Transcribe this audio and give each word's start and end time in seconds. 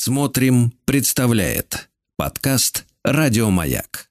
Смотрим, 0.00 0.72
представляет 0.84 1.88
подкаст 2.16 2.84
Радиомаяк. 3.02 4.06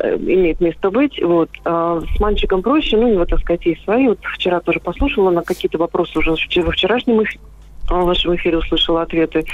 имеет 0.00 0.60
место 0.60 0.90
быть. 0.90 1.20
Вот. 1.22 1.50
А 1.64 2.00
с 2.00 2.20
мальчиком 2.20 2.62
проще, 2.62 2.96
ну, 2.96 3.08
у 3.08 3.12
него, 3.12 3.24
так 3.24 3.40
сказать, 3.40 3.64
есть 3.66 3.84
свои. 3.84 4.08
Вот 4.08 4.18
вчера 4.34 4.60
тоже 4.60 4.80
послушала 4.80 5.30
на 5.30 5.42
какие-то 5.42 5.78
вопросы 5.78 6.18
уже 6.18 6.30
во 6.30 6.70
вчерашнем 6.72 7.22
эфире 7.22 7.40
в 7.90 8.04
вашем 8.04 8.34
эфире 8.36 8.58
услышала 8.58 9.02
ответы 9.02 9.44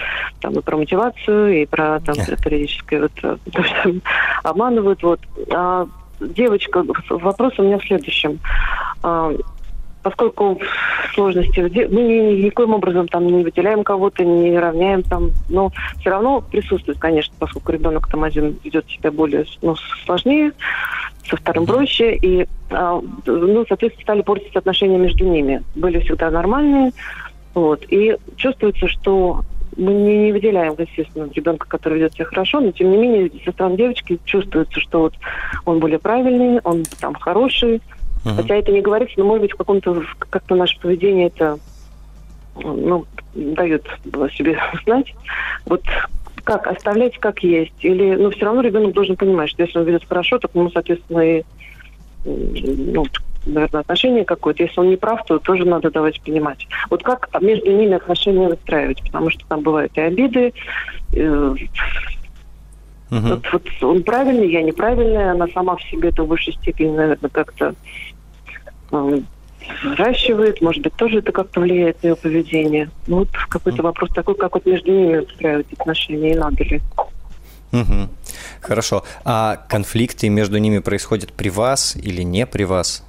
там 0.40 0.52
и 0.54 0.60
про 0.60 0.76
мотивацию, 0.76 1.62
и 1.62 1.66
про 1.66 2.00
там 2.00 2.14
периодическое 2.14 3.02
вот 3.02 3.12
э, 3.22 3.36
то, 3.52 3.62
что 3.64 3.94
обманывают. 4.42 5.02
Вот. 5.02 5.20
А 5.50 5.86
девочка, 6.20 6.84
вопрос 7.10 7.54
у 7.58 7.62
меня 7.62 7.78
в 7.78 7.84
следующем. 7.84 8.38
А, 9.02 9.32
поскольку 10.08 10.58
сложности 11.14 11.60
мы 11.60 12.02
никоим 12.42 12.72
образом 12.72 13.08
там 13.08 13.26
не 13.26 13.44
выделяем 13.44 13.84
кого-то, 13.84 14.24
не 14.24 14.58
равняем 14.58 15.02
там, 15.02 15.32
но 15.50 15.70
все 16.00 16.10
равно 16.10 16.40
присутствует, 16.40 16.98
конечно, 16.98 17.34
поскольку 17.38 17.72
ребенок 17.72 18.08
там 18.08 18.24
один 18.24 18.56
ведет 18.64 18.86
себя 18.88 19.10
более 19.12 19.44
ну, 19.60 19.76
сложнее, 20.06 20.52
со 21.28 21.36
вторым 21.36 21.66
проще, 21.66 22.16
и 22.16 22.46
а, 22.70 23.02
ну, 23.26 23.64
соответственно, 23.68 24.02
стали 24.02 24.22
портиться 24.22 24.60
отношения 24.60 24.96
между 24.96 25.26
ними. 25.26 25.62
Были 25.74 25.98
всегда 26.00 26.30
нормальные, 26.30 26.92
вот, 27.52 27.84
и 27.90 28.16
чувствуется, 28.36 28.88
что 28.88 29.42
мы 29.76 29.92
не, 29.92 30.16
не 30.16 30.32
выделяем, 30.32 30.74
естественно, 30.78 31.28
ребенка, 31.34 31.68
который 31.68 31.98
ведет 31.98 32.14
себя 32.14 32.24
хорошо, 32.24 32.60
но 32.60 32.72
тем 32.72 32.90
не 32.90 32.96
менее 32.96 33.30
со 33.44 33.52
стороны 33.52 33.76
девочки 33.76 34.18
чувствуется, 34.24 34.80
что 34.80 35.00
вот 35.02 35.14
он 35.66 35.80
более 35.80 35.98
правильный, 35.98 36.60
он 36.64 36.84
там 36.98 37.14
хороший, 37.14 37.82
Uh-huh. 38.24 38.36
Хотя 38.36 38.56
это 38.56 38.72
не 38.72 38.80
говорится, 38.80 39.14
но, 39.18 39.24
может 39.24 39.42
быть, 39.42 39.52
в 39.52 39.56
каком-то 39.56 40.02
как-то 40.30 40.54
наше 40.54 40.78
поведение 40.80 41.28
это 41.28 41.58
ну, 42.56 43.06
дает 43.34 43.86
себе 44.34 44.58
знать. 44.84 45.14
Вот 45.66 45.82
как 46.44 46.66
оставлять 46.66 47.18
как 47.18 47.42
есть. 47.42 47.74
Или, 47.80 48.14
ну, 48.14 48.30
все 48.30 48.46
равно 48.46 48.62
ребенок 48.62 48.94
должен 48.94 49.16
понимать, 49.16 49.50
что 49.50 49.62
если 49.62 49.78
он 49.78 49.84
ведет 49.84 50.04
хорошо, 50.08 50.38
то 50.38 50.48
ему, 50.54 50.70
соответственно, 50.70 51.20
и 51.20 51.42
ну, 52.24 53.04
наверное, 53.46 53.80
отношение 53.80 54.24
какое-то. 54.24 54.62
Если 54.62 54.80
он 54.80 54.90
не 54.90 54.96
прав, 54.96 55.24
то 55.26 55.38
тоже 55.38 55.64
надо 55.64 55.90
давать 55.90 56.20
понимать. 56.22 56.66
Вот 56.90 57.02
как 57.02 57.28
между 57.40 57.70
ними 57.70 57.94
отношения 57.94 58.48
выстраивать, 58.48 59.02
потому 59.02 59.30
что 59.30 59.44
там 59.46 59.60
бывают 59.60 59.96
и 59.96 60.00
обиды, 60.00 60.52
э, 61.14 61.54
Угу. 63.10 63.20
Вот, 63.20 63.46
вот 63.52 63.62
он 63.82 64.02
правильный, 64.02 64.50
я 64.50 64.62
неправильная, 64.62 65.32
она 65.32 65.46
сама 65.48 65.76
в 65.76 65.82
себе 65.82 66.10
это 66.10 66.24
в 66.24 66.28
высшей 66.28 66.54
степени, 66.54 66.94
наверное, 66.94 67.30
как-то 67.30 67.74
э, 68.92 69.20
взращивает, 69.84 70.60
может 70.60 70.82
быть, 70.82 70.94
тоже 70.94 71.18
это 71.18 71.32
как-то 71.32 71.60
влияет 71.60 72.02
на 72.02 72.08
ее 72.08 72.16
поведение. 72.16 72.90
Ну, 73.06 73.20
вот 73.20 73.28
какой-то 73.48 73.82
вопрос 73.82 74.10
такой, 74.14 74.34
как 74.34 74.54
вот 74.54 74.66
между 74.66 74.90
ними 74.90 75.18
устраивать 75.18 75.72
отношения, 75.72 76.32
и 76.32 76.38
надо 76.38 76.64
ли. 76.64 76.80
Угу. 77.72 78.08
Хорошо. 78.60 79.04
А 79.24 79.56
конфликты 79.68 80.28
между 80.28 80.58
ними 80.58 80.78
происходят 80.78 81.32
при 81.32 81.48
вас 81.48 81.96
или 81.96 82.22
не 82.22 82.46
при 82.46 82.64
вас? 82.64 83.04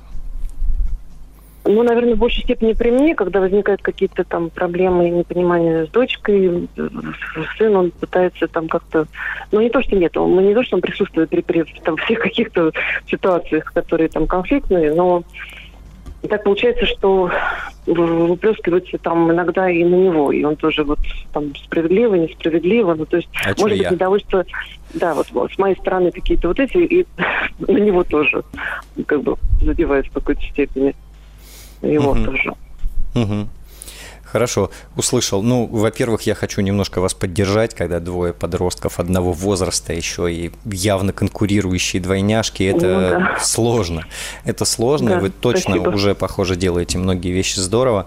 Ну, 1.71 1.83
наверное, 1.83 2.15
в 2.15 2.17
большей 2.17 2.41
степени 2.43 2.73
при 2.73 2.89
мне, 2.89 3.13
когда 3.13 3.39
возникают 3.39 3.83
какие-то 3.83 4.23
там 4.23 4.49
проблемы 4.49 5.07
и 5.07 5.11
непонимания 5.11 5.85
с 5.85 5.89
дочкой, 5.89 6.67
сын, 7.59 7.75
он 7.75 7.91
пытается 7.91 8.47
там 8.47 8.67
как-то... 8.67 9.05
Ну, 9.51 9.61
не 9.61 9.69
то, 9.69 9.79
что 9.83 9.95
нет, 9.95 10.17
он 10.17 10.35
не 10.43 10.55
то, 10.55 10.63
что 10.63 10.77
он 10.77 10.81
присутствует 10.81 11.29
при, 11.29 11.41
при 11.41 11.63
там, 11.83 11.95
всех 11.97 12.21
каких-то 12.21 12.71
ситуациях, 13.07 13.71
которые 13.71 14.09
там 14.09 14.25
конфликтные, 14.25 14.95
но 14.95 15.23
так 16.27 16.43
получается, 16.43 16.87
что 16.87 17.29
выплескивается 17.85 18.97
там 18.97 19.31
иногда 19.31 19.69
и 19.69 19.83
на 19.83 19.95
него, 19.95 20.31
и 20.31 20.43
он 20.43 20.55
тоже 20.55 20.83
вот 20.83 20.99
там 21.33 21.55
справедливо, 21.55 22.15
несправедливо, 22.15 22.95
ну 22.95 23.05
то 23.05 23.17
есть 23.17 23.29
а 23.45 23.53
может 23.59 23.77
быть 23.77 23.91
недовольство, 23.91 24.43
да, 24.95 25.13
вот 25.13 25.27
с 25.51 25.57
моей 25.59 25.75
стороны 25.75 26.11
какие-то 26.11 26.47
вот 26.47 26.59
эти, 26.59 26.77
и 26.77 27.05
на 27.59 27.77
него 27.77 28.03
тоже 28.03 28.43
как 29.05 29.21
бы 29.21 29.35
задевает 29.61 30.07
в 30.07 30.13
какой-то 30.13 30.41
степени 30.41 30.95
его 31.81 32.11
угу. 32.11 32.25
тоже. 32.25 32.53
Угу. 33.15 33.47
Хорошо, 34.31 34.69
услышал. 34.95 35.41
Ну, 35.41 35.65
во-первых, 35.65 36.21
я 36.21 36.35
хочу 36.35 36.61
немножко 36.61 37.01
вас 37.01 37.15
поддержать, 37.15 37.73
когда 37.73 37.99
двое 37.99 38.31
подростков 38.31 38.99
одного 38.99 39.33
возраста 39.33 39.91
еще 39.91 40.31
и 40.31 40.51
явно 40.65 41.13
конкурирующие 41.13 41.99
двойняшки, 41.99 42.61
это 42.61 42.85
ну, 42.85 42.99
да. 42.99 43.37
сложно. 43.41 44.05
Это 44.45 44.65
сложно, 44.65 45.11
да, 45.11 45.19
вы 45.19 45.31
точно 45.31 45.75
спасибо. 45.75 45.89
уже, 45.89 46.13
похоже, 46.13 46.55
делаете 46.55 46.99
многие 46.99 47.31
вещи 47.31 47.57
здорово. 47.59 48.05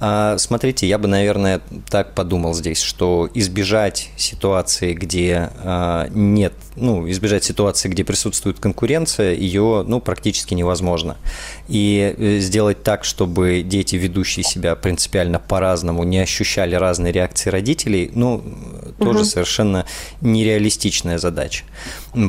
А, 0.00 0.38
смотрите, 0.38 0.86
я 0.86 0.98
бы, 0.98 1.08
наверное, 1.08 1.60
так 1.90 2.14
подумал 2.14 2.54
здесь, 2.54 2.80
что 2.80 3.28
избежать 3.34 4.10
ситуации, 4.16 4.94
где 4.94 5.50
а, 5.58 6.08
нет, 6.10 6.52
ну, 6.76 7.08
избежать 7.10 7.44
ситуации, 7.44 7.88
где 7.88 8.04
присутствует 8.04 8.60
конкуренция, 8.60 9.34
ее, 9.34 9.84
ну, 9.86 10.00
практически 10.00 10.54
невозможно. 10.54 11.16
И 11.66 12.14
э, 12.16 12.38
сделать 12.38 12.82
так, 12.82 13.04
чтобы 13.04 13.62
дети, 13.62 13.96
ведущие 13.96 14.44
себя 14.44 14.76
принципиально 14.76 15.40
по-разному, 15.40 16.04
не 16.04 16.18
ощущали 16.18 16.74
разные 16.76 17.12
реакции 17.12 17.50
родителей, 17.50 18.10
ну, 18.14 18.42
тоже 18.98 19.20
угу. 19.20 19.24
совершенно 19.24 19.84
нереалистичная 20.20 21.18
задача. 21.18 21.64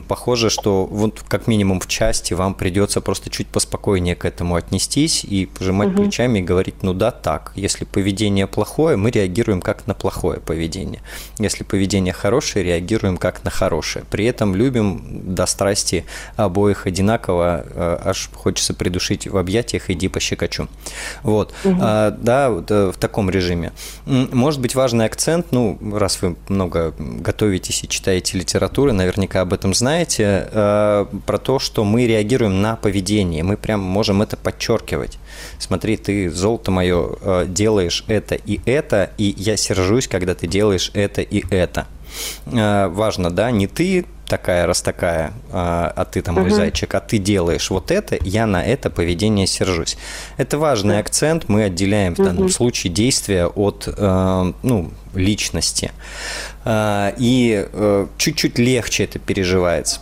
Похоже, 0.07 0.49
что 0.49 0.85
вот 0.85 1.23
как 1.27 1.47
минимум 1.47 1.79
в 1.79 1.87
части 1.87 2.33
вам 2.33 2.53
придется 2.53 3.01
просто 3.01 3.29
чуть 3.29 3.47
поспокойнее 3.47 4.15
к 4.15 4.25
этому 4.25 4.55
отнестись 4.55 5.23
и 5.23 5.45
пожимать 5.45 5.89
угу. 5.89 6.03
плечами 6.03 6.39
и 6.39 6.41
говорить, 6.41 6.81
ну 6.81 6.93
да, 6.93 7.11
так, 7.11 7.53
если 7.59 7.85
поведение 7.85 8.47
плохое, 8.47 8.97
мы 8.97 9.11
реагируем 9.11 9.61
как 9.61 9.87
на 9.87 9.93
плохое 9.93 10.39
поведение. 10.39 11.01
Если 11.37 11.63
поведение 11.63 12.13
хорошее, 12.13 12.65
реагируем 12.65 13.17
как 13.17 13.43
на 13.43 13.51
хорошее. 13.51 14.05
При 14.09 14.25
этом 14.25 14.55
любим 14.55 15.35
до 15.35 15.45
страсти 15.45 16.05
обоих 16.35 16.87
одинаково, 16.87 17.65
э, 17.67 17.99
аж 18.05 18.29
хочется 18.33 18.73
придушить 18.73 19.27
в 19.27 19.37
объятиях, 19.37 19.89
иди 19.89 20.07
по 20.07 20.19
щекочу. 20.19 20.67
Вот, 21.23 21.53
угу. 21.63 21.77
а, 21.81 22.11
да, 22.11 22.49
э, 22.49 22.91
в 22.93 22.97
таком 22.97 23.29
режиме. 23.29 23.71
Может 24.05 24.61
быть 24.61 24.75
важный 24.75 25.05
акцент, 25.05 25.51
ну, 25.51 25.77
раз 25.93 26.21
вы 26.21 26.35
много 26.47 26.93
готовитесь 26.97 27.83
и 27.83 27.87
читаете 27.87 28.37
литературы, 28.37 28.93
наверняка 28.93 29.41
об 29.41 29.53
этом 29.53 29.73
знаете, 29.73 30.47
э, 30.51 31.05
про 31.25 31.37
то, 31.37 31.59
что 31.59 31.83
мы 31.83 32.05
реагируем 32.05 32.61
на 32.61 32.75
поведение, 32.75 33.43
мы 33.43 33.57
прям 33.57 33.79
можем 33.79 34.21
это 34.21 34.37
подчеркивать. 34.37 35.19
Смотри, 35.57 35.97
ты, 35.97 36.29
золото 36.29 36.71
мое, 36.71 37.09
делаешь 37.53 38.03
это 38.07 38.35
и 38.35 38.59
это, 38.65 39.11
и 39.17 39.33
я 39.37 39.57
сержусь, 39.57 40.07
когда 40.07 40.35
ты 40.35 40.47
делаешь 40.47 40.91
это 40.93 41.21
и 41.21 41.43
это. 41.49 41.87
Э, 42.45 42.87
важно, 42.87 43.29
да, 43.29 43.51
не 43.51 43.67
ты 43.67 44.05
такая 44.27 44.67
раз 44.67 44.81
такая, 44.81 45.33
а, 45.51 45.91
а 45.95 46.05
ты 46.05 46.21
там 46.21 46.35
мой 46.35 46.47
угу. 46.47 46.55
зайчик, 46.55 46.93
а 46.93 46.99
ты 46.99 47.17
делаешь 47.17 47.69
вот 47.71 47.89
это, 47.89 48.17
я 48.21 48.45
на 48.45 48.63
это 48.63 48.91
поведение 48.91 49.47
сержусь. 49.47 49.97
Это 50.37 50.59
важный 50.59 50.95
да. 50.95 50.99
акцент, 50.99 51.49
мы 51.49 51.63
отделяем 51.63 52.13
в 52.13 52.19
данном 52.19 52.49
случае 52.49 52.93
действия 52.93 53.47
от 53.47 53.87
э, 53.87 54.53
ну, 54.61 54.91
личности. 55.15 55.91
Э, 56.63 57.11
и 57.17 57.67
чуть-чуть 58.17 58.59
легче 58.59 59.05
это 59.05 59.17
переживается. 59.17 59.99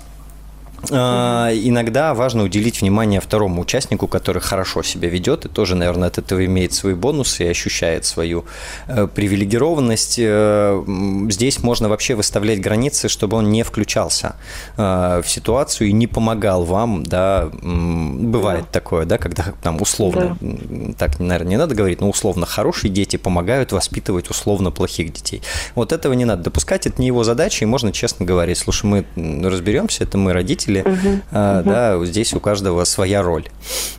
А, 0.91 1.51
иногда 1.53 2.13
важно 2.13 2.43
уделить 2.43 2.81
внимание 2.81 3.19
второму 3.19 3.61
участнику, 3.61 4.07
который 4.07 4.41
хорошо 4.41 4.83
себя 4.83 5.09
ведет 5.09 5.45
и 5.45 5.49
тоже, 5.49 5.75
наверное, 5.75 6.07
от 6.07 6.17
этого 6.17 6.45
имеет 6.45 6.73
свои 6.73 6.93
бонусы 6.93 7.45
и 7.45 7.47
ощущает 7.47 8.05
свою 8.05 8.45
э, 8.87 9.07
привилегированность. 9.07 10.17
Э, 10.19 10.83
здесь 11.29 11.59
можно 11.63 11.89
вообще 11.89 12.15
выставлять 12.15 12.61
границы, 12.61 13.09
чтобы 13.09 13.37
он 13.37 13.49
не 13.49 13.63
включался 13.63 14.35
э, 14.77 15.21
в 15.23 15.29
ситуацию 15.29 15.89
и 15.89 15.91
не 15.91 16.07
помогал 16.07 16.63
вам, 16.63 17.03
да, 17.03 17.49
бывает 17.51 18.65
да. 18.65 18.71
такое, 18.71 19.05
да, 19.05 19.17
когда 19.17 19.53
там 19.61 19.81
условно, 19.81 20.37
да. 20.39 20.93
так, 20.97 21.19
наверное, 21.19 21.49
не 21.49 21.57
надо 21.57 21.75
говорить, 21.75 22.01
но 22.01 22.09
условно 22.09 22.45
хорошие 22.45 22.91
дети 22.91 23.17
помогают 23.17 23.71
воспитывать 23.71 24.29
условно 24.29 24.71
плохих 24.71 25.13
детей. 25.13 25.41
Вот 25.75 25.91
этого 25.91 26.13
не 26.13 26.25
надо 26.25 26.43
допускать, 26.43 26.87
это 26.87 27.01
не 27.01 27.07
его 27.07 27.23
задача, 27.23 27.65
и 27.65 27.67
можно 27.67 27.91
честно 27.91 28.25
говорить, 28.25 28.57
слушай, 28.57 28.85
мы 28.85 29.05
разберемся, 29.49 30.03
это 30.03 30.17
мы 30.17 30.33
родители, 30.33 30.76
родители, 30.83 31.09
угу. 31.09 31.21
А, 31.31 31.59
угу. 31.59 31.69
да, 31.69 32.05
здесь 32.05 32.33
у 32.33 32.39
каждого 32.39 32.83
своя 32.83 33.21
роль. 33.21 33.47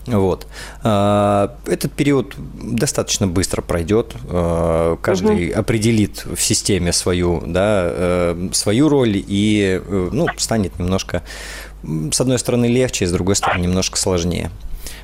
Вот. 0.06 0.46
А, 0.82 1.56
этот 1.66 1.92
период 1.92 2.34
достаточно 2.62 3.26
быстро 3.26 3.62
пройдет, 3.62 4.14
а, 4.28 4.96
каждый 4.96 5.50
угу. 5.50 5.60
определит 5.60 6.24
в 6.24 6.40
системе 6.40 6.92
свою, 6.92 7.42
да, 7.46 7.82
э, 7.90 8.48
свою 8.52 8.88
роль 8.88 9.22
и 9.26 9.80
э, 9.84 10.08
ну, 10.12 10.26
станет 10.36 10.78
немножко, 10.78 11.22
с 11.82 12.20
одной 12.20 12.38
стороны, 12.38 12.66
легче, 12.66 13.06
с 13.06 13.12
другой 13.12 13.36
стороны, 13.36 13.62
немножко 13.62 13.98
сложнее. 13.98 14.50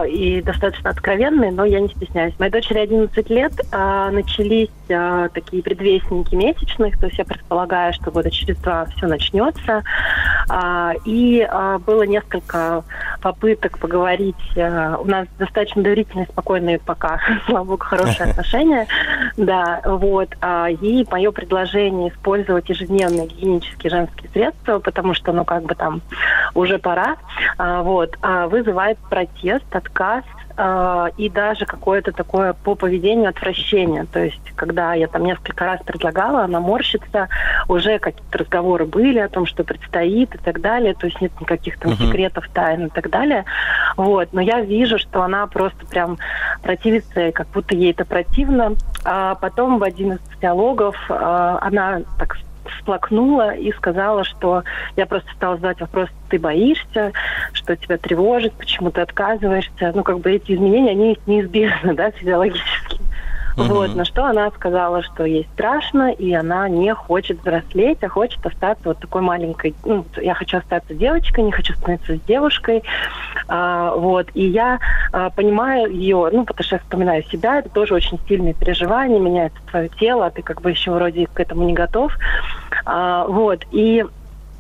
и 0.07 0.41
достаточно 0.41 0.89
откровенный, 0.89 1.51
но 1.51 1.65
я 1.65 1.79
не 1.79 1.89
стесняюсь. 1.89 2.37
Моей 2.39 2.51
дочери 2.51 2.79
11 2.79 3.29
лет, 3.29 3.53
начались 3.71 4.69
такие 4.87 5.63
предвестники 5.63 6.35
месячных, 6.35 6.99
то 6.99 7.05
есть 7.07 7.17
я 7.17 7.25
предполагаю, 7.25 7.93
что 7.93 8.11
года 8.11 8.29
через 8.29 8.57
два 8.57 8.85
все 8.85 9.07
начнется. 9.07 9.83
И 11.05 11.47
было 11.85 12.03
несколько 12.03 12.83
попыток 13.21 13.79
поговорить. 13.79 14.35
У 14.55 15.05
нас 15.05 15.27
достаточно 15.39 15.81
доверительные, 15.83 16.27
спокойные 16.27 16.79
пока, 16.79 17.19
слава 17.45 17.63
богу, 17.63 17.83
хорошие 17.83 18.25
отношения. 18.29 18.87
Да, 19.37 19.81
вот. 19.85 20.29
И 20.81 21.05
мое 21.09 21.31
предложение 21.31 22.09
использовать 22.09 22.69
ежедневные 22.69 23.27
гигиенические 23.27 23.89
женские 23.89 24.20
медицинские 24.21 24.29
средства, 24.31 24.79
потому 24.79 25.13
что, 25.13 25.31
ну, 25.31 25.45
как 25.45 25.63
бы 25.63 25.75
там 25.75 26.01
уже 26.53 26.79
пора, 26.79 27.17
а, 27.57 27.81
вот, 27.81 28.17
а, 28.21 28.47
вызывает 28.47 28.97
протест, 29.09 29.65
отказ 29.71 30.23
а, 30.57 31.07
и 31.17 31.29
даже 31.29 31.65
какое-то 31.65 32.11
такое 32.11 32.53
по 32.53 32.75
поведению 32.75 33.29
отвращение. 33.29 34.05
То 34.05 34.23
есть, 34.23 34.41
когда 34.55 34.93
я 34.93 35.07
там 35.07 35.23
несколько 35.23 35.65
раз 35.65 35.81
предлагала, 35.83 36.43
она 36.43 36.59
морщится, 36.59 37.29
уже 37.67 37.99
какие-то 37.99 38.37
разговоры 38.37 38.85
были 38.85 39.19
о 39.19 39.29
том, 39.29 39.45
что 39.45 39.63
предстоит 39.63 40.35
и 40.35 40.37
так 40.37 40.61
далее, 40.61 40.93
то 40.93 41.07
есть 41.07 41.21
нет 41.21 41.31
никаких 41.39 41.79
там 41.79 41.93
uh-huh. 41.93 42.07
секретов, 42.07 42.47
тайн 42.53 42.87
и 42.87 42.89
так 42.89 43.09
далее. 43.09 43.45
Вот. 43.95 44.29
Но 44.33 44.41
я 44.41 44.61
вижу, 44.61 44.97
что 44.97 45.21
она 45.23 45.47
просто 45.47 45.85
прям 45.85 46.17
противится, 46.61 47.31
как 47.31 47.47
будто 47.49 47.75
ей 47.75 47.91
это 47.91 48.05
противно. 48.05 48.73
А 49.03 49.35
потом 49.35 49.79
в 49.79 49.83
один 49.83 50.13
из 50.13 50.19
диалогов 50.41 50.95
она 51.09 52.01
так 52.19 52.37
всплакнула 52.77 53.55
и 53.55 53.71
сказала, 53.73 54.23
что 54.23 54.63
я 54.95 55.05
просто 55.05 55.29
стала 55.33 55.55
задать 55.55 55.81
вопрос, 55.81 56.09
ты 56.29 56.39
боишься, 56.39 57.11
что 57.53 57.75
тебя 57.75 57.97
тревожит, 57.97 58.53
почему 58.53 58.91
ты 58.91 59.01
отказываешься. 59.01 59.91
Ну, 59.93 60.03
как 60.03 60.19
бы 60.19 60.31
эти 60.31 60.53
изменения, 60.53 60.91
они 60.91 61.19
неизбежны, 61.25 61.93
да, 61.95 62.11
физиологически. 62.11 62.99
Uh-huh. 63.57 63.67
Вот, 63.67 63.95
на 63.95 64.05
что 64.05 64.25
она 64.25 64.49
сказала, 64.51 65.03
что 65.03 65.25
ей 65.25 65.47
страшно, 65.53 66.11
и 66.11 66.33
она 66.33 66.69
не 66.69 66.93
хочет 66.93 67.41
взрослеть, 67.41 68.01
а 68.01 68.07
хочет 68.07 68.45
остаться 68.45 68.89
вот 68.89 68.99
такой 68.99 69.21
маленькой. 69.21 69.75
Ну, 69.83 70.05
я 70.17 70.33
хочу 70.33 70.57
остаться 70.57 70.93
девочкой, 70.93 71.43
не 71.43 71.51
хочу 71.51 71.73
становиться 71.73 72.17
девушкой. 72.27 72.83
А, 73.47 73.93
вот, 73.95 74.27
и 74.33 74.45
я 74.47 74.79
а, 75.11 75.29
понимаю 75.31 75.91
ее, 75.91 76.29
ну, 76.31 76.45
потому 76.45 76.63
что 76.63 76.75
я 76.75 76.79
вспоминаю 76.79 77.23
себя, 77.23 77.59
это 77.59 77.69
тоже 77.69 77.93
очень 77.93 78.19
сильные 78.27 78.53
переживания, 78.53 79.19
меняется 79.19 79.59
твое 79.69 79.89
тело, 79.89 80.27
а 80.27 80.31
ты 80.31 80.41
как 80.41 80.61
бы 80.61 80.71
еще 80.71 80.91
вроде 80.91 81.27
к 81.27 81.39
этому 81.39 81.63
не 81.63 81.73
готов. 81.73 82.15
А, 82.85 83.25
вот, 83.25 83.65
и 83.71 84.05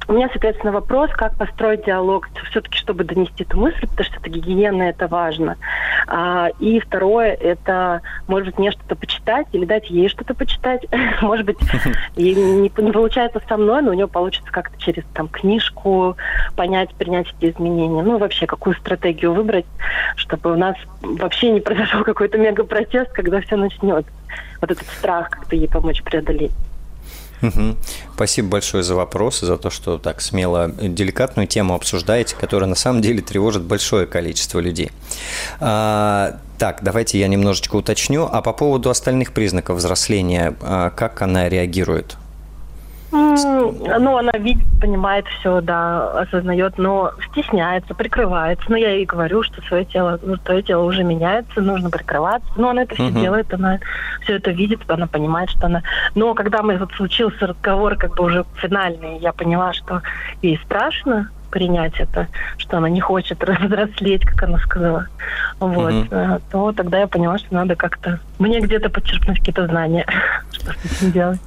у 0.07 0.13
меня, 0.13 0.27
соответственно, 0.29 0.73
вопрос, 0.73 1.09
как 1.11 1.37
построить 1.37 1.85
диалог, 1.85 2.29
все-таки, 2.49 2.77
чтобы 2.77 3.03
донести 3.03 3.43
эту 3.43 3.57
мысль, 3.57 3.87
потому 3.87 4.03
что 4.03 4.17
это 4.17 4.29
гигиена, 4.29 4.83
это 4.83 5.07
важно. 5.07 5.57
А, 6.07 6.49
и 6.59 6.79
второе, 6.79 7.33
это, 7.33 8.01
может 8.27 8.47
быть, 8.47 8.57
мне 8.57 8.71
что-то 8.71 8.95
почитать 8.95 9.47
или 9.53 9.63
дать 9.63 9.89
ей 9.89 10.09
что-то 10.09 10.33
почитать. 10.33 10.85
может 11.21 11.45
быть, 11.45 11.57
не, 12.17 12.33
не 12.33 12.69
получается 12.69 13.41
со 13.47 13.55
мной, 13.57 13.81
но 13.81 13.91
у 13.91 13.93
нее 13.93 14.07
получится 14.07 14.51
как-то 14.51 14.77
через 14.81 15.03
там 15.13 15.27
книжку 15.29 16.17
понять, 16.57 16.93
принять 16.95 17.33
эти 17.39 17.51
изменения. 17.51 18.01
Ну, 18.01 18.17
вообще, 18.17 18.47
какую 18.47 18.75
стратегию 18.75 19.33
выбрать, 19.33 19.65
чтобы 20.15 20.51
у 20.51 20.57
нас 20.57 20.75
вообще 21.01 21.51
не 21.51 21.61
произошел 21.61 22.03
какой-то 22.03 22.37
мега-протест, 22.37 23.11
когда 23.11 23.39
все 23.39 23.55
начнет. 23.55 24.05
Вот 24.59 24.71
этот 24.71 24.87
страх 24.87 25.29
как-то 25.29 25.55
ей 25.55 25.69
помочь 25.69 26.03
преодолеть. 26.03 26.51
Угу. 27.41 27.75
Спасибо 28.15 28.49
большое 28.49 28.83
за 28.83 28.95
вопрос 28.95 29.43
и 29.43 29.45
за 29.45 29.57
то, 29.57 29.69
что 29.69 29.97
так 29.97 30.21
смело 30.21 30.69
деликатную 30.69 31.47
тему 31.47 31.73
обсуждаете, 31.73 32.35
которая 32.35 32.69
на 32.69 32.75
самом 32.75 33.01
деле 33.01 33.21
тревожит 33.21 33.63
большое 33.63 34.05
количество 34.05 34.59
людей. 34.59 34.91
А, 35.59 36.39
так, 36.57 36.83
давайте 36.83 37.19
я 37.19 37.27
немножечко 37.27 37.75
уточню. 37.75 38.27
А 38.31 38.41
по 38.41 38.53
поводу 38.53 38.89
остальных 38.89 39.33
признаков 39.33 39.77
взросления, 39.77 40.55
а, 40.61 40.91
как 40.91 41.21
она 41.21 41.49
реагирует? 41.49 42.17
Ну, 43.11 44.17
она 44.17 44.31
видит, 44.33 44.65
понимает 44.79 45.25
все, 45.27 45.61
да, 45.61 46.21
осознает, 46.21 46.77
но 46.77 47.11
стесняется, 47.29 47.93
прикрывается. 47.93 48.65
Но 48.69 48.77
я 48.77 48.91
ей 48.91 49.05
говорю, 49.05 49.43
что 49.43 49.61
свое 49.63 49.85
тело, 49.85 50.19
ну, 50.21 50.37
твое 50.37 50.63
тело 50.63 50.83
уже 50.83 51.03
меняется, 51.03 51.61
нужно 51.61 51.89
прикрываться. 51.89 52.49
Но 52.55 52.69
она 52.69 52.83
это 52.83 52.95
все 52.95 53.07
uh-huh. 53.07 53.21
делает, 53.21 53.53
она 53.53 53.79
все 54.23 54.37
это 54.37 54.51
видит, 54.51 54.79
она 54.89 55.07
понимает, 55.07 55.49
что 55.49 55.67
она... 55.67 55.83
Но 56.15 56.33
когда 56.33 56.61
мы 56.61 56.77
вот 56.77 56.91
случился 56.93 57.47
разговор, 57.47 57.95
как 57.95 58.15
бы 58.15 58.23
уже 58.25 58.45
финальный, 58.55 59.17
я 59.19 59.33
поняла, 59.33 59.73
что 59.73 60.01
ей 60.41 60.59
страшно, 60.63 61.29
принять 61.51 61.99
это, 61.99 62.27
что 62.57 62.77
она 62.77 62.89
не 62.89 63.01
хочет 63.01 63.43
взрослеть, 63.61 64.25
как 64.25 64.43
она 64.43 64.57
сказала, 64.59 65.07
вот, 65.59 65.93
угу. 65.93 66.41
то 66.51 66.71
тогда 66.71 66.99
я 66.99 67.07
поняла, 67.07 67.37
что 67.37 67.53
надо 67.53 67.75
как-то 67.75 68.19
мне 68.41 68.59
где-то 68.59 68.89
подчеркнуть 68.89 69.39
какие-то 69.39 69.67
знания, 69.67 70.05
что 70.51 70.71
с 70.71 70.91
этим 70.97 71.11
делать. 71.11 71.39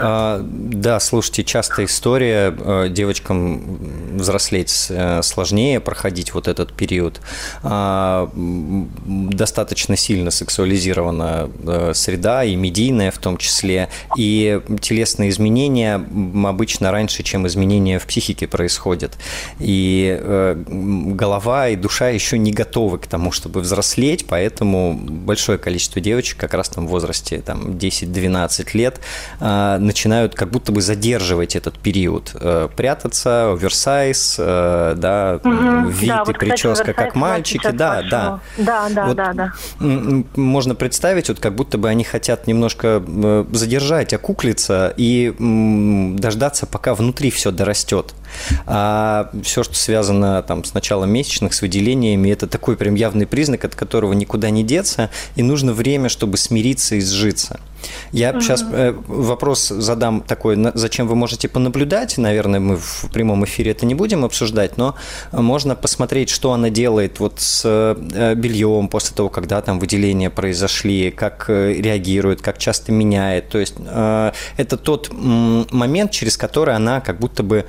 А, 0.00 0.40
да, 0.42 1.00
слушайте, 1.00 1.44
частая 1.44 1.86
история, 1.86 2.54
э, 2.56 2.88
девочкам 2.90 4.16
взрослеть 4.16 4.88
э, 4.90 5.22
сложнее, 5.22 5.80
проходить 5.80 6.34
вот 6.34 6.48
этот 6.48 6.72
период. 6.72 7.20
А, 7.62 8.30
достаточно 8.34 9.96
сильно 9.96 10.30
сексуализирована 10.30 11.48
среда, 11.94 12.44
и 12.44 12.54
медийная 12.56 13.10
в 13.10 13.18
том 13.18 13.36
числе, 13.36 13.88
и 14.16 14.60
телесные 14.80 15.30
изменения 15.30 15.94
обычно 16.44 16.90
раньше, 16.90 17.22
чем 17.22 17.46
изменения 17.46 17.98
в 17.98 18.06
психике 18.06 18.46
происходят 18.46 19.16
и 19.58 20.18
э, 20.20 20.62
голова 20.66 21.68
и 21.68 21.76
душа 21.76 22.08
еще 22.08 22.38
не 22.38 22.52
готовы 22.52 22.98
к 22.98 23.06
тому, 23.06 23.30
чтобы 23.30 23.60
взрослеть, 23.60 24.26
поэтому 24.26 24.94
большое 24.94 25.58
количество 25.58 26.00
девочек 26.00 26.39
как 26.40 26.54
раз 26.54 26.70
там 26.70 26.86
в 26.86 26.90
возрасте 26.90 27.40
там, 27.40 27.72
10-12 27.72 28.68
лет 28.74 29.00
э, 29.40 29.76
начинают 29.78 30.34
как 30.34 30.50
будто 30.50 30.72
бы 30.72 30.80
задерживать 30.80 31.54
этот 31.54 31.78
период, 31.78 32.32
э, 32.34 32.68
прятаться, 32.74 33.52
оверсайз, 33.52 34.36
э, 34.38 34.94
да, 34.96 35.40
угу. 35.44 35.88
вид 35.88 36.08
да, 36.08 36.22
и 36.22 36.26
вот, 36.26 36.38
прическа 36.38 36.72
кстати, 36.72 36.96
как 36.96 37.14
мальчики, 37.14 37.70
да, 37.70 38.02
да. 38.02 38.40
Да, 38.56 38.88
да, 38.88 39.06
вот 39.06 39.16
да, 39.16 39.32
да. 39.34 39.52
Можно 39.78 40.74
представить, 40.74 41.28
вот 41.28 41.38
как 41.38 41.54
будто 41.54 41.76
бы 41.78 41.88
они 41.88 42.04
хотят 42.04 42.46
немножко 42.46 43.02
э, 43.06 43.44
задержать, 43.52 44.14
окуклиться 44.14 44.94
и 44.96 45.34
дождаться, 46.18 46.66
пока 46.66 46.94
внутри 46.94 47.30
все 47.30 47.50
дорастет. 47.50 48.14
А 48.66 49.30
все, 49.42 49.62
что 49.62 49.74
связано 49.74 50.42
там, 50.42 50.64
с 50.64 50.74
началом 50.74 51.10
месячных, 51.10 51.54
с 51.54 51.62
выделениями, 51.62 52.30
это 52.30 52.46
такой 52.46 52.76
прям 52.76 52.94
явный 52.94 53.26
признак, 53.26 53.64
от 53.64 53.74
которого 53.74 54.12
никуда 54.12 54.50
не 54.50 54.62
деться, 54.62 55.10
и 55.36 55.42
нужно 55.42 55.72
время, 55.72 56.08
чтобы 56.08 56.29
смириться 56.36 56.96
и 56.96 57.00
сжиться. 57.00 57.60
Я 58.12 58.30
угу. 58.30 58.40
сейчас 58.40 58.64
э, 58.70 58.94
вопрос 59.06 59.68
задам 59.68 60.20
такой, 60.20 60.58
зачем 60.74 61.06
вы 61.06 61.14
можете 61.14 61.48
понаблюдать, 61.48 62.18
наверное, 62.18 62.60
мы 62.60 62.76
в 62.76 63.06
прямом 63.12 63.44
эфире 63.44 63.72
это 63.72 63.86
не 63.86 63.94
будем 63.94 64.24
обсуждать, 64.24 64.76
но 64.76 64.96
можно 65.32 65.74
посмотреть, 65.74 66.30
что 66.30 66.52
она 66.52 66.70
делает 66.70 67.20
вот 67.20 67.40
с 67.40 67.62
э, 67.64 68.34
бельем 68.34 68.88
после 68.88 69.16
того, 69.16 69.28
когда 69.28 69.60
там 69.62 69.78
выделения 69.78 70.30
произошли, 70.30 71.10
как 71.10 71.46
э, 71.48 71.72
реагирует, 71.74 72.42
как 72.42 72.58
часто 72.58 72.92
меняет. 72.92 73.48
То 73.48 73.58
есть 73.58 73.74
это 74.56 74.76
тот 74.76 75.10
момент, 75.12 76.10
через 76.10 76.36
который 76.36 76.74
она 76.74 77.00
как 77.00 77.18
будто 77.18 77.42
бы 77.42 77.66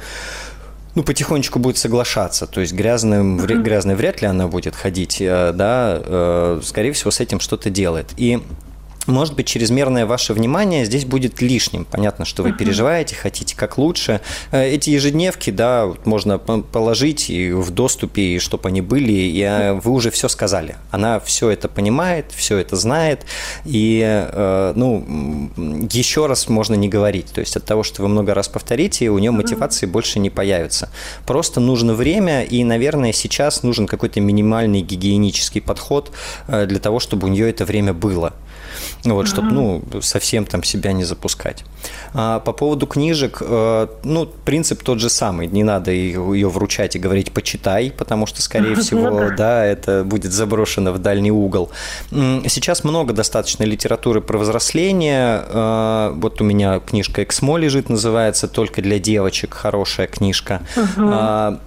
ну, 0.96 1.04
потихонечку 1.04 1.60
будет 1.60 1.78
соглашаться. 1.78 2.48
То 2.48 2.62
есть 2.62 2.74
грязным, 2.74 3.38
грязной 3.38 3.96
вряд 3.96 4.22
ли 4.22 4.28
она 4.28 4.48
будет 4.48 4.76
ходить, 4.76 5.22
э, 5.22 5.52
да, 5.54 6.00
э, 6.04 6.62
скорее 6.64 6.92
всего, 6.92 7.12
с 7.12 7.20
этим 7.20 7.40
что-то 7.40 7.70
делает. 7.70 8.12
И 8.18 8.42
может 9.08 9.36
быть, 9.36 9.48
чрезмерное 9.48 10.06
ваше 10.06 10.34
внимание 10.34 10.86
здесь 10.86 11.06
будет 11.06 11.42
лишним. 11.42 11.86
Понятно, 11.86 12.24
что 12.24 12.44
вы 12.44 12.54
переживаете, 12.54 13.16
хотите 13.16 13.56
как 13.56 13.78
лучше. 13.80 14.22
Э, 14.52 14.64
эти 14.64 14.92
ежедневки, 14.92 15.50
да, 15.50 15.92
можно 16.06 16.38
положить 16.38 17.30
и 17.30 17.52
в 17.52 17.72
доступе, 17.72 18.22
и 18.22 18.40
чтобы 18.40 18.70
они 18.70 18.82
были, 18.82 19.12
и 19.12 19.42
э, 19.42 19.74
вы 19.74 19.92
уже 19.92 20.12
все 20.12 20.28
сказали. 20.28 20.76
Она 20.92 21.20
все 21.20 21.50
это 21.50 21.68
понимает, 21.68 22.26
все 22.36 22.58
это 22.58 22.76
знает, 22.76 23.26
и, 23.66 24.02
э, 24.04 24.74
ну, 24.76 25.50
еще 25.92 26.28
раз 26.28 26.48
можно 26.48 26.76
не 26.76 26.88
говорить. 26.88 27.28
То 27.34 27.40
есть 27.40 27.58
от 27.58 27.66
того, 27.66 27.82
что 27.82 28.04
вы 28.04 28.08
много 28.08 28.36
раз 28.36 28.50
повторите, 28.50 29.10
у 29.10 29.18
нее 29.18 29.32
мотивации 29.32 29.88
больше 29.88 30.20
не 30.20 30.30
появится. 30.30 30.90
Просто 31.26 31.60
нужно 31.60 31.96
время, 31.96 32.44
и, 32.44 32.64
наверное, 32.64 33.14
сейчас 33.14 33.64
нужен 33.64 33.88
какой-то 33.88 34.22
минимальный 34.22 34.82
гигиенический 34.82 35.62
подход 35.62 36.12
для 36.48 36.80
того, 36.80 37.00
чтобы 37.00 37.28
у 37.28 37.32
нее 37.32 37.50
это 37.50 37.66
время 37.66 37.94
было 37.94 38.34
вот, 39.04 39.28
чтобы, 39.28 39.52
ну, 39.52 39.84
совсем 40.02 40.46
там 40.46 40.64
себя 40.64 40.92
не 40.92 41.04
запускать. 41.04 41.64
А 42.14 42.40
по 42.40 42.54
поводу 42.54 42.88
книжек, 42.88 43.38
э, 43.42 43.88
ну, 44.04 44.26
принцип 44.26 44.84
тот 44.84 45.00
же 45.00 45.10
самый, 45.10 45.48
не 45.48 45.64
надо 45.64 45.92
ее 45.92 46.50
вручать 46.50 46.96
и 46.96 47.00
говорить 47.00 47.32
«почитай», 47.32 47.92
потому 47.92 48.26
что, 48.26 48.42
скорее 48.42 48.76
всего, 48.82 49.32
да, 49.36 49.66
это 49.66 50.04
будет 50.04 50.32
заброшено 50.32 50.92
в 50.92 51.00
дальний 51.00 51.32
угол. 51.32 51.72
Сейчас 52.12 52.84
много 52.84 53.14
достаточно 53.14 53.64
литературы 53.64 54.22
про 54.22 54.38
взросление, 54.38 55.44
э, 55.48 56.14
вот 56.16 56.42
у 56.42 56.44
меня 56.44 56.80
книжка 56.80 57.24
«Эксмо» 57.24 57.58
лежит, 57.58 57.90
называется 57.90 58.48
«Только 58.48 58.82
для 58.82 59.00
девочек», 59.00 59.54
хорошая 59.54 60.08
книжка. 60.08 60.62
Uh-huh. 60.76 61.60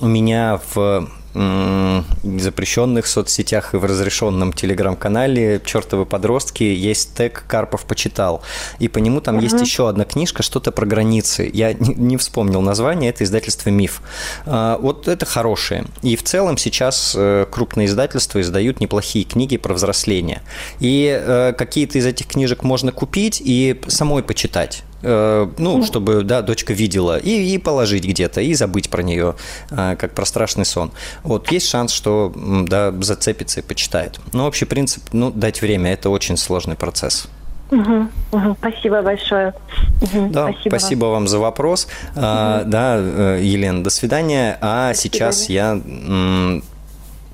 У 0.00 0.06
меня 0.06 0.60
в 0.72 1.08
запрещенных 1.34 3.06
соцсетях 3.06 3.74
и 3.74 3.76
в 3.76 3.84
разрешенном 3.84 4.52
телеграм-канале 4.52 5.60
«Чертовы 5.64 6.06
подростки» 6.06 6.64
есть 6.64 7.14
тег 7.14 7.44
«Карпов 7.46 7.84
почитал». 7.84 8.42
И 8.78 8.88
по 8.88 8.98
нему 8.98 9.20
там 9.20 9.36
угу. 9.36 9.44
есть 9.44 9.60
еще 9.60 9.88
одна 9.88 10.04
книжка, 10.04 10.42
что-то 10.42 10.72
про 10.72 10.86
границы. 10.86 11.48
Я 11.52 11.72
не, 11.74 12.16
вспомнил 12.16 12.60
название, 12.60 13.10
это 13.10 13.24
издательство 13.24 13.70
«Миф». 13.70 14.02
А, 14.46 14.78
вот 14.78 15.08
это 15.08 15.26
хорошее. 15.26 15.84
И 16.02 16.16
в 16.16 16.22
целом 16.22 16.56
сейчас 16.56 17.14
э, 17.16 17.46
крупные 17.50 17.86
издательства 17.86 18.40
издают 18.40 18.80
неплохие 18.80 19.24
книги 19.24 19.56
про 19.56 19.74
взросление. 19.74 20.42
И 20.80 21.08
э, 21.08 21.52
какие-то 21.56 21.98
из 21.98 22.06
этих 22.06 22.26
книжек 22.26 22.62
можно 22.62 22.92
купить 22.92 23.40
и 23.44 23.80
самой 23.86 24.22
почитать. 24.22 24.82
Э, 25.02 25.48
ну, 25.58 25.84
чтобы, 25.84 26.22
да, 26.24 26.42
дочка 26.42 26.72
видела, 26.72 27.18
и, 27.18 27.54
и 27.54 27.58
положить 27.58 28.04
где-то, 28.04 28.40
и 28.40 28.54
забыть 28.54 28.90
про 28.90 29.02
нее, 29.02 29.36
э, 29.70 29.96
как 29.96 30.12
про 30.12 30.24
страшный 30.24 30.64
сон. 30.64 30.90
Вот, 31.22 31.50
есть 31.52 31.68
шанс, 31.68 31.92
что, 31.92 32.32
да, 32.34 32.92
зацепится 33.00 33.60
и 33.60 33.62
почитает. 33.62 34.18
Но 34.32 34.46
общий 34.46 34.64
принцип, 34.64 35.02
ну, 35.12 35.30
дать 35.30 35.62
время, 35.62 35.92
это 35.92 36.10
очень 36.10 36.36
сложный 36.36 36.74
процесс. 36.74 37.28
Угу, 37.70 38.08
угу, 38.32 38.56
спасибо 38.58 39.02
большое. 39.02 39.54
Угу, 40.00 40.30
да, 40.30 40.50
спасибо, 40.50 40.70
спасибо 40.70 41.04
вам 41.06 41.28
за 41.28 41.38
вопрос. 41.38 41.86
Угу. 42.14 42.20
А, 42.24 42.64
да, 42.64 42.96
Елена, 43.36 43.84
до 43.84 43.90
свидания. 43.90 44.58
А 44.60 44.88
до 44.92 44.98
сейчас 44.98 45.44
свидания. 45.44 46.56
я 46.56 46.62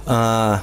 А, 0.07 0.61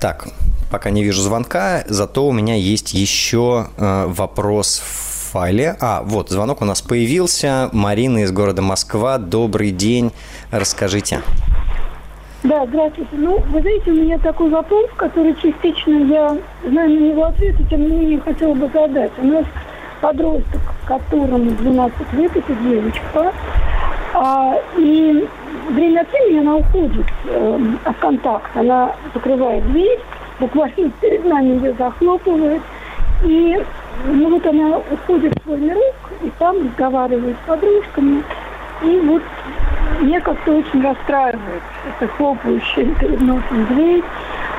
так, 0.00 0.28
пока 0.70 0.90
не 0.90 1.02
вижу 1.02 1.22
звонка, 1.22 1.82
зато 1.88 2.24
у 2.26 2.32
меня 2.32 2.54
есть 2.54 2.94
еще 2.94 3.66
э, 3.76 4.06
вопрос 4.06 4.78
в 4.78 5.32
файле. 5.32 5.76
А, 5.80 6.02
вот, 6.02 6.30
звонок 6.30 6.62
у 6.62 6.64
нас 6.64 6.82
появился. 6.82 7.68
Марина 7.72 8.18
из 8.18 8.32
города 8.32 8.62
Москва. 8.62 9.18
Добрый 9.18 9.70
день. 9.70 10.12
Расскажите. 10.50 11.22
Да, 12.42 12.66
здравствуйте. 12.66 13.10
Ну, 13.12 13.38
вы 13.48 13.60
знаете, 13.62 13.90
у 13.90 13.94
меня 13.94 14.18
такой 14.18 14.50
вопрос, 14.50 14.90
который 14.96 15.34
частично 15.42 15.94
я 16.04 16.36
знаю 16.64 16.90
на 16.90 16.98
него 16.98 17.24
ответ, 17.24 17.58
и 17.58 17.64
тем 17.64 17.82
не 17.82 17.96
менее 17.96 18.20
хотела 18.20 18.54
бы 18.54 18.68
задать. 18.72 19.10
У 19.18 19.26
нас 19.26 19.44
подросток, 20.00 20.60
которому 20.86 21.50
12 21.50 22.12
лет, 22.12 22.36
это 22.36 22.54
девочка, 22.54 23.32
а, 24.12 24.54
и 24.76 25.26
время 25.70 26.00
от 26.02 26.12
времени 26.12 26.40
она 26.40 26.56
уходит 26.56 27.06
э, 27.24 27.60
от 27.84 27.96
контакта, 27.96 28.60
она 28.60 28.94
закрывает 29.14 29.66
дверь, 29.72 29.98
буквально 30.38 30.90
перед 31.00 31.24
нами 31.24 31.54
ее 31.54 31.74
захлопывает, 31.78 32.62
и 33.24 33.58
ну, 34.06 34.30
вот 34.30 34.46
она 34.46 34.78
уходит 34.90 35.34
в 35.34 35.42
свой 35.44 35.58
мирок, 35.58 35.94
и 36.22 36.30
там 36.38 36.66
разговаривает 36.66 37.36
с 37.42 37.48
подружками, 37.48 38.22
и 38.82 39.00
вот 39.00 39.22
меня 40.02 40.20
как-то 40.20 40.52
очень 40.52 40.82
расстраивает 40.82 41.62
это 41.88 42.08
хлопающая 42.14 42.86
перед 42.94 43.20
носом 43.20 43.66
дверь. 43.66 44.02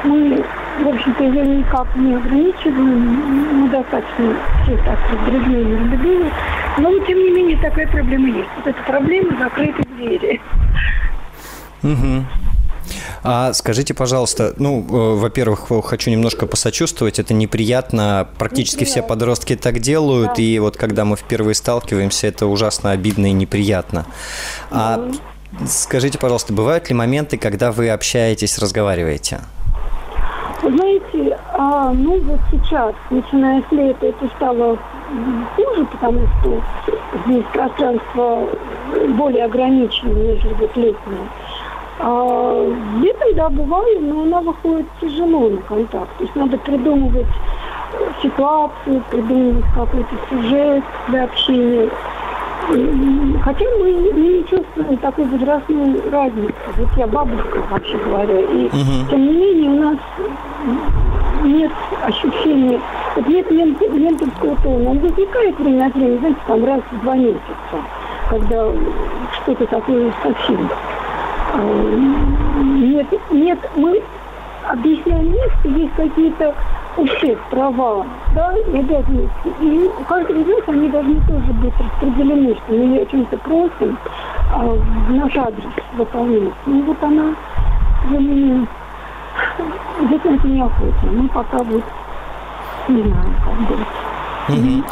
Мы, 0.04 0.44
в 0.84 0.88
общем-то, 0.88 1.24
ее 1.24 1.46
никак 1.46 1.96
не 1.96 2.16
ограничиваем. 2.16 3.62
Мы 3.62 3.70
достаточно 3.70 4.36
все 4.64 4.78
так 4.78 5.00
друзья 5.26 5.64
миролюбивы. 5.64 6.32
Но, 6.78 7.00
тем 7.06 7.18
не 7.18 7.32
менее, 7.32 7.58
такая 7.58 7.88
проблема 7.88 8.28
есть. 8.30 8.50
Вот 8.58 8.68
эта 8.68 8.84
проблема 8.84 9.38
закрытой 9.38 9.86
двери. 9.96 10.42
Угу. 11.84 12.47
А 13.30 13.54
скажите, 13.54 13.94
пожалуйста, 13.94 14.54
ну, 14.58 14.80
э, 14.80 15.16
во-первых, 15.20 15.68
хочу 15.84 16.10
немножко 16.10 16.46
посочувствовать, 16.46 17.20
это 17.20 17.34
неприятно, 17.34 18.30
практически 18.38 18.86
все 18.86 19.02
подростки 19.02 19.56
так 19.58 19.80
делают, 19.80 20.36
да. 20.38 20.42
и 20.42 20.60
вот 20.60 20.78
когда 20.78 21.04
мы 21.04 21.18
впервые 21.18 21.54
сталкиваемся, 21.54 22.28
это 22.28 22.46
ужасно 22.48 22.92
обидно 22.92 23.26
и 23.26 23.34
неприятно. 23.34 24.06
А 24.72 25.12
скажите, 25.68 26.18
пожалуйста, 26.18 26.54
бывают 26.54 26.88
ли 26.88 26.96
моменты, 26.96 27.38
когда 27.38 27.74
вы 27.74 27.90
общаетесь, 27.90 28.58
разговариваете? 28.60 29.40
знаете, 30.62 31.38
а, 31.54 31.92
ну 31.94 32.20
вот 32.20 32.40
сейчас, 32.52 32.94
начиная 33.10 33.64
с 33.70 33.72
лета, 33.72 34.08
это 34.08 34.28
стало 34.36 34.78
хуже, 35.56 35.86
потому 35.86 36.22
что 36.28 36.62
здесь 37.26 37.44
пространство 37.54 38.48
более 39.10 39.46
ограничено, 39.46 40.14
нежели 40.14 40.54
вот 40.54 40.76
летнее. 40.76 41.28
А, 42.00 42.74
летом, 43.02 43.36
да, 43.36 43.50
бываю, 43.50 44.02
но 44.02 44.24
она 44.24 44.42
выходит 44.42 44.86
тяжело 45.02 45.50
на 45.50 45.58
контакт. 45.62 46.10
То 46.18 46.24
есть 46.24 46.36
надо 46.36 46.58
придумывать 46.58 47.28
ситуацию, 48.22 49.04
придумывать 49.10 49.66
какой-то 49.74 50.16
сюжет 50.30 50.84
для 51.08 51.24
общения. 51.24 51.90
Хотя 53.44 53.66
мы 53.80 53.92
не 53.92 54.44
чувствуем 54.44 54.98
такой 54.98 55.26
возрастной 55.26 56.02
разницы. 56.12 56.54
Вот 56.76 56.90
я 56.98 57.08
бабушка, 57.08 57.64
вообще 57.70 57.98
говоря. 57.98 58.40
И 58.42 58.66
угу. 58.66 59.10
тем 59.10 59.26
не 59.26 59.34
менее 59.34 59.70
у 59.70 59.84
нас 59.84 59.98
нет 61.44 61.72
ощущения, 62.04 62.80
вот 63.16 63.28
нет 63.28 63.50
ментовского 63.52 64.56
тона. 64.64 64.90
Он 64.90 65.00
возникает 65.00 65.58
время 65.60 65.86
от 65.88 65.96
времени, 65.96 66.18
знаете, 66.18 66.40
там 66.48 66.66
раз 66.66 66.82
в 66.92 67.02
два 67.02 67.16
месяца, 67.16 67.42
когда 68.30 68.72
что-то 69.42 69.66
такое 69.68 70.14
совсем 70.22 70.70
нет, 71.56 73.08
нет, 73.32 73.60
мы 73.76 74.02
объясняем 74.68 75.34
что 75.60 75.70
есть 75.70 75.94
какие-то 75.96 76.54
у 76.98 77.06
всех 77.06 77.40
права, 77.50 78.06
да, 78.34 78.54
и 78.58 78.80
обязанности. 78.80 79.54
И 79.62 79.90
у 79.98 80.04
каждого 80.04 80.40
из 80.40 80.68
они 80.68 80.90
должны 80.90 81.16
тоже 81.28 81.54
быть 81.54 81.74
распределены, 81.80 82.56
что 82.56 82.74
мы 82.74 82.98
о 83.00 83.06
чем-то 83.06 83.38
просим, 83.38 83.98
а 84.52 84.78
наш 85.10 85.38
адрес 85.38 85.72
выполнять. 85.96 86.54
Ну 86.66 86.82
вот 86.84 87.04
она, 87.04 87.34
к 87.34 88.04
сожалению, 88.06 88.68
здесь 90.06 90.44
неохотно. 90.44 91.12
Мы 91.12 91.28
пока 91.30 91.58
вот 91.60 91.84
не 92.88 93.02
знаем, 93.04 93.36
как 93.44 93.60
быть. 93.68 93.88
Угу. 94.50 94.84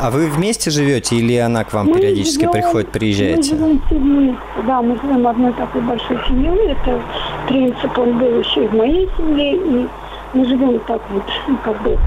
А 0.00 0.10
вы 0.10 0.28
вместе 0.28 0.70
живете 0.70 1.16
или 1.16 1.36
она 1.36 1.64
к 1.64 1.72
вам 1.72 1.88
мы 1.88 1.94
периодически 1.94 2.42
живем, 2.42 2.52
приходит, 2.52 2.90
приезжаете? 2.90 3.54
Мы 3.54 3.58
живем 3.58 3.82
вместе, 3.90 4.62
да, 4.66 4.80
мы 4.80 4.96
живем 5.02 5.26
одной 5.26 5.52
такой 5.54 5.80
большой 5.80 6.18
семьей. 6.28 6.72
Это 6.72 7.00
принцип, 7.48 7.98
он 7.98 8.18
был 8.18 8.38
еще 8.38 8.64
и 8.64 8.68
в 8.68 8.74
моей 8.74 9.08
семье, 9.16 9.56
и 9.56 9.88
мы 10.34 10.44
живем 10.44 10.78
так 10.86 11.00
вот, 11.10 11.24
ну, 11.48 11.56
как 11.64 11.82
бы, 11.82 11.98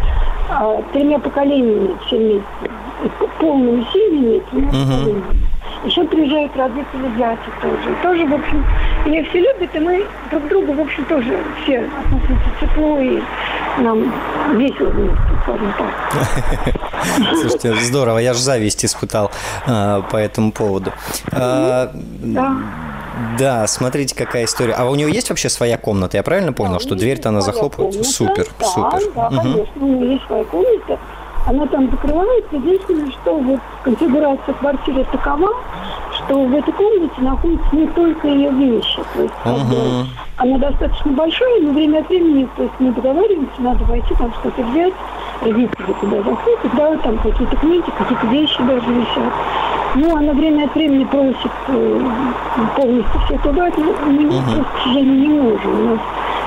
а, 0.49 0.82
тремя 0.93 1.19
поколениями 1.19 1.91
все 2.06 2.17
вместе. 2.17 2.43
Полными 3.39 3.86
семьями, 3.91 4.41
тремя 4.51 4.67
угу. 4.67 4.77
поколениями. 4.77 5.23
Еще 5.84 6.04
приезжают 6.06 6.56
родители 6.56 7.17
дяди 7.17 7.39
тоже. 7.62 7.95
Тоже, 8.04 8.25
в 8.25 8.34
общем, 8.34 8.63
меня 9.06 9.24
все 9.30 9.40
любят, 9.40 9.76
и 9.76 9.80
мы 9.80 10.06
друг 10.30 10.48
друга, 10.48 10.72
в 10.72 10.80
общем, 10.80 11.06
тоже 11.06 11.38
все 11.64 11.80
относимся 11.80 12.52
тепло 12.60 13.00
и 13.00 13.22
нам 13.80 14.14
весело 14.58 14.90
вместе, 14.90 15.18
скажем 15.44 15.74
так. 15.78 16.76
Слушайте, 17.40 17.76
здорово, 17.76 18.20
я 18.20 18.34
же 18.34 18.40
зависть 18.40 18.86
испытал 18.86 19.32
а, 19.66 20.02
по 20.02 20.18
этому 20.18 20.52
поводу. 20.52 20.92
А, 21.32 21.92
да. 21.94 22.58
Да, 23.38 23.68
смотрите, 23.68 24.16
какая 24.16 24.46
история. 24.46 24.74
А 24.74 24.86
у 24.90 24.96
нее 24.96 25.12
есть 25.12 25.30
вообще 25.30 25.50
своя 25.50 25.78
комната? 25.78 26.18
Я 26.18 26.24
правильно 26.24 26.54
понял, 26.54 26.74
да, 26.74 26.80
что 26.80 26.96
дверь-то 26.96 27.30
она 27.30 27.42
захлопывает? 27.42 28.06
Супер, 28.06 28.48
да, 28.60 28.66
супер. 28.66 29.00
Да, 29.16 29.28
угу. 29.28 29.38
конечно, 29.38 29.72
у 29.76 29.88
нее 29.88 30.14
есть 30.14 30.26
своя 30.28 30.44
комната. 30.46 31.00
Она 31.46 31.66
там 31.68 31.90
закрывается. 31.90 32.56
Единственное, 32.56 33.12
что 33.12 33.38
вот 33.38 33.60
конфигурация 33.84 34.54
квартиры 34.54 35.06
такова, 35.12 35.50
что 36.32 36.46
в 36.46 36.56
этой 36.56 36.74
комнате 36.74 37.13
находятся 37.17 37.76
не 37.76 37.88
только 37.88 38.28
ее 38.30 38.52
вещи. 38.52 39.02
То 39.13 39.22
есть 39.22 39.34
uh-huh. 39.44 40.06
она 40.38 40.58
достаточно 40.58 41.12
большая, 41.12 41.62
но 41.62 41.74
время 41.74 42.00
от 42.00 42.08
времени, 42.08 42.48
то 42.56 42.63
есть 42.63 42.76
мы 42.80 42.91
договариваемся, 42.91 43.62
надо 43.62 43.84
войти, 43.84 44.15
там 44.17 44.34
что-то 44.39 44.63
взять, 44.63 44.94
родители 45.41 45.94
туда 46.00 46.17
заходят, 46.24 46.76
да, 46.78 46.98
там 46.98 47.17
какие-то 47.17 47.56
книги, 47.58 47.84
какие-то 47.98 48.28
вещи 48.28 48.63
даже 48.63 48.94
висят. 48.94 49.34
Ну, 49.96 50.15
она 50.15 50.32
время 50.32 50.65
от 50.65 50.74
времени 50.74 51.04
просит 51.04 51.52
э, 51.67 52.10
полностью 52.78 53.22
все 53.26 53.38
туда, 53.39 53.70
но 53.76 53.84
мы 53.84 54.24
uh-huh. 54.24 54.44
просто, 54.44 54.63
к 54.63 54.84
сожалению, 54.84 55.20
не 55.20 55.41
можем. 55.41 55.80
У 55.80 55.84
нас 55.89 56.00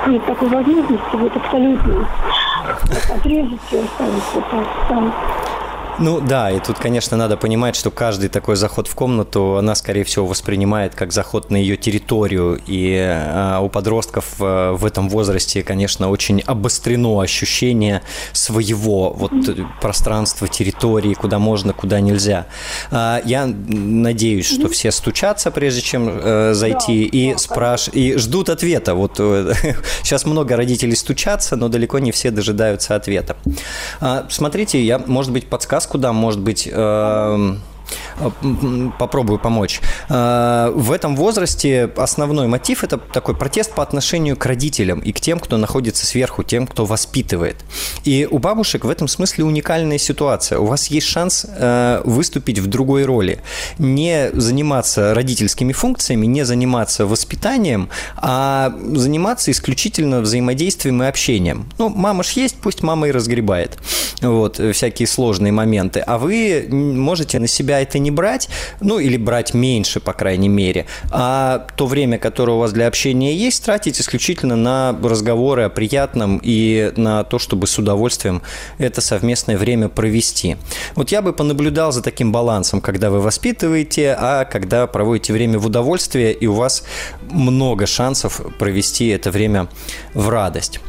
нет 0.07 0.25
такой 0.25 0.49
возможности 0.49 1.17
вот 1.17 1.37
абсолютно 1.37 2.09
отрезать 3.15 3.61
и 3.71 3.77
оставить 3.77 4.35
вот 4.35 4.45
так 4.51 4.67
там. 4.89 5.13
Ну 6.01 6.21
да, 6.21 6.51
и 6.51 6.59
тут, 6.59 6.79
конечно, 6.79 7.17
надо 7.17 7.37
понимать, 7.37 7.77
что 7.77 7.91
каждый 7.93 8.29
такой 8.29 8.57
заход 8.57 8.89
в 8.89 8.95
комнату 8.97 9.57
она, 9.57 9.77
скорее 9.77 10.03
всего, 10.03 10.27
воспринимает 10.27 10.95
как 10.95 11.13
заход 11.13 11.51
на 11.51 11.57
ее 11.57 11.77
территорию. 11.77 12.61
И 12.67 12.97
а, 12.99 13.61
у 13.61 13.69
подростков 13.69 14.35
а, 14.41 14.73
в 14.73 14.85
этом 14.85 15.09
возрасте, 15.09 15.63
конечно, 15.63 16.11
очень 16.11 16.41
обострено 16.41 17.21
ощущение 17.21 18.03
своего 18.33 19.11
вот 19.11 19.33
пространства, 19.81 20.49
территории, 20.49 21.15
куда 21.15 21.39
можно, 21.39 21.73
куда 21.73 22.01
нельзя. 22.01 22.47
А, 22.91 23.23
я 23.25 23.47
надеюсь, 23.47 24.47
что 24.47 24.69
все 24.69 24.91
стучатся, 24.91 25.53
прежде 25.53 25.81
чем 25.81 26.11
а, 26.11 26.55
зайти, 26.55 27.05
да, 27.05 27.19
и 27.19 27.33
да, 27.33 27.39
спрашивают, 27.39 27.97
и 27.97 28.17
ждут 28.17 28.49
ответа. 28.49 28.95
Вот 28.95 29.17
сейчас 30.03 30.25
много 30.25 30.57
родителей 30.57 30.97
стучатся, 30.97 31.55
но 31.55 31.69
далеко 31.69 32.01
не 32.01 32.11
все 32.11 32.33
дожидаются 32.33 32.97
ответа. 32.97 33.37
А, 34.01 34.27
смотрите, 34.29 34.83
я, 34.83 34.99
может 34.99 35.31
быть, 35.31 35.47
подсказку 35.47 35.84
дам, 35.99 36.17
может 36.17 36.41
быть, 36.41 36.69
э, 36.71 36.73
Э, 36.75 37.57
попробую 38.99 39.39
помочь. 39.39 39.81
Э, 40.09 40.73
в 40.75 40.93
этом 40.93 41.17
возрасте 41.17 41.91
основной 41.97 42.47
мотив– 42.47 42.85
это 42.85 42.99
такой 42.99 43.35
протест 43.35 43.75
по 43.75 43.83
отношению 43.83 44.37
к 44.37 44.47
родителям 44.47 45.01
и 45.01 45.13
к 45.13 45.21
тем, 45.21 45.41
кто 45.41 45.57
находится 45.57 46.07
сверху, 46.07 46.43
тем, 46.43 46.67
кто 46.67 46.85
воспитывает. 46.85 47.57
И 48.05 48.27
у 48.31 48.39
бабушек 48.39 48.85
в 48.85 48.91
этом 48.91 49.09
смысле 49.09 49.45
уникальная 49.45 49.99
ситуация. 49.99 50.59
У 50.59 50.67
вас 50.67 50.87
есть 50.89 51.07
шанс 51.07 51.47
э, 51.49 52.03
выступить 52.05 52.59
в 52.59 52.67
другой 52.67 53.05
роли. 53.05 53.41
Не 53.79 54.31
заниматься 54.33 55.15
родительскими 55.15 55.73
функциями, 55.73 56.27
не 56.27 56.45
заниматься 56.45 57.07
воспитанием, 57.07 57.89
а 58.17 58.75
заниматься 58.95 59.51
исключительно 59.51 60.21
взаимодействием 60.21 61.03
и 61.03 61.07
общением. 61.07 61.67
Ну, 61.79 61.89
мама 61.89 62.23
ж 62.23 62.31
есть, 62.31 62.57
пусть 62.57 62.83
мама 62.83 63.09
и 63.09 63.11
разгребает. 63.11 63.79
Вот, 64.21 64.61
всякие 64.73 65.07
сложные 65.07 65.53
моменты. 65.53 66.01
А 66.01 66.19
вы 66.19 66.67
можете 66.71 67.39
на 67.39 67.47
себя 67.47 67.74
это 67.81 67.99
не 67.99 68.11
брать, 68.11 68.49
ну 68.81 68.99
или 68.99 69.17
брать 69.17 69.55
меньше, 69.55 70.01
по 70.01 70.13
крайней 70.13 70.49
мере, 70.49 70.87
а 71.11 71.67
то 71.77 71.87
время, 71.87 72.19
которое 72.19 72.53
у 72.53 72.59
вас 72.59 72.73
для 72.73 72.87
общения 72.87 73.35
есть, 73.35 73.65
тратить 73.65 74.01
исключительно 74.01 74.57
на 74.57 74.97
разговоры 75.03 75.65
о 75.65 75.69
приятном 75.69 76.41
и 76.43 76.93
на 76.97 77.25
то, 77.25 77.39
чтобы 77.39 77.67
с 77.67 77.79
удовольствием 77.79 78.43
это 78.79 79.01
совместное 79.01 79.57
время 79.57 79.89
провести. 79.89 80.57
Вот 80.95 81.11
я 81.11 81.23
бы 81.23 81.33
понаблюдал 81.33 81.93
за 81.93 82.03
таким 82.03 82.33
балансом, 82.33 82.81
когда 82.81 83.11
вы 83.11 83.21
воспитываете, 83.21 84.17
а 84.19 84.45
когда 84.45 84.87
проводите 84.87 85.33
время 85.33 85.59
в 85.59 85.67
удовольствие, 85.67 86.33
и 86.33 86.47
у 86.47 86.55
вас 86.55 86.85
много 87.31 87.87
шансов 87.87 88.41
провести 88.59 89.09
это 89.09 89.31
время 89.31 89.69
в 90.15 90.29
радость. 90.29 90.81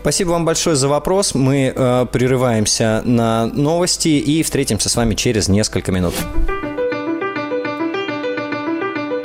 Спасибо 0.00 0.30
вам 0.30 0.44
большое 0.44 0.76
за 0.76 0.88
вопрос. 0.88 1.34
Мы 1.34 1.72
э, 1.74 2.06
прерываемся 2.12 3.02
на 3.04 3.46
новости 3.46 4.08
и 4.08 4.42
встретимся 4.42 4.88
с 4.88 4.96
вами 4.96 5.14
через 5.14 5.48
несколько 5.48 5.92
минут. 5.92 6.14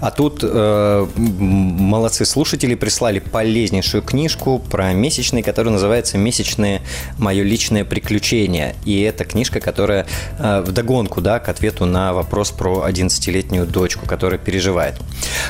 А 0.00 0.10
тут 0.10 0.40
э, 0.42 1.06
молодцы 1.14 2.24
слушатели 2.24 2.74
прислали 2.74 3.18
полезнейшую 3.18 4.02
книжку 4.02 4.62
про 4.70 4.94
месячные, 4.94 5.42
которая 5.42 5.74
называется 5.74 6.16
«Месячные. 6.16 6.80
Мое 7.18 7.42
личное 7.42 7.84
приключение». 7.84 8.76
И 8.86 9.02
это 9.02 9.26
книжка, 9.26 9.60
которая 9.60 10.06
э, 10.38 10.64
вдогонку 10.66 11.20
да, 11.20 11.38
к 11.38 11.50
ответу 11.50 11.84
на 11.84 12.14
вопрос 12.14 12.50
про 12.50 12.86
11-летнюю 12.88 13.66
дочку, 13.66 14.06
которая 14.06 14.38
переживает. 14.54 14.94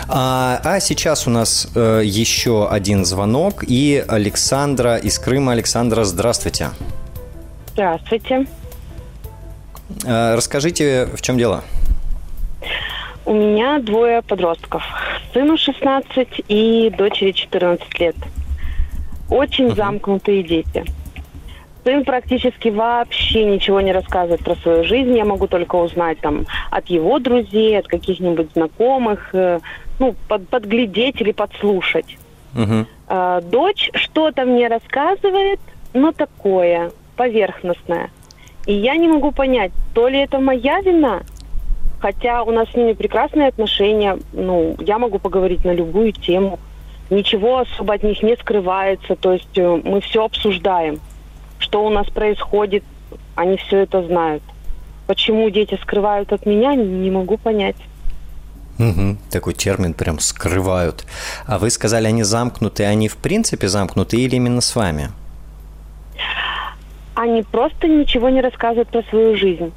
А, 0.08 0.60
а 0.64 0.80
сейчас 0.80 1.26
у 1.26 1.30
нас 1.30 1.68
э, 1.74 2.00
еще 2.04 2.68
один 2.68 3.04
звонок 3.04 3.62
и 3.66 4.02
Александра 4.08 4.96
из 4.96 5.18
Крыма. 5.18 5.52
Александра, 5.52 6.04
здравствуйте. 6.04 6.70
Здравствуйте. 7.74 8.46
Э, 10.06 10.34
расскажите, 10.34 11.06
в 11.14 11.20
чем 11.20 11.36
дело? 11.36 11.62
У 13.26 13.34
меня 13.34 13.78
двое 13.78 14.22
подростков. 14.22 14.82
Сыну 15.34 15.58
16 15.58 16.28
и 16.48 16.90
дочери 16.96 17.32
14 17.32 18.00
лет. 18.00 18.16
Очень 19.28 19.66
uh-huh. 19.66 19.76
замкнутые 19.76 20.42
дети. 20.42 20.84
Сын 21.84 22.02
практически 22.04 22.68
вообще 22.68 23.44
ничего 23.44 23.80
не 23.82 23.92
рассказывает 23.92 24.42
про 24.42 24.56
свою 24.56 24.84
жизнь. 24.84 25.16
Я 25.16 25.26
могу 25.26 25.46
только 25.46 25.76
узнать 25.76 26.18
там 26.20 26.46
от 26.70 26.86
его 26.86 27.18
друзей, 27.18 27.78
от 27.78 27.86
каких-нибудь 27.86 28.52
знакомых, 28.54 29.34
э, 29.34 29.60
ну, 29.98 30.14
под, 30.26 30.48
подглядеть 30.48 31.20
или 31.20 31.32
подслушать. 31.32 32.16
Угу. 32.54 32.86
Э, 33.08 33.42
дочь 33.44 33.90
что-то 33.94 34.46
мне 34.46 34.68
рассказывает, 34.68 35.60
но 35.92 36.12
такое, 36.12 36.90
поверхностное. 37.16 38.10
И 38.66 38.72
я 38.72 38.96
не 38.96 39.08
могу 39.08 39.30
понять, 39.30 39.72
то 39.92 40.08
ли 40.08 40.20
это 40.20 40.38
моя 40.38 40.80
вина, 40.80 41.20
хотя 42.00 42.42
у 42.44 42.50
нас 42.50 42.70
с 42.70 42.74
ними 42.74 42.94
прекрасные 42.94 43.48
отношения, 43.48 44.18
ну, 44.32 44.74
я 44.80 44.98
могу 44.98 45.18
поговорить 45.18 45.66
на 45.66 45.74
любую 45.74 46.12
тему, 46.12 46.58
ничего 47.10 47.58
особо 47.58 47.92
от 47.92 48.02
них 48.02 48.22
не 48.22 48.36
скрывается, 48.36 49.16
то 49.16 49.34
есть 49.34 49.58
э, 49.58 49.80
мы 49.84 50.00
все 50.00 50.24
обсуждаем 50.24 50.98
что 51.64 51.84
у 51.84 51.90
нас 51.90 52.06
происходит, 52.06 52.84
они 53.34 53.56
все 53.56 53.78
это 53.78 54.02
знают. 54.06 54.42
Почему 55.06 55.50
дети 55.50 55.78
скрывают 55.82 56.32
от 56.32 56.46
меня, 56.46 56.74
не 56.74 57.10
могу 57.10 57.36
понять. 57.36 57.76
Угу, 58.78 59.16
такой 59.30 59.54
термин 59.54 59.94
прям 59.94 60.18
скрывают. 60.18 61.04
А 61.46 61.58
вы 61.58 61.70
сказали, 61.70 62.06
они 62.06 62.22
замкнуты, 62.22 62.84
они 62.84 63.08
в 63.08 63.16
принципе 63.16 63.68
замкнуты 63.68 64.16
или 64.16 64.36
именно 64.36 64.60
с 64.60 64.76
вами? 64.76 65.10
Они 67.14 67.42
просто 67.42 67.86
ничего 67.88 68.28
не 68.28 68.40
рассказывают 68.40 68.88
про 68.88 69.02
свою 69.04 69.36
жизнь. 69.36 69.72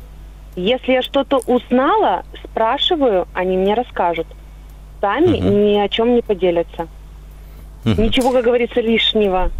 Если 0.56 0.93
я 0.93 1.04
что-то 1.04 1.38
узнала, 1.45 2.23
спрашиваю, 2.43 3.28
они 3.34 3.58
мне 3.58 3.76
расскажут. 3.76 4.28
Сами 5.00 5.38
угу. 5.38 5.50
ни 5.50 5.78
о 5.78 5.88
чем 5.88 6.15
не 6.15 6.21
поделятся. 6.21 6.88
Угу. 7.86 8.02
Ничего, 8.02 8.32
как 8.32 8.43
говорится, 8.43 8.82
лишнего. 8.82 9.52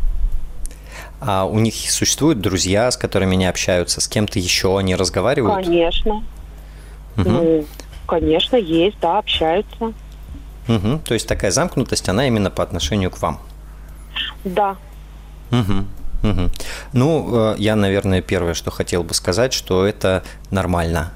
А 1.20 1.46
у 1.46 1.60
них 1.60 1.74
существуют 1.76 2.42
друзья, 2.42 2.92
с 2.92 2.98
которыми 2.98 3.34
они 3.34 3.46
общаются? 3.46 4.02
С 4.02 4.08
кем-то 4.08 4.40
еще 4.40 4.78
они 4.78 4.96
разговаривают? 4.96 5.66
Конечно. 5.66 6.24
Угу. 7.18 7.30
Ну, 7.30 7.66
конечно, 8.08 8.56
есть, 8.56 9.00
да, 9.02 9.18
общаются. 9.18 9.94
Угу. 10.68 11.02
То 11.06 11.14
есть 11.14 11.28
такая 11.28 11.52
замкнутость, 11.52 12.08
она 12.10 12.28
именно 12.28 12.52
по 12.52 12.62
отношению 12.62 13.10
к 13.10 13.22
вам? 13.22 13.40
Да. 14.44 14.76
Угу. 15.52 15.86
Угу. 16.24 16.50
Ну, 16.94 17.54
э, 17.54 17.56
я, 17.58 17.76
наверное, 17.76 18.22
первое, 18.22 18.54
что 18.54 18.72
хотел 18.72 19.04
бы 19.04 19.14
сказать, 19.14 19.54
что 19.54 19.86
это 19.86 20.24
нормально. 20.52 21.12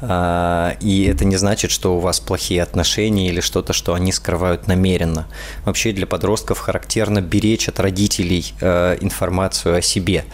А, 0.00 0.76
и 0.80 1.04
это 1.04 1.24
не 1.24 1.36
значит, 1.36 1.70
что 1.70 1.96
у 1.96 2.00
вас 2.00 2.20
плохие 2.20 2.62
отношения 2.62 3.28
или 3.28 3.40
что-то, 3.40 3.72
что 3.72 3.94
они 3.94 4.12
скрывают 4.12 4.66
намеренно. 4.66 5.26
Вообще 5.64 5.92
для 5.92 6.06
подростков 6.06 6.58
характерно 6.58 7.20
беречь 7.20 7.68
от 7.68 7.80
родителей 7.80 8.54
э, 8.60 8.98
информацию 9.00 9.76
о 9.76 9.82
себе. 9.82 10.24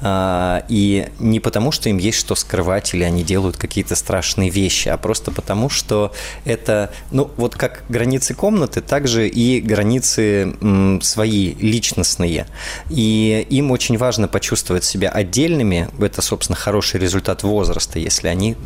А, 0.00 0.64
и 0.68 1.08
не 1.18 1.40
потому, 1.40 1.72
что 1.72 1.88
им 1.88 1.98
есть 1.98 2.18
что 2.18 2.34
скрывать 2.34 2.94
или 2.94 3.02
они 3.02 3.22
делают 3.22 3.56
какие-то 3.56 3.96
страшные 3.96 4.50
вещи, 4.50 4.88
а 4.88 4.96
просто 4.96 5.30
потому, 5.30 5.68
что 5.68 6.12
это, 6.44 6.90
ну, 7.10 7.30
вот 7.36 7.56
как 7.56 7.84
границы 7.88 8.34
комнаты, 8.34 8.80
так 8.80 9.08
же 9.08 9.28
и 9.28 9.60
границы 9.60 10.54
свои, 11.02 11.54
личностные. 11.54 12.46
И 12.90 13.46
им 13.50 13.70
очень 13.70 13.96
важно 13.96 14.28
почувствовать 14.28 14.84
себя 14.84 15.08
отдельными. 15.08 15.88
Это, 15.98 16.22
собственно, 16.22 16.56
хороший 16.56 17.00
результат 17.00 17.42
возраста, 17.42 17.98
если 17.98 18.28
они 18.28 18.56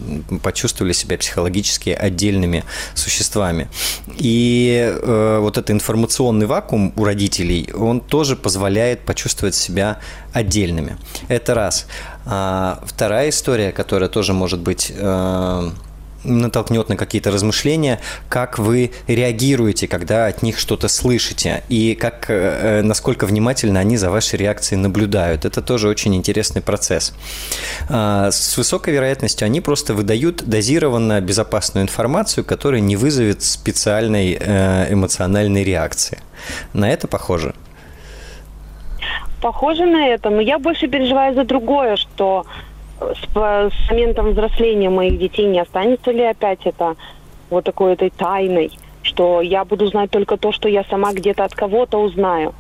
почувствовали 0.42 0.92
себя 0.92 1.18
психологически 1.18 1.90
отдельными 1.90 2.64
существами. 2.94 3.68
И 4.16 4.92
э, 5.02 5.38
вот 5.40 5.59
этот 5.59 5.70
информационный 5.70 6.46
вакуум 6.46 6.92
у 6.96 7.04
родителей, 7.04 7.70
он 7.72 8.00
тоже 8.00 8.37
позволяет 8.37 9.00
почувствовать 9.04 9.54
себя 9.54 9.98
отдельными. 10.33 10.96
Это 11.28 11.54
раз. 11.54 11.87
А 12.26 12.83
вторая 12.85 13.31
история, 13.31 13.72
которая 13.72 14.09
тоже 14.09 14.33
может 14.33 14.61
быть... 14.61 14.92
Э, 14.94 15.70
натолкнет 16.28 16.88
на 16.88 16.96
какие-то 16.96 17.30
размышления, 17.30 18.00
как 18.28 18.58
вы 18.58 18.92
реагируете, 19.06 19.88
когда 19.88 20.26
от 20.26 20.42
них 20.42 20.58
что-то 20.58 20.88
слышите, 20.88 21.62
и 21.68 21.94
как, 21.94 22.26
э, 22.28 22.82
насколько 22.82 23.26
внимательно 23.26 23.80
они 23.80 23.96
за 23.96 24.10
вашей 24.10 24.36
реакцией 24.38 24.80
наблюдают. 24.80 25.44
Это 25.44 25.62
тоже 25.62 25.88
очень 25.88 26.14
интересный 26.14 26.62
процесс. 26.62 27.14
А, 27.88 28.30
с 28.30 28.56
высокой 28.56 28.94
вероятностью 28.94 29.46
они 29.46 29.60
просто 29.60 29.94
выдают 29.94 30.44
дозированно 30.44 31.20
безопасную 31.20 31.84
информацию, 31.84 32.44
которая 32.44 32.80
не 32.80 32.96
вызовет 32.96 33.42
специальной 33.42 34.36
э, 34.38 34.92
эмоциональной 34.92 35.64
реакции. 35.64 36.18
На 36.72 36.90
это 36.90 37.08
похоже? 37.08 37.54
Похоже 39.40 39.86
на 39.86 40.08
это, 40.08 40.30
но 40.30 40.40
я 40.40 40.58
больше 40.58 40.88
переживаю 40.88 41.34
за 41.34 41.44
другое, 41.44 41.96
что 41.96 42.44
с, 43.00 43.34
с 43.34 43.90
моментом 43.90 44.32
взросления 44.32 44.90
моих 44.90 45.18
детей 45.18 45.46
не 45.46 45.61
останется 45.61 46.11
ли 46.11 46.22
опять 46.22 46.61
это 46.64 46.96
вот 47.50 47.64
такой 47.64 47.94
этой 47.94 48.11
тайной, 48.11 48.70
что 49.02 49.40
я 49.40 49.64
буду 49.64 49.87
знать 49.87 50.11
только 50.11 50.37
то, 50.37 50.52
что 50.52 50.68
я 50.68 50.84
сама 50.84 51.12
где-то 51.12 51.44
от 51.44 51.54
кого-то 51.54 51.98
узнаю. 51.98 52.54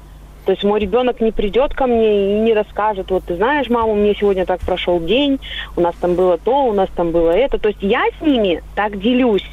То 0.48 0.52
есть 0.52 0.64
мой 0.64 0.80
ребенок 0.80 1.20
не 1.20 1.30
придет 1.30 1.74
ко 1.74 1.86
мне 1.86 2.38
и 2.38 2.40
не 2.40 2.54
расскажет, 2.54 3.10
вот 3.10 3.24
ты 3.24 3.36
знаешь, 3.36 3.68
мама, 3.68 3.94
мне 3.94 4.14
сегодня 4.14 4.46
так 4.46 4.60
прошел 4.60 4.98
день, 4.98 5.38
у 5.76 5.82
нас 5.82 5.94
там 6.00 6.14
было 6.14 6.38
то, 6.38 6.64
у 6.64 6.72
нас 6.72 6.88
там 6.96 7.10
было 7.10 7.32
это. 7.32 7.58
То 7.58 7.68
есть 7.68 7.82
я 7.82 8.02
с 8.18 8.22
ними 8.24 8.62
так 8.74 8.98
делюсь. 8.98 9.46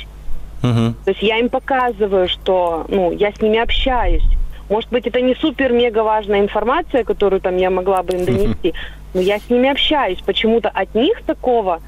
Uh-huh. 0.63 0.93
То 1.03 1.11
есть 1.11 1.21
я 1.21 1.39
им 1.39 1.49
показываю, 1.49 2.29
что 2.29 2.85
ну, 2.87 3.11
я 3.11 3.33
с 3.33 3.41
ними 3.41 3.59
общаюсь. 3.59 4.23
Может 4.69 4.89
быть, 4.89 5.05
это 5.05 5.19
не 5.19 5.35
супер-мега 5.35 6.01
важная 6.01 6.39
информация, 6.39 7.03
которую 7.03 7.41
там 7.41 7.57
я 7.57 7.69
могла 7.69 8.01
бы 8.01 8.13
им 8.13 8.23
донести, 8.23 8.69
uh-huh. 8.69 8.75
но 9.15 9.21
я 9.21 9.39
с 9.39 9.49
ними 9.49 9.69
общаюсь. 9.69 10.19
Почему-то 10.23 10.69
от 10.69 10.93
них 10.93 11.23
такого 11.25 11.81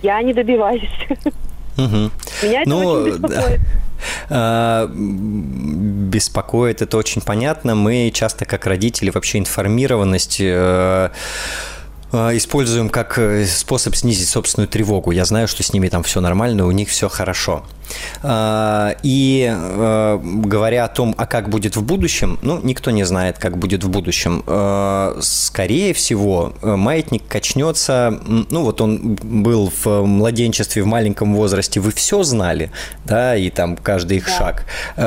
я 0.00 0.22
не 0.22 0.32
добиваюсь. 0.32 0.88
Uh-huh. 1.76 2.10
Меня 2.42 2.62
это 2.62 2.70
ну, 2.70 2.78
очень 2.78 3.12
беспокоит. 3.12 3.60
А, 4.30 4.90
беспокоит, 4.94 6.82
это 6.82 6.96
очень 6.96 7.20
понятно. 7.20 7.74
Мы 7.74 8.12
часто, 8.14 8.44
как 8.44 8.66
родители, 8.66 9.10
вообще 9.10 9.38
информированность 9.38 10.38
э, 10.40 11.10
используем 12.12 12.88
как 12.88 13.18
э, 13.18 13.44
способ 13.44 13.94
снизить 13.94 14.28
собственную 14.28 14.68
тревогу. 14.68 15.10
Я 15.10 15.24
знаю, 15.24 15.46
что 15.46 15.62
с 15.62 15.72
ними 15.72 15.88
там 15.88 16.02
все 16.02 16.20
нормально, 16.20 16.66
у 16.66 16.70
них 16.70 16.88
все 16.88 17.08
хорошо. 17.08 17.64
А, 18.22 18.96
и 19.02 19.48
а, 19.50 20.18
говоря 20.22 20.84
о 20.84 20.88
том, 20.88 21.14
а 21.18 21.26
как 21.26 21.48
будет 21.48 21.76
в 21.76 21.82
будущем, 21.82 22.38
ну, 22.42 22.60
никто 22.62 22.90
не 22.90 23.04
знает, 23.04 23.38
как 23.38 23.58
будет 23.58 23.84
в 23.84 23.90
будущем. 23.90 24.42
Скорее 25.20 25.94
всего, 25.94 26.54
маятник 26.62 27.26
качнется, 27.26 28.20
ну, 28.26 28.62
вот 28.62 28.80
он 28.80 29.14
был 29.14 29.72
в 29.82 30.04
младенчестве, 30.04 30.82
в 30.82 30.86
маленьком 30.86 31.34
возрасте, 31.34 31.80
вы 31.80 31.92
все 31.92 32.22
знали, 32.22 32.70
да, 33.04 33.36
и 33.36 33.50
там 33.50 33.76
каждый 33.76 34.18
их 34.18 34.26
да. 34.26 34.38
шаг. 34.38 34.64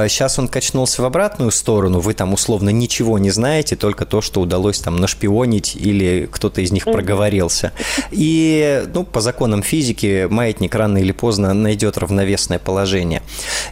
Сейчас 0.09 0.39
он 0.39 0.47
качнулся 0.47 1.01
в 1.01 1.05
обратную 1.05 1.51
сторону, 1.51 1.99
вы 1.99 2.13
там 2.13 2.33
условно 2.33 2.69
ничего 2.69 3.17
не 3.19 3.31
знаете, 3.31 3.75
только 3.75 4.05
то, 4.05 4.21
что 4.21 4.41
удалось 4.41 4.79
там 4.79 4.97
нашпионить 4.97 5.75
или 5.75 6.27
кто-то 6.31 6.61
из 6.61 6.71
них 6.71 6.85
проговорился. 6.91 7.71
И, 8.11 8.83
ну, 8.93 9.03
по 9.03 9.21
законам 9.21 9.63
физики 9.63 10.27
маятник 10.29 10.75
рано 10.75 10.97
или 10.97 11.11
поздно 11.11 11.53
найдет 11.53 11.97
равновесное 11.97 12.59
положение. 12.59 13.21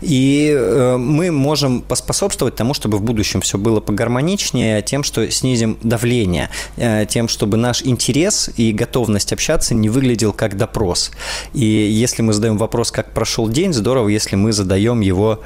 И 0.01 0.53
э, 0.55 0.97
мы 0.97 1.32
можем 1.32 1.82
поспособствовать 1.82 2.55
тому, 2.55 2.73
чтобы 2.73 2.97
в 2.97 3.01
будущем 3.01 3.41
все 3.41 3.58
было 3.58 3.79
погармоничнее, 3.79 4.82
тем, 4.82 5.03
что 5.03 5.29
снизим 5.32 5.77
давление, 5.84 6.49
э, 6.77 7.05
тем, 7.08 7.27
чтобы 7.27 7.58
наш 7.58 7.82
интерес 7.84 8.49
и 8.58 8.71
готовность 8.71 9.34
общаться 9.34 9.73
не 9.73 9.89
выглядел 9.89 10.34
как 10.34 10.58
допрос. 10.58 11.12
И 11.53 11.65
если 11.65 12.21
мы 12.21 12.34
задаем 12.34 12.58
вопрос, 12.58 12.91
как 12.91 13.13
прошел 13.13 13.49
день, 13.49 13.73
здорово, 13.73 14.10
если 14.10 14.36
мы 14.36 14.53
задаем 14.53 15.01
его 15.01 15.41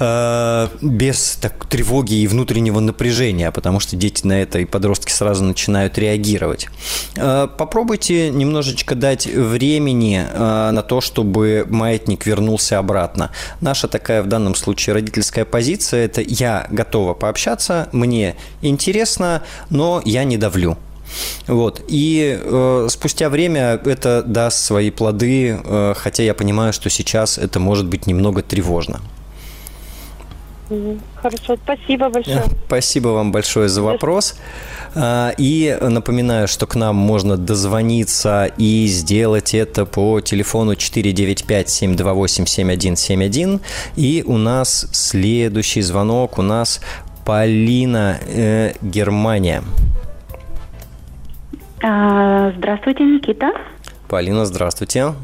Э, 0.00 0.68
без 0.80 1.36
так, 1.36 1.66
тревоги 1.66 2.14
и 2.14 2.26
внутреннего 2.26 2.80
напряжения, 2.80 3.50
потому 3.50 3.80
что 3.80 3.96
дети 3.96 4.26
на 4.26 4.40
это 4.40 4.58
и 4.58 4.64
подростки 4.64 5.12
сразу 5.12 5.44
начинают 5.44 5.98
реагировать. 5.98 6.68
Э, 7.16 7.46
попробуйте 7.58 8.30
немножечко 8.30 8.94
дать 8.94 9.26
времени 9.26 10.24
э, 10.26 10.70
на 10.70 10.82
то, 10.82 11.02
чтобы 11.02 11.66
маятник 11.68 12.24
вернулся 12.24 12.78
обратно. 12.78 13.30
Наша 13.60 13.88
такая 13.88 14.22
в 14.22 14.26
данном 14.26 14.54
случае 14.54 14.94
родительская 14.94 15.44
позиция– 15.44 16.04
это 16.06 16.22
«я 16.22 16.66
готова 16.70 17.12
пообщаться, 17.12 17.90
мне 17.92 18.36
интересно, 18.62 19.42
но 19.68 20.00
я 20.06 20.24
не 20.24 20.38
давлю». 20.38 20.78
Вот. 21.46 21.82
И 21.88 22.38
э, 22.40 22.86
спустя 22.88 23.28
время 23.28 23.78
это 23.84 24.22
даст 24.22 24.64
свои 24.64 24.90
плоды, 24.90 25.60
э, 25.62 25.94
хотя 25.94 26.22
я 26.22 26.32
понимаю, 26.32 26.72
что 26.72 26.88
сейчас 26.88 27.36
это 27.36 27.60
может 27.60 27.86
быть 27.86 28.06
немного 28.06 28.42
тревожно. 28.42 29.00
Хорошо, 31.16 31.56
спасибо 31.64 32.08
большое. 32.08 32.44
Спасибо 32.66 33.08
вам 33.08 33.32
большое 33.32 33.68
за 33.68 33.82
вопрос. 33.82 34.36
А, 34.94 35.32
и 35.36 35.76
напоминаю, 35.80 36.46
что 36.46 36.66
к 36.66 36.76
нам 36.76 36.94
можно 36.94 37.36
дозвониться 37.36 38.52
и 38.56 38.86
сделать 38.86 39.52
это 39.54 39.84
по 39.84 40.20
телефону 40.20 40.74
495-728-7171. 40.74 43.60
И 43.96 44.22
у 44.26 44.36
нас 44.36 44.86
следующий 44.92 45.82
звонок. 45.82 46.38
У 46.38 46.42
нас 46.42 46.80
Полина, 47.24 48.18
э, 48.28 48.74
Германия. 48.80 49.64
А, 51.82 52.52
здравствуйте, 52.56 53.02
Никита. 53.04 53.52
Полина, 54.08 54.44
здравствуйте. 54.44 55.14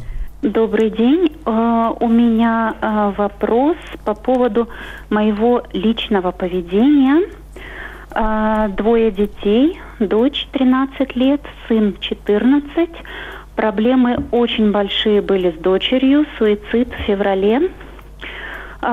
Добрый 0.46 0.90
день. 0.90 1.32
А, 1.44 1.92
у 1.98 2.06
меня 2.06 2.76
а, 2.80 3.10
вопрос 3.10 3.76
по 4.04 4.14
поводу 4.14 4.68
моего 5.10 5.64
личного 5.72 6.30
поведения. 6.30 7.28
А, 8.12 8.68
двое 8.68 9.10
детей, 9.10 9.80
дочь 9.98 10.46
13 10.52 11.16
лет, 11.16 11.40
сын 11.66 11.96
14. 11.98 12.90
Проблемы 13.56 14.18
очень 14.30 14.70
большие 14.70 15.20
были 15.20 15.50
с 15.50 15.54
дочерью, 15.60 16.26
суицид 16.38 16.92
в 16.92 17.02
феврале, 17.06 17.72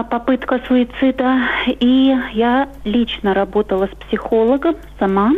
попытка 0.10 0.60
суицида. 0.68 1.38
И 1.68 2.18
я 2.34 2.68
лично 2.84 3.36
работала 3.36 3.86
с 3.86 4.06
психологом 4.08 4.76
сама 4.98 5.34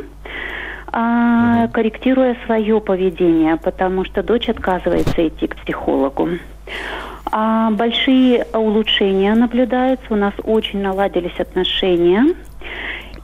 а, 0.98 1.68
корректируя 1.74 2.38
свое 2.46 2.80
поведение, 2.80 3.58
потому 3.58 4.06
что 4.06 4.24
дочь 4.24 4.48
отказывается 4.48 5.28
идти 5.28 5.48
к 5.48 5.58
психологу. 5.58 6.30
А, 7.30 7.70
большие 7.72 8.48
улучшения 8.54 9.36
наблюдаются, 9.36 10.06
у 10.10 10.16
нас 10.16 10.34
очень 10.42 10.82
наладились 10.82 11.38
отношения. 11.38 12.34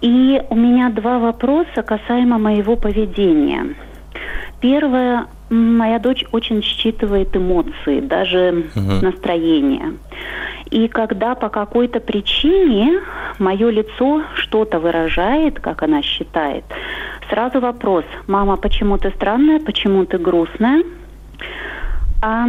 И 0.01 0.41
у 0.49 0.55
меня 0.55 0.89
два 0.89 1.19
вопроса 1.19 1.81
касаемо 1.81 2.37
моего 2.37 2.75
поведения. 2.75 3.73
Первое, 4.59 5.27
моя 5.49 5.99
дочь 5.99 6.25
очень 6.33 6.61
считывает 6.61 7.37
эмоции, 7.37 8.01
даже 8.01 8.65
угу. 8.75 9.05
настроение. 9.05 9.93
И 10.71 10.89
когда 10.89 11.35
по 11.35 11.47
какой-то 11.47 12.01
причине 12.01 12.99
мое 13.39 13.69
лицо 13.69 14.23
что-то 14.35 14.79
выражает, 14.79 15.61
как 15.61 15.83
она 15.83 16.01
считает, 16.01 16.65
сразу 17.31 17.59
вопрос, 17.59 18.05
мама, 18.27 18.57
почему 18.57 18.97
ты 18.97 19.09
странная, 19.11 19.59
почему 19.59 20.05
ты 20.05 20.17
грустная? 20.17 20.83
А, 22.23 22.45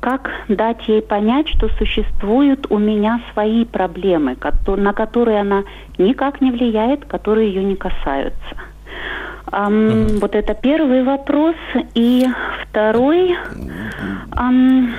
как 0.00 0.30
дать 0.48 0.88
ей 0.88 1.02
понять, 1.02 1.48
что 1.48 1.68
существуют 1.76 2.70
у 2.70 2.78
меня 2.78 3.20
свои 3.32 3.66
проблемы, 3.66 4.36
на 4.66 4.92
которые 4.94 5.40
она 5.40 5.64
никак 5.98 6.40
не 6.40 6.50
влияет, 6.50 7.04
которые 7.04 7.48
ее 7.48 7.64
не 7.64 7.76
касаются? 7.76 8.56
Um, 9.50 9.90
uh 9.90 10.18
Вот 10.20 10.34
это 10.34 10.54
первый 10.54 11.02
вопрос. 11.02 11.56
И 11.94 12.26
второй, 12.62 13.36
um, 14.30 14.90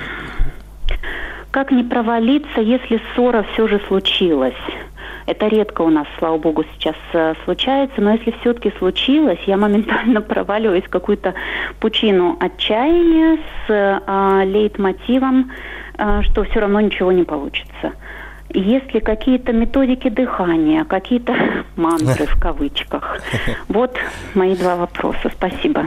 как 1.50 1.72
не 1.72 1.82
провалиться, 1.82 2.60
если 2.60 3.00
ссора 3.14 3.44
все 3.52 3.66
же 3.66 3.80
случилась? 3.88 4.54
Это 5.26 5.46
редко 5.48 5.82
у 5.82 5.88
нас, 5.88 6.06
слава 6.18 6.36
богу, 6.36 6.64
сейчас 6.74 6.96
э, 7.14 7.34
случается, 7.44 8.00
но 8.00 8.12
если 8.12 8.34
все-таки 8.40 8.72
случилось, 8.78 9.38
я 9.46 9.56
моментально 9.56 10.20
проваливаюсь 10.32 10.84
в 10.84 10.90
какую-то 10.90 11.34
пучину 11.80 12.36
отчаяния 12.40 13.38
с 13.66 13.70
э, 13.70 14.44
лейтмотивом, 14.44 15.50
э, 15.96 16.22
что 16.22 16.44
все 16.44 16.60
равно 16.60 16.80
ничего 16.80 17.10
не 17.10 17.24
получится. 17.24 17.92
Есть 18.50 18.92
ли 18.92 19.00
какие-то 19.00 19.52
методики 19.52 20.08
дыхания, 20.10 20.84
какие-то 20.84 21.34
мантры 21.76 22.26
в 22.26 22.38
кавычках? 22.38 23.20
Вот 23.68 23.96
мои 24.34 24.54
два 24.54 24.76
вопроса. 24.76 25.30
Спасибо. 25.32 25.86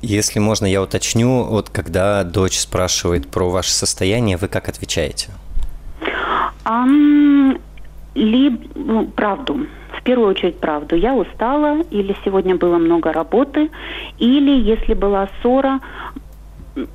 Если 0.00 0.40
можно, 0.40 0.66
я 0.66 0.82
уточню, 0.82 1.44
вот 1.44 1.68
когда 1.68 2.24
дочь 2.24 2.58
спрашивает 2.58 3.28
про 3.28 3.50
ваше 3.50 3.70
состояние, 3.70 4.36
вы 4.36 4.48
как 4.48 4.68
отвечаете? 4.68 5.30
Um, 6.64 7.60
либо 8.14 8.58
ну, 8.74 9.06
правду. 9.06 9.66
В 9.96 10.02
первую 10.02 10.28
очередь 10.30 10.58
правду. 10.58 10.96
Я 10.96 11.14
устала, 11.14 11.82
или 11.90 12.16
сегодня 12.24 12.56
было 12.56 12.78
много 12.78 13.12
работы, 13.12 13.70
или 14.18 14.50
если 14.50 14.94
была 14.94 15.28
ссора, 15.40 15.80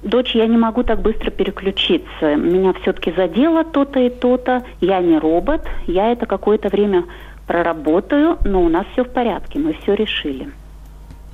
дочь, 0.03 0.35
я 0.35 0.47
не 0.47 0.57
могу 0.57 0.83
так 0.83 1.01
быстро 1.01 1.31
переключиться. 1.31 2.35
Меня 2.35 2.73
все-таки 2.81 3.11
задело 3.11 3.63
то-то 3.63 3.99
и 3.99 4.09
то-то. 4.09 4.63
Я 4.81 4.99
не 4.99 5.17
робот, 5.17 5.61
я 5.85 6.11
это 6.11 6.25
какое-то 6.25 6.69
время 6.69 7.05
проработаю, 7.45 8.37
но 8.43 8.61
у 8.61 8.69
нас 8.69 8.85
все 8.93 9.03
в 9.03 9.09
порядке, 9.09 9.59
мы 9.59 9.73
все 9.73 9.93
решили. 9.93 10.49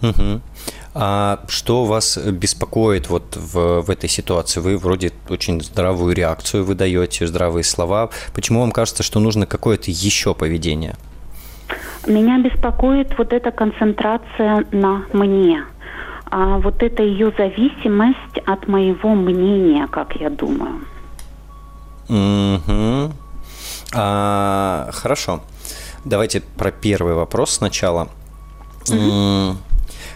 Угу. 0.03 0.41
А 0.95 1.39
что 1.47 1.85
вас 1.85 2.17
беспокоит 2.17 3.09
вот 3.09 3.35
в, 3.35 3.81
в 3.81 3.89
этой 3.89 4.09
ситуации? 4.09 4.59
Вы 4.59 4.77
вроде 4.77 5.11
очень 5.29 5.61
здравую 5.61 6.13
реакцию 6.13 6.65
выдаете, 6.65 7.25
здравые 7.25 7.63
слова. 7.63 8.09
Почему 8.35 8.59
вам 8.61 8.71
кажется, 8.71 9.01
что 9.01 9.19
нужно 9.19 9.45
какое-то 9.45 9.89
еще 9.89 10.35
поведение? 10.35 10.95
Меня 12.05 12.37
беспокоит 12.37 13.17
вот 13.17 13.31
эта 13.31 13.51
концентрация 13.51 14.65
на 14.71 15.05
мне. 15.13 15.63
А 16.29 16.57
вот 16.57 16.83
эта 16.83 17.01
ее 17.01 17.31
зависимость 17.37 18.37
от 18.45 18.67
моего 18.67 19.15
мнения, 19.15 19.87
как 19.87 20.15
я 20.17 20.29
думаю. 20.29 20.81
Угу. 22.09 23.13
А, 23.95 24.89
хорошо. 24.91 25.41
Давайте 26.03 26.41
про 26.41 26.71
первый 26.71 27.13
вопрос 27.13 27.51
сначала. 27.51 28.09
Угу. 28.89 29.57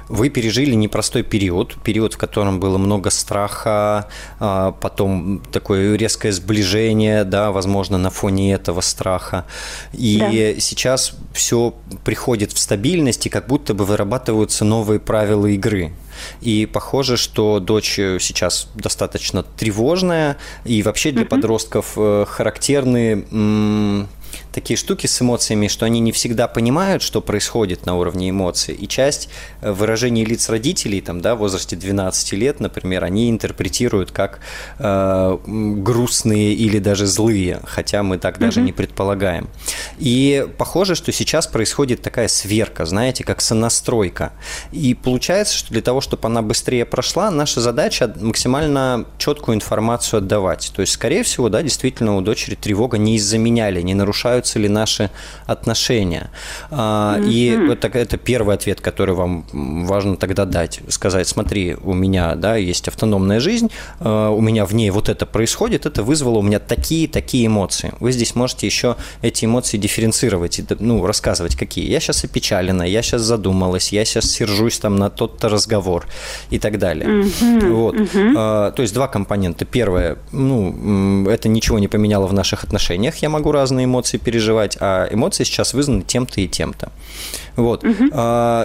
Вы 0.09 0.29
пережили 0.29 0.73
непростой 0.73 1.23
период, 1.23 1.75
период, 1.83 2.13
в 2.13 2.17
котором 2.17 2.59
было 2.59 2.77
много 2.77 3.09
страха, 3.09 4.07
а, 4.39 4.71
потом 4.71 5.41
такое 5.51 5.95
резкое 5.95 6.31
сближение, 6.31 7.23
да, 7.23 7.51
возможно, 7.51 7.97
на 7.97 8.09
фоне 8.09 8.53
этого 8.53 8.81
страха. 8.81 9.45
И 9.93 10.19
да. 10.19 10.61
сейчас 10.61 11.13
все 11.33 11.73
приходит 12.03 12.51
в 12.53 12.59
стабильность, 12.59 13.25
и 13.25 13.29
как 13.29 13.47
будто 13.47 13.73
бы 13.73 13.85
вырабатываются 13.85 14.65
новые 14.65 14.99
правила 14.99 15.45
игры. 15.47 15.93
И 16.41 16.65
похоже, 16.65 17.17
что 17.17 17.59
дочь 17.59 17.95
сейчас 17.95 18.69
достаточно 18.75 19.43
тревожная, 19.43 20.37
и 20.65 20.81
вообще 20.83 21.11
для 21.11 21.23
mm-hmm. 21.23 21.25
подростков 21.25 21.93
э, 21.95 22.25
характерны 22.27 24.07
такие 24.57 24.75
штуки 24.75 25.05
с 25.05 25.21
эмоциями, 25.21 25.67
что 25.67 25.85
они 25.85 25.99
не 25.99 26.11
всегда 26.11 26.47
понимают, 26.47 27.03
что 27.03 27.21
происходит 27.21 27.85
на 27.85 27.95
уровне 27.95 28.31
эмоций. 28.31 28.73
И 28.73 28.87
часть 28.87 29.29
э, 29.61 29.71
выражений 29.71 30.25
лиц 30.25 30.49
родителей, 30.49 30.99
там, 30.99 31.21
да, 31.21 31.35
в 31.35 31.37
возрасте 31.37 31.75
12 31.75 32.33
лет, 32.33 32.59
например, 32.59 33.03
они 33.03 33.29
интерпретируют 33.29 34.09
как 34.09 34.39
э, 34.79 35.37
грустные 35.45 36.55
или 36.55 36.79
даже 36.79 37.05
злые, 37.05 37.61
хотя 37.65 38.01
мы 38.01 38.17
так 38.17 38.39
даже 38.39 38.61
mm-hmm. 38.61 38.63
не 38.63 38.71
предполагаем. 38.71 39.47
И 39.99 40.47
похоже, 40.57 40.95
что 40.95 41.11
сейчас 41.11 41.45
происходит 41.45 42.01
такая 42.01 42.27
сверка, 42.27 42.87
знаете, 42.87 43.23
как 43.23 43.41
сонастройка. 43.41 44.33
И 44.71 44.95
получается, 44.95 45.55
что 45.55 45.69
для 45.69 45.83
того, 45.83 46.01
чтобы 46.01 46.25
она 46.25 46.41
быстрее 46.41 46.85
прошла, 46.85 47.29
наша 47.29 47.61
задача 47.61 48.11
максимально 48.19 49.05
четкую 49.19 49.53
информацию 49.53 50.17
отдавать. 50.17 50.71
То 50.75 50.81
есть, 50.81 50.93
скорее 50.93 51.21
всего, 51.21 51.47
да, 51.49 51.61
действительно 51.61 52.17
у 52.17 52.21
дочери 52.21 52.55
тревога 52.55 52.97
не 52.97 53.17
из-за 53.17 53.37
меня 53.37 53.69
или 53.69 53.83
не 53.83 53.93
нарушают 53.93 54.46
меняются 54.47 54.59
ли 54.59 54.69
наши 54.69 55.09
отношения. 55.45 56.29
Mm-hmm. 56.71 57.29
И 57.29 57.71
это, 57.71 57.87
это 57.87 58.17
первый 58.17 58.55
ответ, 58.55 58.81
который 58.81 59.15
вам 59.15 59.45
важно 59.85 60.15
тогда 60.15 60.45
дать. 60.45 60.79
Сказать, 60.89 61.27
смотри, 61.27 61.75
у 61.83 61.93
меня 61.93 62.35
да, 62.35 62.55
есть 62.55 62.87
автономная 62.87 63.39
жизнь, 63.39 63.69
а, 63.99 64.29
у 64.29 64.41
меня 64.41 64.65
в 64.65 64.73
ней 64.73 64.91
вот 64.91 65.09
это 65.09 65.25
происходит, 65.25 65.85
это 65.85 66.03
вызвало 66.03 66.39
у 66.39 66.41
меня 66.41 66.59
такие-такие 66.59 67.47
эмоции. 67.47 67.91
Вы 67.99 68.11
здесь 68.11 68.35
можете 68.35 68.67
еще 68.67 68.95
эти 69.21 69.45
эмоции 69.45 69.77
дифференцировать, 69.77 70.61
ну, 70.79 71.05
рассказывать, 71.05 71.55
какие. 71.55 71.89
Я 71.89 71.99
сейчас 71.99 72.23
опечалена, 72.23 72.83
я 72.83 73.01
сейчас 73.01 73.21
задумалась, 73.21 73.93
я 73.93 74.05
сейчас 74.05 74.25
сержусь 74.31 74.79
там 74.79 74.95
на 74.95 75.09
тот-то 75.09 75.49
разговор 75.49 76.05
и 76.51 76.59
так 76.59 76.77
далее. 76.77 77.07
Mm-hmm. 77.07 77.69
Вот. 77.69 77.95
Mm-hmm. 77.95 78.71
То 78.71 78.81
есть 78.81 78.93
два 78.93 79.07
компонента. 79.07 79.65
Первое, 79.65 80.17
ну, 80.31 81.29
это 81.29 81.49
ничего 81.49 81.79
не 81.79 81.87
поменяло 81.87 82.27
в 82.27 82.33
наших 82.33 82.63
отношениях, 82.63 83.17
я 83.17 83.29
могу 83.29 83.51
разные 83.51 83.85
эмоции 83.85 84.17
переживать, 84.27 84.77
а 84.81 85.07
эмоции 85.09 85.45
сейчас 85.45 85.73
вызваны 85.73 86.01
тем-то 86.01 86.41
и 86.41 86.49
тем-то. 86.49 86.91
Вот. 87.55 87.85
Угу. 87.85 88.09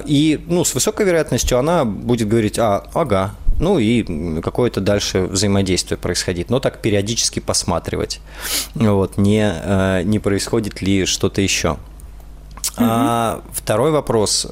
И, 0.07 0.41
ну, 0.49 0.65
с 0.65 0.75
высокой 0.75 1.07
вероятностью 1.07 1.57
она 1.57 1.85
будет 1.85 2.27
говорить, 2.27 2.59
а, 2.59 2.85
ага, 2.95 3.37
ну 3.61 3.79
и 3.79 4.41
какое-то 4.41 4.81
дальше 4.81 5.21
взаимодействие 5.21 5.99
происходить. 5.99 6.51
Но 6.51 6.59
так 6.59 6.83
периодически 6.83 7.39
посматривать, 7.39 8.21
вот, 8.75 9.19
не, 9.19 9.53
э, 9.55 10.03
не 10.03 10.19
происходит 10.19 10.83
ли 10.83 11.07
что-то 11.07 11.41
еще. 11.41 11.71
Угу. 11.71 11.79
А, 12.79 13.41
второй 13.53 13.93
вопрос. 13.93 14.45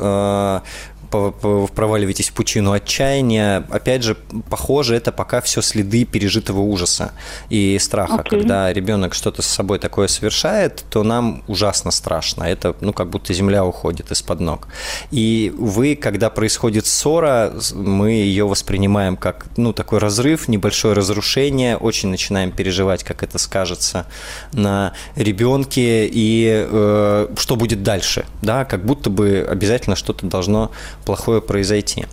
Проваливаетесь 1.10 2.28
в 2.30 2.32
пучину 2.32 2.72
отчаяния. 2.72 3.64
Опять 3.70 4.02
же, 4.02 4.16
похоже, 4.48 4.96
это 4.96 5.12
пока 5.12 5.40
все 5.40 5.62
следы 5.62 6.04
пережитого 6.04 6.60
ужаса 6.60 7.12
и 7.48 7.78
страха. 7.78 8.22
Okay. 8.22 8.30
Когда 8.30 8.72
ребенок 8.72 9.14
что-то 9.14 9.42
с 9.42 9.46
собой 9.46 9.78
такое 9.78 10.08
совершает, 10.08 10.84
то 10.90 11.02
нам 11.02 11.42
ужасно 11.48 11.90
страшно. 11.90 12.44
Это, 12.44 12.74
ну, 12.80 12.92
как 12.92 13.10
будто 13.10 13.34
земля 13.34 13.64
уходит 13.64 14.10
из-под 14.10 14.40
ног. 14.40 14.68
И 15.10 15.52
вы, 15.58 15.96
когда 15.96 16.30
происходит 16.30 16.86
ссора, 16.86 17.52
мы 17.74 18.12
ее 18.12 18.46
воспринимаем 18.46 19.16
как, 19.16 19.46
ну, 19.56 19.72
такой 19.72 19.98
разрыв, 19.98 20.48
небольшое 20.48 20.94
разрушение, 20.94 21.76
очень 21.76 22.08
начинаем 22.08 22.52
переживать, 22.52 23.04
как 23.04 23.22
это 23.22 23.38
скажется 23.38 24.06
на 24.52 24.92
ребенке 25.16 26.06
и 26.06 26.66
э, 26.70 27.28
что 27.36 27.56
будет 27.56 27.82
дальше, 27.82 28.24
да, 28.42 28.64
как 28.64 28.84
будто 28.84 29.10
бы 29.10 29.46
обязательно 29.48 29.96
что-то 29.96 30.26
должно 30.26 30.70
плохое 31.04 31.40
произойти. 31.40 32.06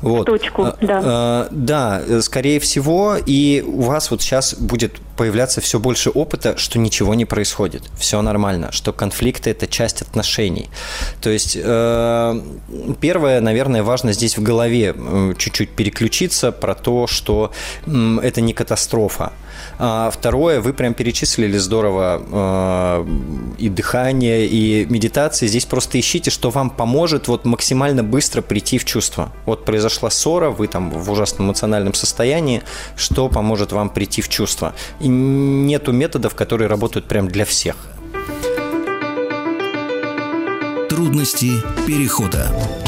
Вот. 0.00 0.26
Точку, 0.26 0.64
а, 0.64 0.76
да. 0.80 1.00
А, 1.04 1.48
да, 1.50 2.20
скорее 2.20 2.60
всего, 2.60 3.16
и 3.16 3.64
у 3.66 3.82
вас 3.82 4.10
вот 4.10 4.22
сейчас 4.22 4.54
будет 4.54 5.00
появляться 5.16 5.60
все 5.60 5.78
больше 5.78 6.10
опыта, 6.10 6.56
что 6.58 6.78
ничего 6.78 7.14
не 7.14 7.24
происходит, 7.24 7.82
все 7.96 8.20
нормально, 8.20 8.70
что 8.72 8.92
конфликты 8.92 9.50
это 9.50 9.66
часть 9.66 10.02
отношений. 10.02 10.68
То 11.20 11.30
есть 11.30 11.56
э, 11.60 12.40
первое, 13.00 13.40
наверное, 13.40 13.82
важно 13.82 14.12
здесь 14.12 14.36
в 14.36 14.42
голове 14.42 14.94
э, 14.94 15.34
чуть-чуть 15.38 15.70
переключиться 15.70 16.52
про 16.52 16.74
то, 16.74 17.06
что 17.06 17.52
э, 17.86 18.18
это 18.22 18.40
не 18.40 18.52
катастрофа, 18.52 19.32
а 19.78 20.10
второе, 20.10 20.60
вы 20.60 20.72
прям 20.72 20.94
перечислили 20.94 21.58
здорово 21.58 22.22
э, 22.30 23.06
и 23.58 23.68
дыхание, 23.68 24.46
и 24.46 24.86
медитации. 24.86 25.46
Здесь 25.46 25.64
просто 25.64 25.98
ищите, 25.98 26.30
что 26.30 26.50
вам 26.50 26.70
поможет 26.70 27.28
вот 27.28 27.44
максимально 27.44 28.02
быстро 28.02 28.42
прийти 28.42 28.78
в 28.78 28.84
чувство. 28.84 29.32
Вот 29.46 29.64
произошла 29.64 30.10
ссора, 30.10 30.50
вы 30.50 30.66
там 30.66 30.90
в 30.90 31.10
ужасном 31.10 31.48
эмоциональном 31.48 31.94
состоянии, 31.94 32.62
что 32.96 33.28
поможет 33.28 33.72
вам 33.72 33.90
прийти 33.90 34.22
в 34.22 34.28
чувство. 34.28 34.74
И 35.00 35.08
нету 35.08 35.92
методов, 35.92 36.34
которые 36.34 36.68
работают 36.68 37.06
прям 37.06 37.28
для 37.28 37.44
всех. 37.44 37.76
Трудности 40.88 41.50
перехода. 41.86 42.83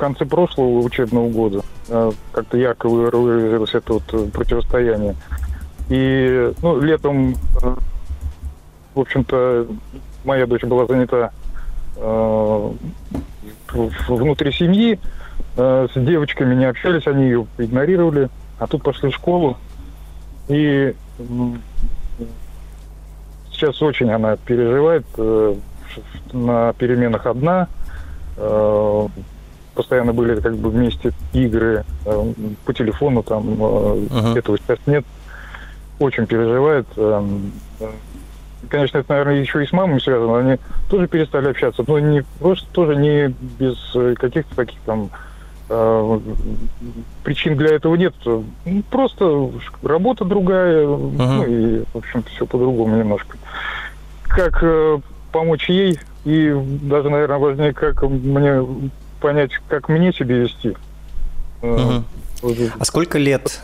конце 0.00 0.24
прошлого 0.24 0.80
учебного 0.80 1.28
года 1.28 1.62
Э, 1.92 2.12
как-то 2.32 2.56
ярко 2.56 2.88
выразилось 2.88 3.74
это 3.74 3.94
вот 3.94 4.04
э, 4.12 4.26
противостояние. 4.32 5.16
И 5.88 6.52
ну, 6.62 6.80
летом, 6.80 7.34
э, 7.60 7.74
в 8.94 9.00
общем-то, 9.00 9.66
моя 10.24 10.46
дочь 10.46 10.62
была 10.62 10.86
занята 10.86 11.32
внутри 14.08 14.52
семьи, 14.52 14.98
с 15.56 15.90
девочками 15.94 16.54
не 16.54 16.64
общались, 16.64 17.06
они 17.06 17.24
ее 17.24 17.46
игнорировали, 17.58 18.30
а 18.58 18.66
тут 18.66 18.82
пошли 18.82 19.10
в 19.10 19.14
школу. 19.14 19.58
И 20.48 20.94
сейчас 23.52 23.82
очень 23.82 24.10
она 24.10 24.36
переживает, 24.36 25.04
на 26.32 26.72
переменах 26.74 27.26
одна, 27.26 27.68
постоянно 29.74 30.12
были 30.12 30.40
как 30.40 30.56
бы 30.56 30.70
вместе 30.70 31.12
игры 31.32 31.84
э, 32.04 32.32
по 32.64 32.72
телефону, 32.72 33.22
там 33.22 33.44
uh-huh. 33.48 34.38
этого 34.38 34.58
сейчас 34.58 34.78
нет. 34.86 35.04
Очень 35.98 36.26
переживает. 36.26 36.86
Э, 36.96 37.22
конечно, 38.68 38.98
это, 38.98 39.10
наверное, 39.12 39.40
еще 39.40 39.62
и 39.62 39.66
с 39.66 39.72
мамой 39.72 40.00
связано. 40.00 40.38
Они 40.38 40.58
тоже 40.88 41.08
перестали 41.08 41.48
общаться, 41.48 41.84
но 41.86 41.98
не 41.98 42.24
просто 42.38 42.66
тоже 42.72 42.96
не 42.96 43.34
без 43.58 43.76
каких-то 44.16 44.54
таких 44.56 44.80
там 44.86 45.10
причин 47.22 47.56
для 47.56 47.76
этого 47.76 47.94
нет. 47.94 48.12
Просто 48.90 49.50
работа 49.84 50.24
другая, 50.24 50.84
uh-huh. 50.84 51.16
ну 51.16 51.44
и, 51.44 51.84
в 51.92 51.98
общем-то, 51.98 52.28
все 52.30 52.44
по-другому 52.44 52.96
немножко. 52.96 53.38
Как 54.24 54.64
помочь 55.30 55.68
ей 55.68 55.96
и 56.24 56.54
даже, 56.82 57.08
наверное, 57.08 57.38
важнее, 57.38 57.72
как 57.72 58.02
мне 58.02 58.66
понять, 59.20 59.52
как 59.68 59.88
мне 59.88 60.12
себя 60.12 60.36
вести. 60.36 60.76
Угу. 61.62 62.04
А 62.78 62.84
сколько 62.84 63.18
лет? 63.18 63.60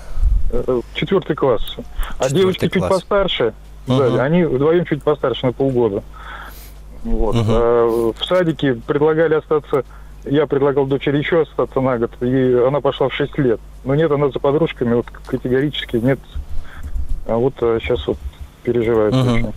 Э, 0.52 0.80
четвертый 0.94 1.34
класс. 1.34 1.76
А 2.18 2.24
Четвертый 2.24 2.34
девочки 2.34 2.68
класс. 2.68 2.72
чуть 2.72 2.88
постарше. 2.88 3.54
Угу. 3.88 3.96
Да, 3.98 4.24
они 4.24 4.44
вдвоем 4.44 4.84
чуть 4.84 5.02
постарше 5.02 5.46
на 5.46 5.52
полгода. 5.52 6.02
Вот. 7.04 7.36
Угу. 7.36 7.44
А 7.48 8.12
в 8.16 8.24
садике 8.24 8.74
предлагали 8.74 9.34
остаться 9.34 9.84
я 10.26 10.46
предлагал 10.46 10.86
дочери 10.86 11.18
еще 11.18 11.42
остаться 11.42 11.80
на 11.80 11.98
год, 11.98 12.10
и 12.20 12.52
она 12.66 12.80
пошла 12.80 13.08
в 13.08 13.14
6 13.14 13.38
лет. 13.38 13.60
Но 13.84 13.94
нет, 13.94 14.10
она 14.10 14.28
за 14.28 14.38
подружками 14.40 14.94
вот 14.94 15.06
категорически 15.24 15.96
нет. 15.96 16.18
А 17.26 17.36
вот 17.36 17.54
а 17.60 17.78
сейчас 17.80 18.06
вот 18.06 18.18
переживает 18.62 19.14
угу. 19.14 19.30
очень. 19.30 19.52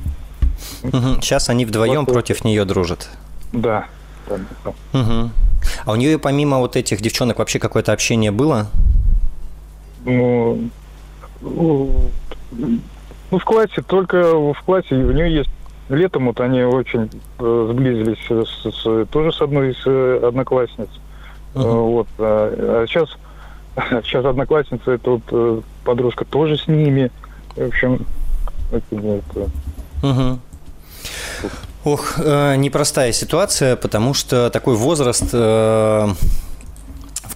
Угу. 0.84 1.22
Сейчас 1.22 1.50
они 1.50 1.66
вдвоем 1.66 2.06
вот, 2.06 2.14
против 2.14 2.44
нее 2.44 2.66
дружат. 2.66 3.10
Да. 3.52 3.86
да, 4.28 4.38
да. 4.64 5.00
Угу. 5.00 5.32
А 5.86 5.92
у 5.92 5.96
нее 5.96 6.20
помимо 6.20 6.60
вот 6.60 6.76
этих 6.76 7.02
девчонок 7.02 7.40
вообще 7.40 7.60
какое-то 7.60 7.94
общение 7.94 8.32
было? 8.32 8.68
Ну, 10.06 10.70
ну, 11.42 12.10
в 13.32 13.44
классе, 13.44 13.82
только 13.86 14.34
в 14.34 14.62
классе 14.66 14.96
у 14.96 15.12
нее 15.12 15.34
есть 15.34 15.50
летом 15.90 16.28
вот 16.28 16.40
они 16.40 16.62
очень 16.62 17.10
э, 17.40 17.68
сблизились 17.72 18.20
с, 18.28 18.72
с, 18.72 19.06
тоже 19.08 19.34
с 19.34 19.42
одной 19.42 19.72
из 19.72 19.78
э, 19.86 20.20
одноклассниц. 20.28 20.90
Uh-huh. 21.56 21.90
Вот. 21.90 22.08
А, 22.20 22.84
а 22.84 22.88
сейчас, 22.88 23.10
сейчас 24.04 24.26
одноклассница, 24.26 24.92
это 24.92 25.12
вот 25.12 25.64
подружка 25.84 26.26
тоже 26.26 26.58
с 26.58 26.68
ними. 26.68 27.12
В 27.56 27.68
общем, 27.68 28.06
это, 28.72 28.96
это... 28.96 29.50
Uh-huh. 30.02 30.38
Ох, 31.92 32.20
э, 32.20 32.56
непростая 32.56 33.12
ситуация, 33.12 33.76
потому 33.76 34.14
что 34.14 34.52
такой 34.52 34.76
возраст 34.76 35.24
э, 35.34 36.08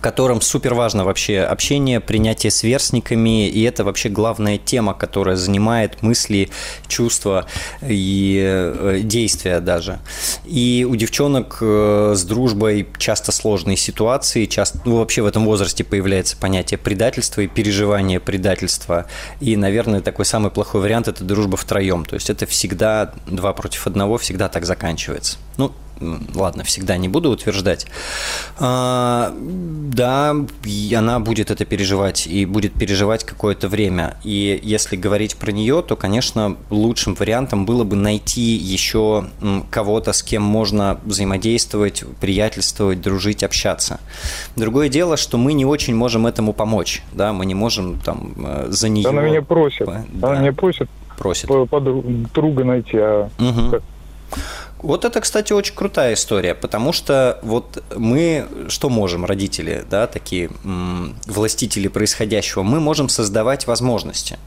котором 0.04 0.41
супер 0.41 0.74
важно 0.74 1.06
вообще 1.06 1.39
общение, 1.39 2.01
принятие 2.01 2.51
сверстниками, 2.51 3.47
и 3.47 3.64
это 3.64 3.86
вообще 3.86 4.10
главная 4.10 4.58
тема, 4.58 4.93
которая 4.93 5.38
занимает 5.38 6.04
мысли, 6.04 6.49
чувства 6.88 7.47
и 7.82 8.39
э, 8.43 8.99
действия 9.01 9.62
даже. 9.62 9.99
И 10.45 10.86
у 10.88 10.95
девчонок 10.97 11.58
э, 11.62 12.14
с 12.18 12.24
дружбой 12.26 12.88
часто 12.97 13.32
сложные 13.32 13.78
ситуации, 13.78 14.45
часто, 14.45 14.80
ну, 14.84 14.97
вообще 14.97 15.22
в 15.22 15.26
этом 15.26 15.45
возрасте 15.45 15.86
появляется 15.86 16.36
понятие 16.36 16.78
предательства 16.78 17.39
и 17.39 17.47
переживание 17.47 18.20
предательства. 18.20 19.06
И, 19.39 19.56
наверное, 19.56 20.01
такой 20.01 20.26
самый 20.26 20.51
плохой 20.51 20.82
вариант– 20.82 21.08
это 21.08 21.24
дружба 21.24 21.56
втроем. 21.56 22.04
То 22.04 22.16
есть 22.16 22.30
это 22.30 22.45
всегда 22.45 23.14
два 23.26 23.54
против 23.54 23.88
одного, 23.88 24.18
всегда 24.18 24.49
так 24.49 24.66
заканчивается. 24.66 25.38
Ну, 25.58 25.72
ладно, 26.35 26.63
всегда 26.63 26.97
не 26.97 27.07
буду 27.07 27.29
утверждать. 27.29 27.87
А, 28.59 29.33
да, 29.39 30.35
она 30.95 31.19
будет 31.19 31.51
это 31.51 31.65
переживать 31.65 32.27
и 32.27 32.45
будет 32.45 32.73
переживать 32.73 33.23
какое-то 33.23 33.67
время. 33.67 34.17
И 34.23 34.59
если 34.63 34.95
говорить 34.95 35.35
про 35.37 35.51
нее, 35.51 35.81
то, 35.81 35.95
конечно, 35.95 36.57
лучшим 36.69 37.15
вариантом 37.15 37.65
было 37.65 37.83
бы 37.83 37.95
найти 37.95 38.41
еще 38.41 39.25
кого-то, 39.69 40.13
с 40.13 40.23
кем 40.23 40.43
можно 40.43 40.99
взаимодействовать, 41.03 42.03
приятельствовать, 42.19 43.01
дружить, 43.01 43.43
общаться. 43.43 43.99
Другое 44.55 44.89
дело, 44.89 45.17
что 45.17 45.37
мы 45.37 45.53
не 45.53 45.65
очень 45.65 45.95
можем 45.95 46.27
этому 46.27 46.53
помочь, 46.53 47.03
да, 47.11 47.33
мы 47.33 47.45
не 47.45 47.55
можем 47.55 47.99
там 47.99 48.33
э, 48.37 48.67
за 48.69 48.89
нее... 48.89 49.09
Она 49.09 49.21
меня 49.21 49.41
просит, 49.41 49.85
да. 49.85 50.03
она 50.21 50.39
меня 50.39 50.53
просит, 50.53 50.89
просит. 51.17 51.47
подруга 51.47 52.63
найти, 52.63 52.97
а 52.97 53.29
угу. 53.39 53.81
Вот 54.84 55.05
это, 55.05 55.21
кстати, 55.21 55.53
очень 55.53 55.75
крутая 55.75 56.13
история, 56.13 56.53
потому 56.53 56.91
что 56.91 57.39
вот 57.41 57.81
мы 57.95 58.45
что 58.67 58.89
можем, 58.89 59.23
родители, 59.23 59.86
да, 59.89 60.07
такие 60.07 60.49
м, 60.65 61.15
властители 61.25 61.88
происходящего, 61.88 62.63
мы 62.63 62.81
можем 62.81 63.07
создавать 63.07 63.65
возможности. 63.65 64.38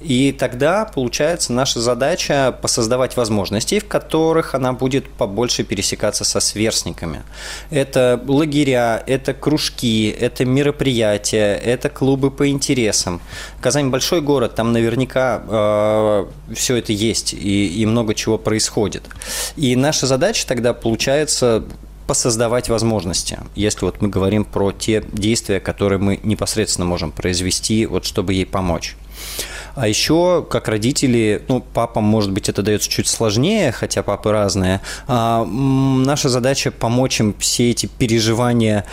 И 0.00 0.32
тогда, 0.32 0.86
получается, 0.86 1.52
наша 1.52 1.80
задача 1.80 2.56
посоздавать 2.62 3.18
возможности, 3.18 3.80
в 3.80 3.86
которых 3.86 4.54
она 4.54 4.72
будет 4.72 5.10
побольше 5.10 5.62
пересекаться 5.62 6.24
со 6.24 6.40
сверстниками. 6.40 7.22
Это 7.68 8.18
лагеря, 8.26 9.02
это 9.06 9.34
кружки, 9.34 10.08
это 10.08 10.46
мероприятия, 10.46 11.54
это 11.54 11.90
клубы 11.90 12.30
по 12.30 12.48
интересам. 12.48 13.20
Казань 13.60 13.90
большой 13.90 14.22
город, 14.22 14.54
там 14.54 14.72
наверняка 14.72 15.42
э, 15.46 16.54
все 16.54 16.76
это 16.76 16.94
есть 16.94 17.34
и, 17.34 17.66
и 17.66 17.84
много 17.84 18.14
чего 18.14 18.38
происходит. 18.38 19.02
И 19.56 19.76
наша 19.82 20.06
задача 20.06 20.46
тогда 20.46 20.72
получается 20.72 21.64
посоздавать 22.06 22.68
возможности, 22.68 23.38
если 23.54 23.84
вот 23.84 24.00
мы 24.00 24.08
говорим 24.08 24.44
про 24.44 24.72
те 24.72 25.04
действия, 25.12 25.60
которые 25.60 25.98
мы 25.98 26.20
непосредственно 26.22 26.86
можем 26.86 27.12
произвести, 27.12 27.86
вот 27.86 28.04
чтобы 28.04 28.34
ей 28.34 28.46
помочь. 28.46 28.96
А 29.74 29.88
еще, 29.88 30.44
как 30.50 30.68
родители, 30.68 31.42
ну, 31.48 31.60
папам, 31.60 32.04
может 32.04 32.32
быть, 32.32 32.48
это 32.48 32.62
дается 32.62 32.90
чуть 32.90 33.08
сложнее, 33.08 33.72
хотя 33.72 34.02
папы 34.02 34.30
разные, 34.30 34.80
а 35.06 35.44
наша 35.44 36.28
задача 36.28 36.70
помочь 36.70 37.20
им 37.20 37.34
все 37.38 37.70
эти 37.70 37.86
переживания 37.86 38.84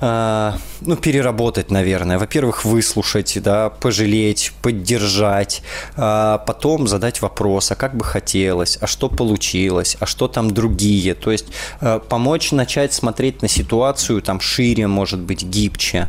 ну, 0.00 0.96
переработать, 0.96 1.70
наверное. 1.70 2.18
Во-первых, 2.18 2.64
выслушать, 2.64 3.38
да, 3.42 3.70
пожалеть, 3.70 4.52
поддержать, 4.60 5.62
а 5.96 6.38
потом 6.38 6.86
задать 6.86 7.22
вопрос, 7.22 7.70
а 7.70 7.76
как 7.76 7.96
бы 7.96 8.04
хотелось, 8.04 8.76
а 8.80 8.86
что 8.86 9.08
получилось, 9.08 9.96
а 10.00 10.06
что 10.06 10.28
там 10.28 10.50
другие. 10.50 11.14
То 11.14 11.30
есть 11.30 11.46
а, 11.80 11.98
помочь 11.98 12.52
начать 12.52 12.92
смотреть 12.92 13.40
на 13.42 13.48
ситуацию 13.48 14.20
там 14.20 14.40
шире, 14.40 14.86
может 14.86 15.20
быть, 15.20 15.42
гибче, 15.42 16.08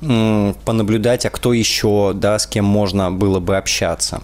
понаблюдать, 0.00 1.26
а 1.26 1.30
кто 1.30 1.52
еще, 1.52 2.12
да, 2.14 2.38
с 2.38 2.46
кем 2.46 2.64
можно 2.64 3.10
было 3.10 3.38
бы 3.40 3.56
общаться. 3.56 4.22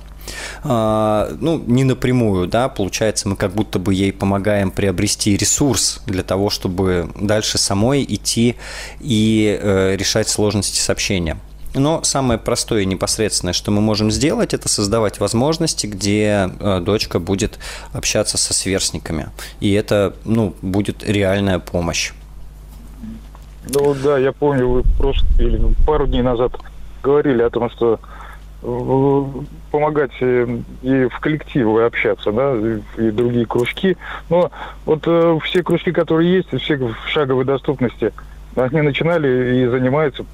А, 0.65 1.29
ну, 1.41 1.63
не 1.67 1.85
напрямую, 1.85 2.47
да, 2.47 2.69
получается, 2.69 3.29
мы 3.29 3.37
как 3.37 3.53
будто 3.53 3.79
бы 3.79 3.95
ей 3.95 4.13
помогаем 4.13 4.71
приобрести 4.71 5.37
ресурс 5.37 6.03
для 6.07 6.23
того, 6.23 6.51
чтобы 6.51 7.11
дальше 7.19 7.59
самой 7.59 8.05
идти 8.09 8.57
и 9.01 9.59
э, 9.61 9.97
решать 9.97 10.29
сложности 10.29 10.79
сообщения. 10.79 11.39
Но 11.75 12.03
самое 12.03 12.39
простое 12.39 12.83
и 12.83 12.87
непосредственное, 12.87 13.55
что 13.55 13.71
мы 13.71 13.81
можем 13.81 14.11
сделать, 14.11 14.53
это 14.53 14.69
создавать 14.69 15.21
возможности, 15.21 15.87
где 15.87 16.51
э, 16.61 16.81
дочка 16.81 17.19
будет 17.19 17.59
общаться 17.93 18.37
со 18.37 18.53
сверстниками. 18.53 19.29
И 19.61 19.73
это 19.73 20.15
ну, 20.25 20.55
будет 20.61 21.03
реальная 21.03 21.59
помощь. 21.59 22.13
Ну 23.75 23.95
да, 23.95 24.19
я 24.19 24.33
помню, 24.33 24.69
вы 24.69 24.83
просто 24.99 25.25
или 25.39 25.61
пару 25.87 26.07
дней 26.07 26.23
назад 26.23 26.53
говорили 27.03 27.43
о 27.43 27.51
том, 27.51 27.71
что 27.71 28.01
помогать 29.71 30.13
э, 30.21 30.59
и 30.83 31.05
в 31.07 31.19
коллективы 31.21 31.85
общаться, 31.85 32.31
да, 32.31 32.55
и 32.97 33.11
другие 33.11 33.45
кружки. 33.45 33.97
Но 34.31 34.51
вот 34.85 35.03
э, 35.07 35.39
все 35.45 35.63
кружки, 35.63 35.91
которые 35.91 36.37
есть, 36.37 36.57
все 36.63 36.77
в 36.77 36.95
шаговой 37.09 37.45
доступности, 37.45 38.13
они 38.55 38.83
начинали 38.83 39.63
и 39.63 39.67
занимаются 39.67 40.25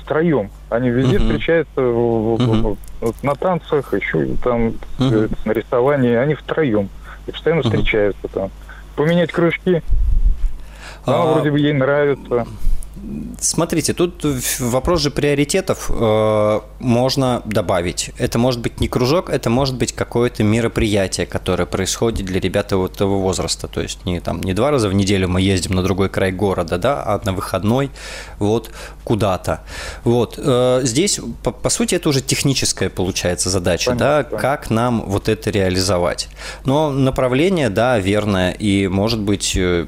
втроем. 0.00 0.50
Они 0.70 0.90
везде 0.90 1.16
uh-huh. 1.16 1.26
встречаются 1.26 1.80
uh-huh. 1.80 2.76
на 3.22 3.34
танцах, 3.34 3.92
еще 3.94 4.26
там 4.42 4.74
uh-huh. 4.98 5.30
на 5.44 5.52
рисовании, 5.52 6.14
они 6.14 6.34
втроем. 6.34 6.88
И 7.26 7.32
постоянно 7.32 7.60
uh-huh. 7.60 7.64
встречаются 7.64 8.28
там. 8.28 8.50
Поменять 8.96 9.32
кружки, 9.32 9.82
а, 11.06 11.32
вроде 11.32 11.50
бы 11.50 11.58
ей 11.58 11.72
нравится. 11.72 12.46
Смотрите, 13.40 13.92
тут 13.92 14.24
вопрос 14.58 15.00
же 15.00 15.10
приоритетов 15.10 15.90
э, 15.90 16.60
можно 16.78 17.42
добавить. 17.44 18.10
Это 18.18 18.38
может 18.38 18.60
быть 18.60 18.80
не 18.80 18.88
кружок, 18.88 19.30
это 19.30 19.50
может 19.50 19.76
быть 19.76 19.92
какое-то 19.92 20.44
мероприятие, 20.44 21.26
которое 21.26 21.66
происходит 21.66 22.26
для 22.26 22.40
ребят 22.40 22.72
вот 22.72 22.94
этого 22.94 23.18
возраста. 23.18 23.68
То 23.68 23.80
есть 23.80 24.04
не, 24.06 24.20
там, 24.20 24.40
не 24.40 24.54
два 24.54 24.70
раза 24.70 24.88
в 24.88 24.94
неделю 24.94 25.28
мы 25.28 25.40
ездим 25.40 25.74
на 25.74 25.82
другой 25.82 26.08
край 26.08 26.32
города, 26.32 26.78
да, 26.78 27.02
а 27.02 27.20
на 27.24 27.32
выходной 27.32 27.90
вот 28.38 28.70
куда-то. 29.04 29.60
Вот. 30.04 30.38
Э, 30.38 30.80
здесь, 30.82 31.20
по, 31.42 31.50
по 31.50 31.70
сути, 31.70 31.96
это 31.96 32.08
уже 32.08 32.20
техническая 32.20 32.88
получается 32.88 33.50
задача, 33.50 33.90
понятно, 33.90 34.28
да, 34.30 34.38
как 34.38 34.70
нам 34.70 35.02
вот 35.06 35.28
это 35.28 35.50
реализовать. 35.50 36.28
Но 36.64 36.90
направление, 36.90 37.68
да, 37.68 37.98
верное, 37.98 38.52
и, 38.52 38.88
может 38.88 39.20
быть, 39.20 39.54
э, 39.56 39.86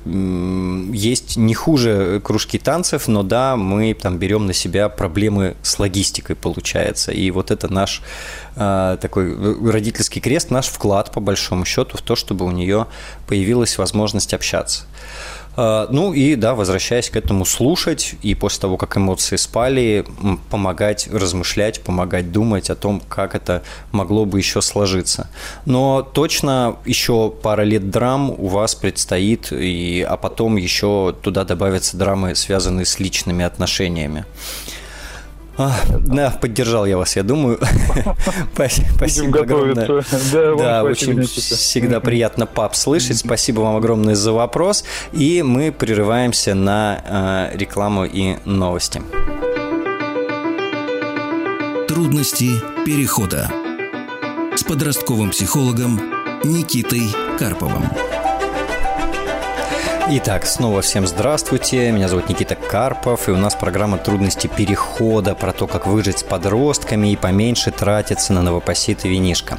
есть 0.92 1.36
не 1.36 1.54
хуже 1.54 2.20
кружки 2.22 2.58
танцев, 2.58 3.05
но 3.08 3.22
да, 3.22 3.56
мы 3.56 3.94
там 3.94 4.18
берем 4.18 4.46
на 4.46 4.52
себя 4.52 4.88
проблемы 4.88 5.56
с 5.62 5.78
логистикой, 5.78 6.36
получается. 6.36 7.12
И 7.12 7.30
вот 7.30 7.50
это 7.50 7.72
наш 7.72 8.02
э, 8.56 8.98
такой 9.00 9.70
родительский 9.70 10.20
крест, 10.20 10.50
наш 10.50 10.66
вклад, 10.66 11.12
по 11.12 11.20
большому 11.20 11.64
счету, 11.64 11.96
в 11.98 12.02
то, 12.02 12.16
чтобы 12.16 12.44
у 12.44 12.50
нее 12.50 12.86
появилась 13.26 13.78
возможность 13.78 14.34
общаться. 14.34 14.84
А, 15.56 15.88
ну 15.90 16.12
и 16.12 16.34
да, 16.36 16.54
возвращаясь 16.54 17.10
к 17.10 17.16
этому, 17.16 17.44
слушать 17.44 18.14
и 18.22 18.34
после 18.34 18.60
того, 18.60 18.76
как 18.76 18.96
эмоции 18.96 19.36
спали, 19.36 20.04
помогать 20.50 21.08
размышлять, 21.10 21.80
помогать 21.80 22.30
думать 22.32 22.70
о 22.70 22.76
том, 22.76 23.00
как 23.08 23.34
это 23.34 23.62
могло 23.92 24.24
бы 24.24 24.38
еще 24.38 24.60
сложиться. 24.60 25.28
Но 25.64 26.02
точно 26.02 26.76
еще 26.84 27.30
пара 27.30 27.62
лет 27.62 27.90
драм 27.90 28.30
у 28.30 28.48
вас 28.48 28.74
предстоит, 28.74 29.52
и, 29.52 30.06
а 30.08 30.16
потом 30.16 30.56
еще 30.56 31.14
туда 31.22 31.44
добавятся 31.44 31.96
драмы, 31.96 32.34
связанные 32.34 32.84
с 32.84 32.98
личными 32.98 33.44
отношениями. 33.44 34.24
А, 35.58 35.74
да, 36.00 36.30
поддержал 36.30 36.86
я 36.86 36.98
вас, 36.98 37.16
я 37.16 37.22
думаю. 37.22 37.58
Спасибо 38.52 39.40
огромное. 39.40 40.02
Да, 40.58 40.84
очень 40.84 41.22
всегда 41.22 42.00
приятно, 42.00 42.46
пап, 42.46 42.74
слышать. 42.76 43.18
Спасибо 43.18 43.60
вам 43.60 43.76
огромное 43.76 44.14
за 44.14 44.32
вопрос. 44.32 44.84
И 45.12 45.42
мы 45.42 45.72
прерываемся 45.72 46.54
на 46.54 47.02
а, 47.04 47.50
рекламу 47.54 48.04
и 48.04 48.36
новости. 48.44 49.02
Трудности 51.88 52.50
перехода 52.84 53.50
с 54.54 54.62
подростковым 54.62 55.30
психологом 55.30 56.00
Никитой 56.44 57.02
Карповым. 57.38 58.05
Итак, 60.08 60.46
снова 60.46 60.82
всем 60.82 61.04
здравствуйте. 61.04 61.90
Меня 61.90 62.06
зовут 62.06 62.28
Никита 62.28 62.54
Карпов, 62.54 63.28
и 63.28 63.32
у 63.32 63.36
нас 63.36 63.56
программа 63.56 63.98
«Трудности 63.98 64.46
перехода» 64.46 65.34
про 65.34 65.52
то, 65.52 65.66
как 65.66 65.88
выжить 65.88 66.18
с 66.18 66.22
подростками 66.22 67.10
и 67.10 67.16
поменьше 67.16 67.72
тратиться 67.72 68.32
на 68.32 68.42
новопосит 68.42 69.04
и 69.04 69.08
винишко. 69.08 69.58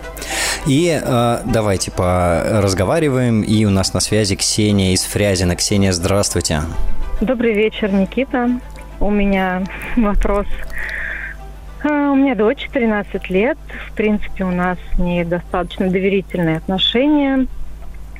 И 0.65 1.01
э, 1.03 1.39
давайте 1.43 1.91
поразговариваем. 1.91 3.41
И 3.41 3.65
у 3.65 3.69
нас 3.69 3.93
на 3.93 3.99
связи 3.99 4.37
Ксения 4.37 4.93
из 4.93 5.03
Фрязина. 5.03 5.57
Ксения, 5.57 5.91
здравствуйте. 5.91 6.61
Добрый 7.19 7.53
вечер, 7.53 7.91
Никита. 7.91 8.49
У 9.01 9.11
меня 9.11 9.63
вопрос. 9.97 10.47
А, 11.83 12.11
у 12.11 12.15
меня 12.15 12.35
дочь 12.35 12.69
13 12.71 13.29
лет. 13.29 13.57
В 13.91 13.95
принципе, 13.95 14.45
у 14.45 14.51
нас 14.51 14.77
с 14.95 14.97
ней 14.97 15.25
достаточно 15.25 15.89
доверительные 15.89 16.55
отношения. 16.55 17.47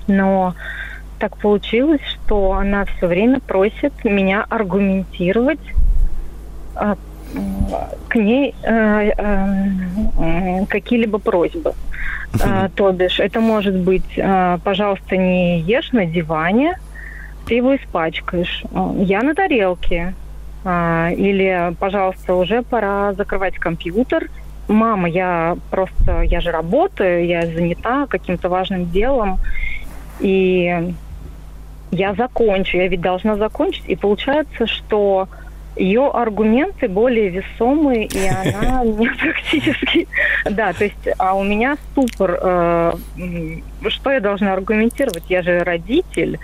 Но 0.08 0.56
так 1.20 1.38
получилось, 1.38 2.02
что 2.06 2.54
она 2.54 2.86
все 2.86 3.08
время 3.08 3.40
просит 3.40 3.94
меня 4.04 4.46
аргументировать 4.50 5.60
а, 6.76 6.96
к 8.08 8.16
ней 8.16 8.56
э, 8.64 9.12
э, 9.18 10.66
какие-либо 10.68 11.20
просьбы. 11.20 11.74
Э, 12.42 12.70
то 12.76 12.92
бишь, 12.92 13.20
это 13.20 13.42
может 13.42 13.76
быть, 13.76 14.18
э, 14.18 14.58
пожалуйста, 14.64 15.18
не 15.18 15.60
ешь 15.62 15.92
на 15.92 16.06
диване, 16.06 16.80
ты 17.46 17.56
его 17.56 17.76
испачкаешь. 17.76 18.64
Э, 18.72 18.94
я 19.00 19.22
на 19.24 19.36
тарелке. 19.36 20.14
Э, 20.64 21.12
или, 21.14 21.74
пожалуйста, 21.80 22.36
уже 22.36 22.62
пора 22.62 23.14
закрывать 23.14 23.56
компьютер. 23.56 24.30
Мама, 24.68 25.08
я 25.08 25.58
просто, 25.70 26.22
я 26.24 26.42
же 26.42 26.52
работаю, 26.52 27.26
я 27.26 27.46
занята 27.46 28.06
каким-то 28.08 28.50
важным 28.50 28.90
делом. 28.90 29.40
И 30.20 30.94
я 31.92 32.14
закончу, 32.14 32.78
я 32.78 32.88
ведь 32.88 33.02
должна 33.02 33.36
закончить. 33.36 33.84
И 33.88 33.96
получается, 33.96 34.68
что 34.68 35.28
ее 35.76 36.10
аргументы 36.10 36.88
более 36.88 37.30
весомые, 37.30 38.06
и 38.06 38.28
она 38.28 38.84
мне 38.84 39.10
практически... 39.12 40.08
Да, 40.50 40.74
то 40.74 40.84
есть, 40.84 41.08
а 41.18 41.36
у 41.36 41.44
меня 41.44 41.78
ступор. 41.92 42.40
Э, 42.42 42.94
что 43.88 44.12
я 44.12 44.20
должна 44.20 44.54
аргументировать? 44.54 45.24
Я 45.30 45.42
же 45.42 45.60
родитель. 45.60 46.40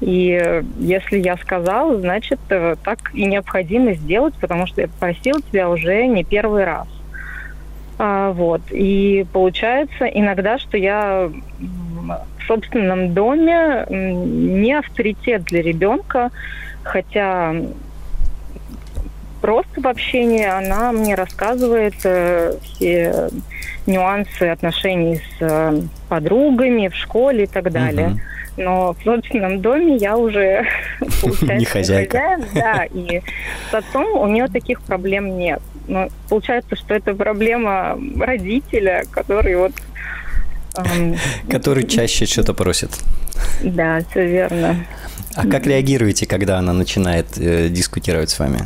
И 0.00 0.62
если 0.78 1.18
я 1.18 1.36
сказала, 1.36 2.00
значит, 2.00 2.40
э, 2.48 2.74
так 2.82 3.14
и 3.14 3.24
необходимо 3.24 3.92
сделать, 3.92 4.34
потому 4.40 4.66
что 4.66 4.80
я 4.80 4.88
просила 4.98 5.40
тебя 5.42 5.70
уже 5.70 6.06
не 6.06 6.24
первый 6.24 6.64
раз. 6.64 6.88
А, 7.98 8.32
вот. 8.32 8.62
И 8.72 9.24
получается 9.32 10.06
иногда, 10.06 10.58
что 10.58 10.76
я 10.76 11.30
в 12.42 12.46
собственном 12.46 13.14
доме 13.14 13.86
не 13.88 14.72
авторитет 14.72 15.44
для 15.44 15.62
ребенка, 15.62 16.30
хотя 16.82 17.54
просто 19.40 19.80
в 19.80 19.86
общении 19.86 20.44
она 20.44 20.92
мне 20.92 21.14
рассказывает 21.14 21.94
э, 22.04 22.54
все 22.62 23.28
нюансы 23.86 24.44
отношений 24.44 25.16
с 25.16 25.36
э, 25.40 25.82
подругами 26.08 26.88
в 26.88 26.94
школе 26.94 27.44
и 27.44 27.46
так 27.46 27.70
далее. 27.70 28.08
Угу. 28.08 28.20
Но 28.58 28.92
в 28.92 29.02
собственном 29.02 29.60
доме 29.60 29.96
я 29.96 30.16
уже, 30.16 30.66
получается, 31.00 31.54
не 31.54 31.64
хозяйка. 31.64 32.18
хозяин, 32.18 32.44
да, 32.54 32.84
и 32.92 33.22
с 33.70 33.74
отцом 33.74 34.06
у 34.20 34.26
нее 34.28 34.48
таких 34.48 34.80
проблем 34.82 35.36
нет. 35.36 35.60
Но 35.88 36.08
получается, 36.28 36.76
что 36.76 36.94
это 36.94 37.14
проблема 37.14 37.98
родителя, 38.20 39.04
который 39.10 39.56
вот 39.56 39.72
который 41.50 41.86
чаще 41.86 42.26
что-то 42.26 42.54
просит. 42.54 42.90
Да, 43.62 44.00
все 44.10 44.26
верно. 44.26 44.84
А 45.34 45.46
как 45.46 45.66
реагируете, 45.66 46.26
когда 46.26 46.58
она 46.58 46.72
начинает 46.72 47.26
э, 47.38 47.68
дискутировать 47.68 48.30
с 48.30 48.38
вами? 48.38 48.58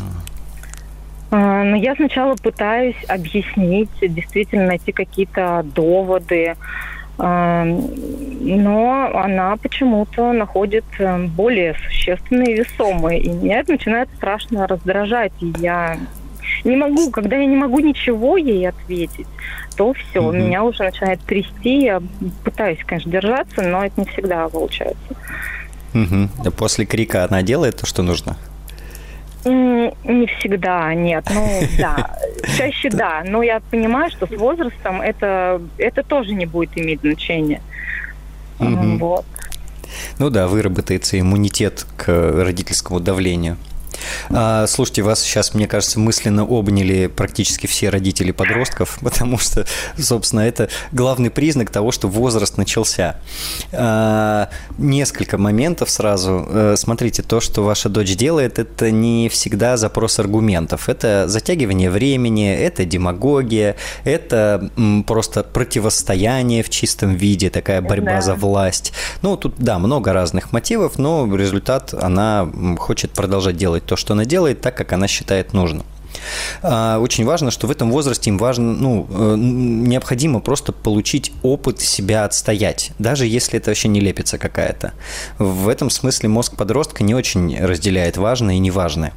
А, 1.30 1.62
ну, 1.64 1.76
я 1.76 1.94
сначала 1.94 2.34
пытаюсь 2.34 2.96
объяснить, 3.08 3.90
действительно 4.00 4.66
найти 4.66 4.92
какие-то 4.92 5.64
доводы, 5.74 6.54
но 7.18 9.10
она 9.14 9.56
почему-то 9.56 10.32
находит 10.32 10.84
э, 10.98 11.24
более 11.28 11.74
существенные 11.74 12.56
весомые. 12.56 13.20
И 13.20 13.30
меня 13.30 13.60
это 13.60 13.72
начинает 13.72 14.10
страшно 14.16 14.66
раздражать. 14.66 15.32
И 15.40 15.50
я 15.58 15.96
не 16.64 16.76
могу, 16.76 17.10
когда 17.10 17.36
я 17.36 17.46
не 17.46 17.56
могу 17.56 17.80
ничего 17.80 18.36
ей 18.36 18.68
ответить, 18.68 19.26
то 19.76 19.92
все, 19.92 20.20
mm-hmm. 20.20 20.36
меня 20.36 20.64
уже 20.64 20.82
начинает 20.82 21.20
трясти. 21.20 21.84
Я 21.84 22.02
пытаюсь, 22.44 22.78
конечно, 22.86 23.10
держаться, 23.10 23.62
но 23.62 23.84
это 23.84 24.00
не 24.00 24.06
всегда 24.06 24.48
получается. 24.48 25.14
Mm-hmm. 25.92 26.50
После 26.52 26.86
крика 26.86 27.24
она 27.24 27.42
делает 27.42 27.76
то, 27.76 27.86
что 27.86 28.02
нужно? 28.02 28.36
Не 29.44 30.26
всегда, 30.38 30.92
нет. 30.94 31.24
Ну, 31.32 31.60
да. 31.78 32.18
Чаще 32.56 32.90
да. 32.90 33.22
Но 33.24 33.42
я 33.42 33.60
понимаю, 33.70 34.10
что 34.10 34.26
с 34.26 34.36
возрастом 34.36 35.00
это, 35.00 35.60
это 35.78 36.02
тоже 36.02 36.34
не 36.34 36.46
будет 36.46 36.76
иметь 36.76 37.00
значения. 37.00 37.62
Вот. 38.58 39.24
Ну 40.18 40.30
да, 40.30 40.48
выработается 40.48 41.18
иммунитет 41.18 41.86
к 41.96 42.08
родительскому 42.08 43.00
давлению. 43.00 43.56
А, 44.30 44.66
слушайте, 44.66 45.02
вас 45.02 45.20
сейчас, 45.20 45.54
мне 45.54 45.66
кажется, 45.66 45.98
мысленно 45.98 46.44
обняли 46.44 47.06
практически 47.06 47.66
все 47.66 47.88
родители 47.88 48.32
подростков, 48.32 48.98
потому 49.02 49.38
что, 49.38 49.66
собственно, 49.98 50.40
это 50.40 50.68
главный 50.92 51.30
признак 51.30 51.70
того, 51.70 51.92
что 51.92 52.08
возраст 52.08 52.56
начался. 52.56 53.16
А, 53.72 54.48
несколько 54.78 55.38
моментов 55.38 55.90
сразу. 55.90 56.46
Э, 56.48 56.74
смотрите, 56.76 57.22
то, 57.22 57.40
что 57.40 57.62
ваша 57.62 57.88
дочь 57.88 58.14
делает, 58.16 58.58
это 58.58 58.90
не 58.90 59.28
всегда 59.28 59.76
запрос 59.76 60.18
аргументов. 60.18 60.88
Это 60.88 61.28
затягивание 61.28 61.90
времени, 61.90 62.52
это 62.52 62.84
демагогия, 62.84 63.76
это 64.04 64.70
просто 65.06 65.42
противостояние 65.42 66.62
в 66.62 66.70
чистом 66.70 67.14
виде, 67.14 67.50
такая 67.50 67.80
борьба 67.80 68.16
да. 68.16 68.22
за 68.22 68.34
власть. 68.34 68.92
Ну, 69.22 69.36
тут, 69.36 69.54
да, 69.58 69.78
много 69.78 70.12
разных 70.12 70.52
мотивов, 70.52 70.98
но 70.98 71.26
результат 71.34 71.94
она 71.94 72.48
хочет 72.78 73.12
продолжать 73.12 73.56
делать 73.56 73.84
то, 73.86 73.96
что 73.96 74.12
она 74.14 74.24
делает, 74.24 74.60
так, 74.60 74.76
как 74.76 74.92
она 74.92 75.08
считает 75.08 75.52
нужным. 75.52 75.84
А, 76.62 76.98
очень 76.98 77.24
важно, 77.24 77.50
что 77.50 77.66
в 77.66 77.70
этом 77.70 77.90
возрасте 77.90 78.30
им 78.30 78.38
важно, 78.38 78.72
ну, 78.72 79.06
э, 79.10 79.34
необходимо 79.36 80.40
просто 80.40 80.72
получить 80.72 81.32
опыт 81.42 81.80
себя 81.80 82.24
отстоять, 82.24 82.92
даже 82.98 83.26
если 83.26 83.58
это 83.58 83.70
вообще 83.70 83.88
не 83.88 84.00
лепится 84.00 84.38
какая-то. 84.38 84.92
В 85.38 85.68
этом 85.68 85.90
смысле 85.90 86.28
мозг 86.28 86.56
подростка 86.56 87.04
не 87.04 87.14
очень 87.14 87.58
разделяет 87.58 88.16
важное 88.16 88.56
и 88.56 88.58
неважное. 88.58 89.12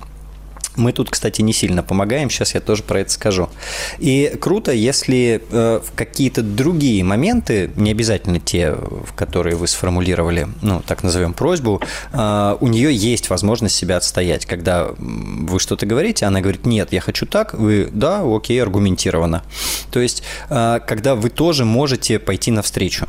Мы 0.80 0.93
тут, 0.93 1.09
кстати, 1.09 1.41
не 1.41 1.51
сильно 1.51 1.84
помогаем, 1.84 2.30
сейчас 2.30 2.55
я 2.55 2.61
тоже 2.61 2.84
про 2.84 3.01
это 3.01 3.11
скажу. 3.11 3.49
И 3.97 4.34
круто, 4.39 4.71
если 4.71 5.43
э, 5.51 5.82
в 5.86 5.91
какие-то 5.93 6.41
другие 6.41 7.03
моменты, 7.03 7.69
не 7.75 7.91
обязательно 7.91 8.39
те, 8.39 8.71
в 8.71 9.13
которые 9.13 9.57
вы 9.57 9.67
сформулировали, 9.67 10.47
ну, 10.61 10.82
так 10.86 11.03
назовем, 11.03 11.34
просьбу, 11.34 11.82
э, 12.13 12.57
у 12.61 12.67
нее 12.67 12.95
есть 12.95 13.30
возможность 13.30 13.75
себя 13.75 13.97
отстоять. 13.97 14.45
Когда 14.45 14.88
вы 14.97 15.59
что-то 15.59 15.86
говорите, 15.86 16.25
она 16.25 16.39
говорит, 16.39 16.65
нет, 16.65 16.93
я 16.93 17.01
хочу 17.01 17.25
так, 17.25 17.53
вы, 17.53 17.89
да, 17.91 18.21
окей, 18.23 18.61
аргументированно. 18.61 19.43
То 19.91 19.99
есть, 19.99 20.23
э, 20.49 20.80
когда 20.88 21.15
вы 21.15 21.30
тоже 21.30 21.65
можете 21.65 22.19
пойти 22.19 22.51
навстречу. 22.51 23.07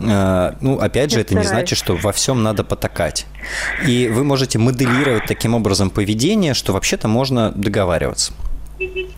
Э, 0.00 0.54
ну, 0.60 0.78
опять 0.78 1.10
же, 1.10 1.20
это 1.20 1.34
не 1.34 1.44
значит, 1.44 1.78
что 1.78 1.96
во 1.96 2.12
всем 2.12 2.42
надо 2.42 2.64
потакать. 2.64 3.26
И 3.86 4.08
вы 4.08 4.24
можете 4.24 4.58
моделировать 4.58 5.26
таким 5.26 5.54
образом 5.54 5.90
поведение, 5.90 6.54
что 6.54 6.72
вообще-то 6.72 7.08
можно 7.08 7.50
договариваться. 7.52 8.32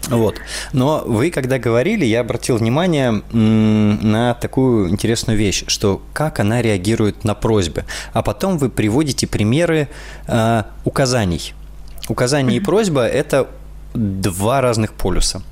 Вот. 0.09 0.37
Но 0.72 1.03
вы, 1.05 1.31
когда 1.31 1.59
говорили, 1.59 2.05
я 2.05 2.20
обратил 2.20 2.57
внимание 2.57 3.22
на 3.33 4.35
такую 4.35 4.89
интересную 4.89 5.39
вещь, 5.39 5.64
что 5.66 6.03
как 6.14 6.41
она 6.41 6.62
реагирует 6.62 7.24
на 7.24 7.35
просьбы. 7.35 7.85
А 8.12 8.22
потом 8.22 8.59
вы 8.59 8.70
приводите 8.70 9.26
примеры 9.26 9.89
э, 10.26 10.62
указаний. 10.85 11.53
Указание 12.09 12.57
и 12.57 12.61
просьба– 12.61 13.07
это 13.07 13.49
два 13.95 14.61
разных 14.61 14.95
полюса. 14.95 15.43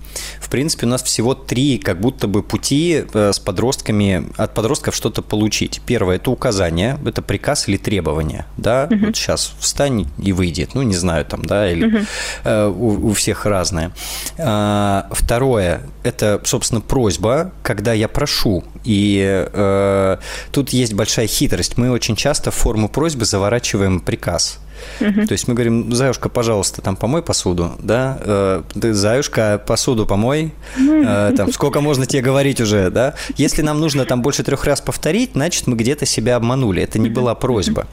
В 0.40 0.48
принципе, 0.48 0.86
у 0.86 0.88
нас 0.88 1.02
всего 1.02 1.34
три 1.34 1.78
как 1.78 2.00
будто 2.00 2.28
бы 2.28 2.42
пути 2.42 3.04
э, 3.12 3.32
с 3.32 3.38
подростками, 3.38 4.26
от 4.36 4.54
подростков 4.54 4.94
что-то 4.94 5.22
получить. 5.22 5.80
Первое– 5.86 6.16
это 6.18 6.30
указание, 6.30 6.98
это 7.04 7.22
приказ 7.22 7.68
или 7.68 7.76
требование, 7.76 8.46
да, 8.56 8.88
угу. 8.90 9.06
вот 9.06 9.16
сейчас 9.16 9.52
встань 9.58 10.06
и 10.18 10.32
выйди, 10.32 10.68
ну, 10.74 10.82
не 10.82 10.94
знаю, 10.94 11.24
там, 11.24 11.44
да, 11.44 11.70
или 11.70 11.86
угу. 11.86 12.06
э, 12.44 12.66
у, 12.66 13.08
у 13.08 13.12
всех 13.12 13.46
разное. 13.46 13.92
А, 14.38 15.08
второе– 15.10 15.82
это, 16.02 16.40
собственно, 16.44 16.80
просьба, 16.80 17.52
когда 17.62 17.92
я 17.92 18.08
прошу, 18.08 18.64
и 18.84 19.46
э, 19.52 20.16
тут 20.52 20.70
есть 20.70 20.94
большая 20.94 21.26
хитрость. 21.26 21.76
Мы 21.76 21.90
очень 21.90 22.16
часто 22.16 22.50
в 22.50 22.54
форму 22.54 22.88
просьбы 22.88 23.24
заворачиваем 23.24 24.00
приказ. 24.00 24.60
Угу. 25.00 25.26
То 25.26 25.32
есть 25.32 25.48
мы 25.48 25.54
говорим, 25.54 25.92
Заюшка, 25.92 26.28
пожалуйста, 26.28 26.82
там 26.82 26.96
помой 26.96 27.22
посуду, 27.22 27.72
да, 27.78 28.18
э, 28.20 28.62
ты, 28.80 28.94
Заюшка, 28.94 29.62
посуду 29.64 30.06
помой, 30.06 30.52
э, 30.76 31.32
там, 31.36 31.52
сколько 31.52 31.80
можно 31.80 32.06
тебе 32.06 32.22
говорить 32.22 32.60
уже, 32.60 32.90
да. 32.90 33.14
Если 33.36 33.62
нам 33.62 33.80
нужно 33.80 34.04
там 34.04 34.22
больше 34.22 34.42
трех 34.42 34.64
раз 34.64 34.80
повторить, 34.80 35.30
значит, 35.34 35.66
мы 35.66 35.76
где-то 35.76 36.06
себя 36.06 36.36
обманули, 36.36 36.82
это 36.82 36.98
не 36.98 37.08
была 37.08 37.34
просьба. 37.34 37.86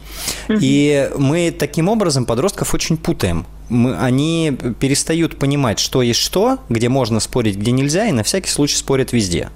И 0.49 1.09
мы 1.17 1.51
таким 1.51 1.89
образом 1.89 2.25
подростков 2.25 2.73
очень 2.73 2.97
путаем. 2.97 3.45
Мы, 3.67 3.95
они 3.97 4.55
перестают 4.79 5.39
понимать, 5.39 5.79
что 5.79 6.03
есть 6.03 6.19
что, 6.19 6.59
где 6.69 6.87
можно 6.87 7.19
спорить, 7.19 7.57
где 7.57 7.71
нельзя, 7.71 8.05
и 8.05 8.11
на 8.11 8.23
всякий 8.23 8.49
случай 8.49 8.75
спорят 8.75 9.11
везде. 9.11 9.49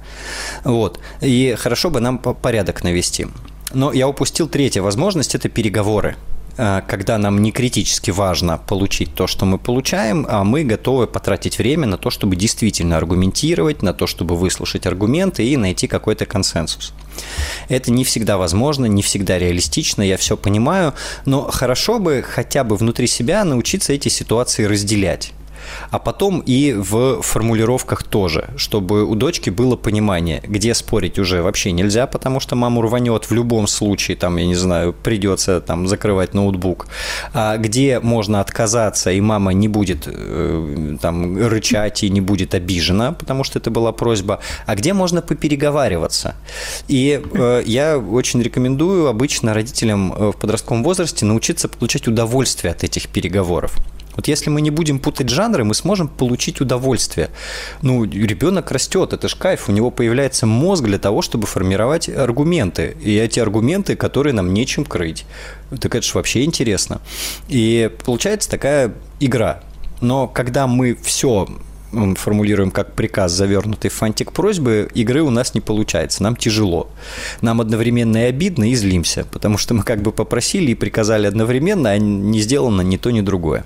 Вот. 0.64 1.00
И 1.22 1.56
хорошо 1.60 1.90
бы 1.92 2.00
нам 2.00 2.18
порядок 2.18 2.84
навести. 2.84 3.28
Но 3.74 3.94
я 3.94 4.08
упустил 4.08 4.48
третью 4.48 4.84
возможность– 4.84 5.36
это 5.36 5.48
переговоры. 5.48 6.16
Э, 6.60 6.82
когда 6.88 7.18
нам 7.18 7.42
не 7.42 7.52
критически 7.52 8.12
важно 8.12 8.58
получить 8.58 9.16
то, 9.16 9.28
что 9.28 9.46
мы 9.46 9.58
получаем, 9.58 10.26
а 10.30 10.44
мы 10.44 10.64
готовы 10.64 11.08
потратить 11.08 11.58
время 11.58 11.88
на 11.88 11.98
то, 11.98 12.10
чтобы 12.10 12.36
действительно 12.36 12.98
аргументировать, 12.98 13.82
на 13.82 13.94
то, 13.94 14.08
чтобы 14.08 14.36
выслушать 14.36 14.86
аргументы 14.86 15.48
и 15.48 15.58
найти 15.58 15.88
какой-то 15.88 16.26
консенсус. 16.26 16.94
Это 17.70 17.92
не 17.92 18.04
всегда 18.04 18.38
возможно, 18.38 18.86
не 18.86 19.02
всегда 19.02 19.40
реалистично, 19.40 20.02
я 20.02 20.18
все 20.18 20.36
понимаю, 20.36 20.94
но 21.26 21.50
хорошо 21.50 22.00
бы 22.00 22.24
хотя 22.28 22.64
бы 22.64 22.76
внутри 22.76 23.08
себя 23.08 23.44
научиться 23.44 23.94
эти 23.94 24.10
ситуации 24.10 24.66
разделять 24.66 25.34
а 25.92 26.00
потом 26.00 26.40
и 26.46 26.74
в 26.74 27.22
формулировках 27.22 28.04
тоже, 28.04 28.50
чтобы 28.58 29.04
у 29.04 29.16
дочки 29.16 29.50
было 29.50 29.76
понимание, 29.76 30.42
где 30.48 30.74
спорить 30.74 31.20
уже 31.20 31.42
вообще 31.42 31.72
нельзя, 31.72 32.08
потому 32.08 32.40
что 32.40 32.56
маму 32.56 32.82
рванет 32.82 33.30
в 33.30 33.34
любом 33.34 33.68
случае, 33.68 34.18
там, 34.18 34.38
я 34.38 34.46
не 34.46 34.56
знаю, 34.56 34.94
придется 34.94 35.62
там 35.62 35.88
закрывать 35.88 36.34
ноутбук, 36.34 36.88
а 37.34 37.58
где 37.58 38.00
можно 38.00 38.42
отказаться, 38.42 39.12
и 39.12 39.22
мама 39.22 39.54
не 39.54 39.68
будет 39.68 40.04
э, 40.08 40.98
там 41.02 41.38
рычать 41.38 42.04
и 42.04 42.10
не 42.10 42.22
будет 42.22 42.56
обижена, 42.56 43.12
потому 43.14 43.44
что 43.44 43.60
это 43.60 43.72
была 43.72 43.92
просьба, 43.92 44.40
а 44.66 44.76
где 44.76 44.94
можно 44.94 45.22
попереговариваться. 45.22 46.36
И 46.88 47.22
э, 47.34 47.64
я 47.66 47.98
очень 47.98 48.42
рекомендую 48.42 49.08
обычно 49.08 49.54
родителям 49.54 50.14
э, 50.14 50.32
в 50.32 50.38
подростковом 50.38 50.84
возрасте 50.84 51.26
научиться 51.26 51.68
получать 51.68 52.08
удовольствие 52.08 52.72
от 52.72 52.84
этих 52.84 53.08
переговоров. 53.10 53.76
Вот 54.20 54.28
если 54.28 54.50
мы 54.50 54.60
не 54.60 54.70
будем 54.70 55.00
путать 55.00 55.30
жанры, 55.30 55.64
мы 55.64 55.74
сможем 55.74 56.10
получить 56.10 56.60
удовольствие. 56.60 57.30
Ну, 57.82 58.04
ребенок 58.04 58.70
растет, 58.70 59.14
это 59.14 59.30
ж 59.30 59.36
кайф, 59.36 59.70
у 59.70 59.72
него 59.72 59.92
появляется 59.92 60.46
мозг 60.46 60.84
для 60.84 60.98
того, 60.98 61.22
чтобы 61.22 61.48
формировать 61.48 62.10
аргументы. 62.10 62.98
И 63.02 63.16
эти 63.16 63.40
аргументы, 63.40 63.96
которые 63.96 64.34
нам 64.34 64.54
нечем 64.54 64.84
крыть. 64.84 65.26
Так 65.70 65.96
это 65.96 66.06
же 66.06 66.12
вообще 66.16 66.44
интересно. 66.44 67.00
И 67.48 67.90
получается 68.04 68.50
такая 68.50 68.92
игра. 69.22 69.64
Но 70.02 70.28
когда 70.28 70.68
мы 70.68 70.98
все 71.02 71.48
формулируем 72.18 72.72
как 72.72 72.96
приказ, 72.96 73.32
завернутый 73.32 73.90
в 73.90 73.94
фантик 73.94 74.34
просьбы, 74.34 74.90
игры 74.96 75.22
у 75.22 75.30
нас 75.30 75.54
не 75.54 75.62
получается, 75.62 76.24
нам 76.24 76.36
тяжело. 76.36 76.90
Нам 77.40 77.62
одновременно 77.62 78.18
и 78.18 78.28
обидно, 78.28 78.70
и 78.70 78.76
злимся, 78.76 79.26
потому 79.32 79.58
что 79.58 79.76
мы 79.76 79.84
как 79.84 80.02
бы 80.02 80.12
попросили 80.12 80.72
и 80.72 80.76
приказали 80.76 81.26
одновременно, 81.26 81.92
а 81.92 81.98
не 81.98 82.42
сделано 82.42 82.82
ни 82.82 82.98
то, 82.98 83.12
ни 83.12 83.22
другое. 83.22 83.64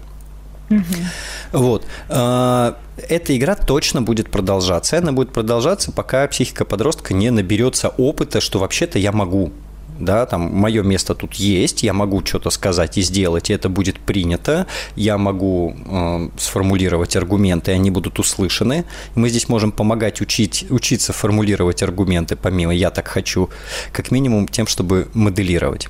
Вот. 1.51 1.85
А, 2.09 2.77
эта 2.97 3.37
игра 3.37 3.55
точно 3.55 4.01
будет 4.01 4.29
продолжаться. 4.29 4.97
Она 4.97 5.11
будет 5.11 5.31
продолжаться, 5.31 5.91
пока 5.91 6.27
психика 6.27 6.65
подростка 6.65 7.13
не 7.13 7.29
наберется 7.29 7.89
опыта, 7.89 8.41
что 8.41 8.59
вообще-то 8.59 8.99
я 8.99 9.11
могу 9.11 9.51
да, 9.99 10.25
там 10.25 10.41
мое 10.53 10.83
место 10.83 11.15
тут 11.15 11.35
есть, 11.35 11.83
я 11.83 11.93
могу 11.93 12.25
что-то 12.25 12.49
сказать 12.49 12.97
и 12.97 13.01
сделать, 13.01 13.49
и 13.49 13.53
это 13.53 13.69
будет 13.69 13.99
принято, 13.99 14.65
я 14.95 15.17
могу 15.17 15.75
э, 15.85 16.29
сформулировать 16.37 17.15
аргументы, 17.15 17.71
и 17.71 17.75
они 17.75 17.91
будут 17.91 18.19
услышаны. 18.19 18.85
Мы 19.15 19.29
здесь 19.29 19.49
можем 19.49 19.71
помогать 19.71 20.21
учить, 20.21 20.65
учиться 20.69 21.13
формулировать 21.13 21.83
аргументы, 21.83 22.35
помимо 22.35 22.73
«я 22.73 22.89
так 22.89 23.07
хочу», 23.07 23.49
как 23.91 24.11
минимум 24.11 24.47
тем, 24.47 24.67
чтобы 24.67 25.09
моделировать. 25.13 25.87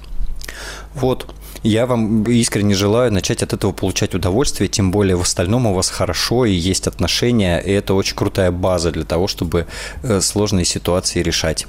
Вот. 0.94 1.34
Я 1.64 1.86
вам 1.86 2.24
искренне 2.24 2.76
желаю 2.76 3.12
начать 3.12 3.42
от 3.42 3.54
этого 3.54 3.72
получать 3.72 4.14
удовольствие, 4.14 4.68
тем 4.68 4.92
более 4.92 5.16
в 5.16 5.22
остальном 5.22 5.66
у 5.66 5.74
вас 5.74 5.90
хорошо 5.90 6.46
и 6.46 6.52
есть 6.52 6.88
отношения, 6.88 7.60
и 7.60 7.72
это 7.72 7.94
очень 7.94 8.16
крутая 8.16 8.52
база 8.52 8.92
для 8.92 9.06
того, 9.06 9.28
чтобы 9.28 9.66
э, 10.04 10.22
сложные 10.22 10.66
ситуации 10.66 11.24
решать. 11.24 11.66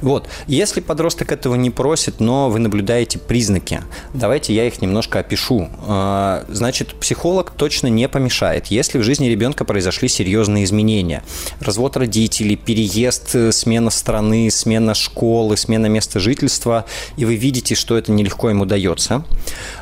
Вот. 0.00 0.28
Если 0.46 0.80
подросток 0.80 1.32
этого 1.32 1.54
не 1.54 1.70
просит, 1.70 2.20
но 2.20 2.50
вы 2.50 2.58
наблюдаете 2.58 3.18
признаки, 3.18 3.82
давайте 4.14 4.54
я 4.54 4.66
их 4.66 4.82
немножко 4.82 5.20
опишу. 5.20 5.68
А, 5.86 6.44
значит, 6.48 6.94
психолог 6.94 7.50
точно 7.50 7.86
не 7.86 8.08
помешает, 8.08 8.66
если 8.66 8.98
в 8.98 9.02
жизни 9.02 9.26
ребенка 9.26 9.64
произошли 9.64 10.08
серьезные 10.08 10.64
изменения. 10.64 11.22
Развод 11.60 11.96
родителей, 11.96 12.56
переезд, 12.56 13.34
э, 13.34 13.52
смена 13.52 13.90
страны, 13.90 14.50
смена 14.50 14.94
школы, 14.94 15.56
смена 15.56 15.86
места 15.86 16.20
жительства, 16.20 16.84
и 17.16 17.24
вы 17.24 17.36
видите, 17.36 17.74
что 17.74 17.96
это 17.96 18.12
нелегко 18.12 18.50
ему 18.50 18.64
дается. 18.64 19.24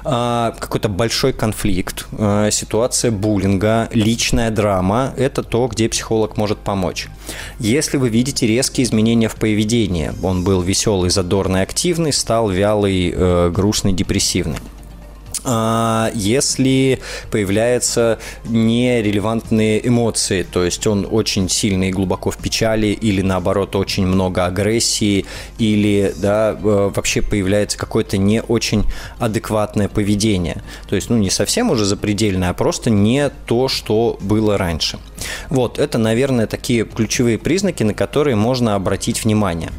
А, 0.05 0.55
какой-то 0.59 0.89
большой 0.89 1.33
конфликт, 1.33 2.07
а, 2.19 2.51
ситуация 2.51 3.11
буллинга, 3.11 3.89
личная 3.93 4.51
драма– 4.51 5.15
это 5.17 5.43
то, 5.43 5.67
где 5.69 5.89
психолог 5.89 6.37
может 6.37 6.59
помочь. 6.59 7.09
Если 7.59 7.97
вы 7.97 8.09
видите 8.09 8.47
резкие 8.47 8.85
изменения 8.85 9.29
в 9.29 9.37
поведении, 9.37 9.60
поведение. 9.61 10.15
Он 10.23 10.43
был 10.43 10.63
веселый, 10.63 11.11
задорный, 11.11 11.63
активный, 11.63 12.13
стал 12.13 12.49
вялый, 12.49 13.13
э, 13.15 13.51
грустный, 13.51 13.93
депрессивный. 13.93 14.57
А, 15.45 16.11
если 16.15 16.99
появляются 17.31 18.19
нерелевантные 18.45 19.87
эмоции, 19.87 20.43
то 20.43 20.65
есть 20.65 20.87
он 20.87 21.07
очень 21.11 21.49
сильно 21.49 21.85
и 21.85 21.93
глубоко 21.93 22.31
в 22.31 22.39
печали, 22.39 22.89
или 22.89 23.23
наоборот 23.23 23.77
очень 23.77 24.07
много 24.07 24.47
агрессии, 24.47 25.27
или 25.59 26.13
да, 26.17 26.53
э, 26.53 26.91
вообще 26.95 27.21
появляется 27.21 27.77
какое-то 27.77 28.17
не 28.17 28.43
очень 28.43 28.85
адекватное 29.19 29.89
поведение. 29.89 30.63
То 30.89 30.97
есть, 30.97 31.11
ну, 31.11 31.19
не 31.19 31.31
совсем 31.31 31.71
уже 31.71 31.85
запредельное, 31.85 32.51
а 32.51 32.55
просто 32.55 32.89
не 32.91 33.31
то, 33.47 33.69
что 33.69 34.19
было 34.23 34.57
раньше. 34.57 34.99
Вот, 35.49 35.79
это, 35.79 35.99
наверное, 35.99 36.47
такие 36.47 36.85
ключевые 36.85 37.39
признаки, 37.39 37.83
на 37.83 37.95
которые 37.95 38.37
можно 38.37 38.75
обратить 38.75 39.25
внимание. 39.25 39.71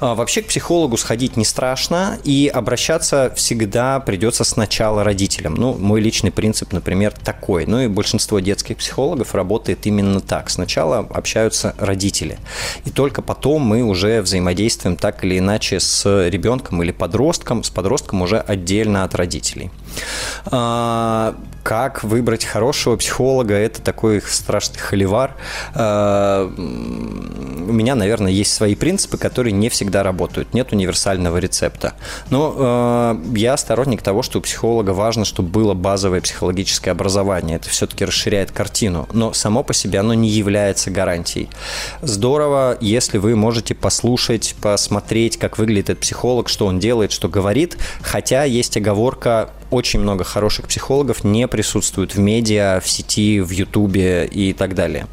А, 0.00 0.14
вообще 0.14 0.42
к 0.42 0.48
психологу 0.48 0.96
сходить 0.96 1.36
не 1.36 1.44
страшно, 1.44 2.18
и 2.24 2.50
обращаться 2.52 3.32
всегда 3.36 4.00
придется 4.00 4.44
сначала 4.44 5.04
родителям. 5.04 5.54
Ну, 5.54 5.74
мой 5.74 6.00
личный 6.00 6.30
принцип, 6.30 6.72
например, 6.72 7.12
такой. 7.12 7.66
Ну 7.66 7.80
и 7.80 7.88
большинство 7.88 8.40
детских 8.40 8.78
психологов 8.78 9.34
работает 9.34 9.86
именно 9.86 10.20
так. 10.20 10.50
Сначала 10.50 10.98
общаются 10.98 11.74
родители, 11.78 12.38
и 12.84 12.90
только 12.90 13.22
потом 13.22 13.62
мы 13.62 13.82
уже 13.82 14.22
взаимодействуем 14.22 14.96
так 14.96 15.24
или 15.24 15.38
иначе 15.38 15.78
с 15.80 16.28
ребенком 16.28 16.82
или 16.82 16.90
подростком, 16.90 17.62
с 17.62 17.70
подростком 17.70 18.22
уже 18.22 18.38
отдельно 18.38 19.04
от 19.04 19.14
родителей. 19.14 19.70
А, 20.46 21.34
как 21.62 22.02
выбрать 22.02 22.44
хорошего 22.44 22.96
психолога, 22.96 23.54
это 23.54 23.80
такой 23.80 24.20
страшный 24.20 24.78
холивар. 24.82 25.36
Э, 25.74 26.48
у 26.56 27.72
меня, 27.72 27.94
наверное, 27.94 28.32
есть 28.32 28.52
свои 28.52 28.74
принципы, 28.74 29.16
которые 29.16 29.52
не 29.52 29.68
всегда 29.68 30.02
работают. 30.02 30.54
Нет 30.54 30.72
универсального 30.72 31.38
рецепта. 31.38 31.94
Но 32.30 32.54
э, 32.56 33.38
я 33.38 33.56
сторонник 33.56 34.02
того, 34.02 34.22
что 34.22 34.38
у 34.38 34.42
психолога 34.42 34.90
важно, 34.90 35.24
чтобы 35.24 35.48
было 35.48 35.74
базовое 35.74 36.20
психологическое 36.20 36.90
образование. 36.90 37.56
Это 37.56 37.68
все-таки 37.68 38.04
расширяет 38.04 38.50
картину. 38.50 39.08
Но 39.12 39.32
само 39.32 39.62
по 39.62 39.72
себе 39.72 40.00
оно 40.00 40.14
не 40.14 40.28
является 40.28 40.90
гарантией. 40.90 41.48
Здорово, 42.02 42.76
если 42.80 43.18
вы 43.18 43.36
можете 43.36 43.74
послушать, 43.74 44.54
посмотреть, 44.60 45.38
как 45.38 45.58
выглядит 45.58 45.90
этот 45.90 46.02
психолог, 46.02 46.48
что 46.48 46.66
он 46.66 46.78
делает, 46.78 47.12
что 47.12 47.28
говорит. 47.28 47.76
Хотя 48.02 48.44
есть 48.44 48.76
оговорка, 48.76 49.50
очень 49.72 50.00
много 50.00 50.24
хороших 50.24 50.68
психологов 50.68 51.24
не 51.24 51.48
присутствуют 51.48 52.14
в 52.14 52.18
медиа, 52.18 52.80
в 52.80 52.88
сети, 52.88 53.40
в 53.40 53.50
Ютубе 53.50 54.26
и 54.26 54.52
так 54.52 54.74
далее. 54.74 55.06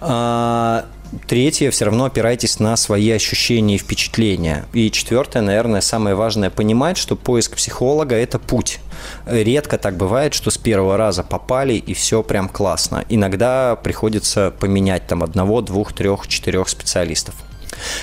А, 0.00 0.86
Третье, 1.26 1.70
все 1.70 1.84
равно 1.84 2.06
опирайтесь 2.06 2.58
на 2.58 2.74
свои 2.76 3.10
ощущения 3.10 3.74
и 3.74 3.78
впечатления. 3.78 4.64
И 4.72 4.90
четвертое, 4.90 5.42
наверное, 5.42 5.82
самое 5.82 6.16
важное, 6.16 6.48
понимать, 6.48 6.96
что 6.96 7.16
поиск 7.16 7.56
психолога– 7.56 8.14
это 8.16 8.38
путь. 8.38 8.78
Редко 9.26 9.76
так 9.76 9.98
бывает, 9.98 10.32
что 10.32 10.50
с 10.50 10.56
первого 10.56 10.96
раза 10.96 11.22
попали 11.22 11.74
и 11.74 11.92
все 11.92 12.22
прям 12.22 12.48
классно. 12.48 13.04
Иногда 13.10 13.76
приходится 13.76 14.54
поменять 14.58 15.06
там 15.06 15.22
одного, 15.22 15.60
двух, 15.60 15.92
трех, 15.92 16.28
четырех 16.28 16.70
специалистов. 16.70 17.34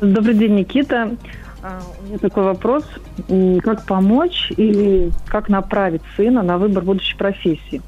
Добрый 0.00 0.34
день, 0.34 0.54
Никита. 0.54 1.16
А, 1.62 1.82
у 2.00 2.04
меня 2.06 2.18
такой 2.18 2.44
вопрос. 2.44 2.84
Как 3.62 3.84
помочь 3.86 4.52
или 4.56 5.10
как 5.26 5.48
направить 5.48 6.02
сына 6.16 6.42
на 6.42 6.58
выбор 6.58 6.84
будущей 6.84 7.16
профессии? 7.16 7.80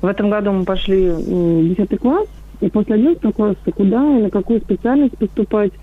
В 0.00 0.06
этом 0.06 0.30
году 0.30 0.52
мы 0.52 0.64
пошли 0.64 1.10
в 1.10 1.74
10 1.76 2.00
класс, 2.00 2.26
и 2.60 2.68
после 2.70 2.94
11 2.94 3.34
класса 3.34 3.58
куда 3.74 4.18
и 4.18 4.22
на 4.22 4.30
какую 4.30 4.60
специальность 4.60 5.18
поступать– 5.18 5.72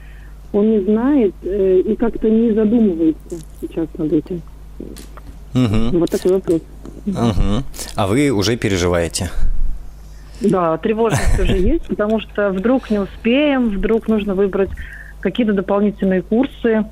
он 0.52 0.72
не 0.72 0.80
знает 0.80 1.34
э, 1.44 1.82
и 1.86 1.96
как-то 1.96 2.30
не 2.30 2.52
задумывается 2.52 3.38
сейчас 3.62 3.88
над 3.98 4.14
этим. 4.14 4.42
Угу. 5.54 6.00
Вот 6.00 6.10
такой 6.10 6.34
вопрос. 6.34 6.62
Угу. 7.06 7.64
А 7.96 8.08
вы 8.08 8.30
уже 8.32 8.58
переживаете? 8.58 9.30
Да, 10.42 10.78
тревожность 10.78 11.40
уже 11.40 11.58
есть, 11.58 11.86
потому 11.88 12.20
что 12.20 12.50
вдруг 12.50 12.90
не 12.90 13.00
успеем, 13.00 13.70
вдруг 13.70 14.08
нужно 14.08 14.36
выбрать 14.36 14.70
какие-то 15.20 15.54
дополнительные 15.54 16.22
курсы 16.22 16.86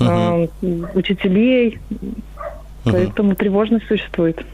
э, 0.00 0.48
учителей, 0.94 1.78
поэтому 2.84 3.34
тревожность 3.34 3.86
существует. 3.86 4.44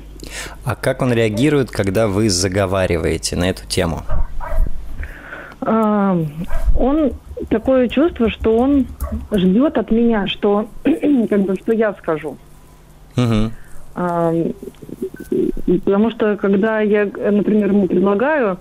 А 0.64 0.74
как 0.74 1.02
он 1.02 1.12
реагирует, 1.12 1.70
когда 1.70 2.08
вы 2.08 2.30
заговариваете 2.30 3.36
на 3.36 3.50
эту 3.50 3.66
тему? 3.66 4.02
А, 5.60 6.18
он 6.78 7.12
такое 7.48 7.88
чувство, 7.88 8.30
что 8.30 8.56
он 8.56 8.86
ждет 9.32 9.78
от 9.78 9.90
меня, 9.90 10.26
что 10.26 10.68
как 10.84 11.42
бы 11.42 11.56
что 11.56 11.72
я 11.72 11.94
скажу. 11.94 12.36
Угу. 13.16 13.50
А, 13.94 14.32
потому 15.84 16.10
что 16.10 16.36
когда 16.36 16.80
я, 16.80 17.04
например, 17.04 17.68
ему 17.70 17.86
предлагаю, 17.86 18.58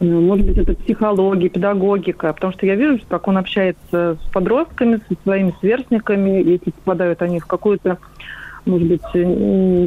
э, 0.00 0.04
может 0.04 0.46
быть, 0.46 0.58
это 0.58 0.74
психология, 0.74 1.48
педагогика, 1.48 2.32
потому 2.32 2.52
что 2.52 2.66
я 2.66 2.74
вижу, 2.74 3.00
как 3.08 3.28
он 3.28 3.38
общается 3.38 4.16
с 4.20 4.32
подростками, 4.32 5.00
со 5.08 5.14
своими 5.22 5.54
сверстниками, 5.60 6.42
если 6.42 6.70
попадают 6.70 7.22
они 7.22 7.38
в 7.38 7.46
какую-то, 7.46 7.98
может 8.64 8.88
быть, 8.88 9.02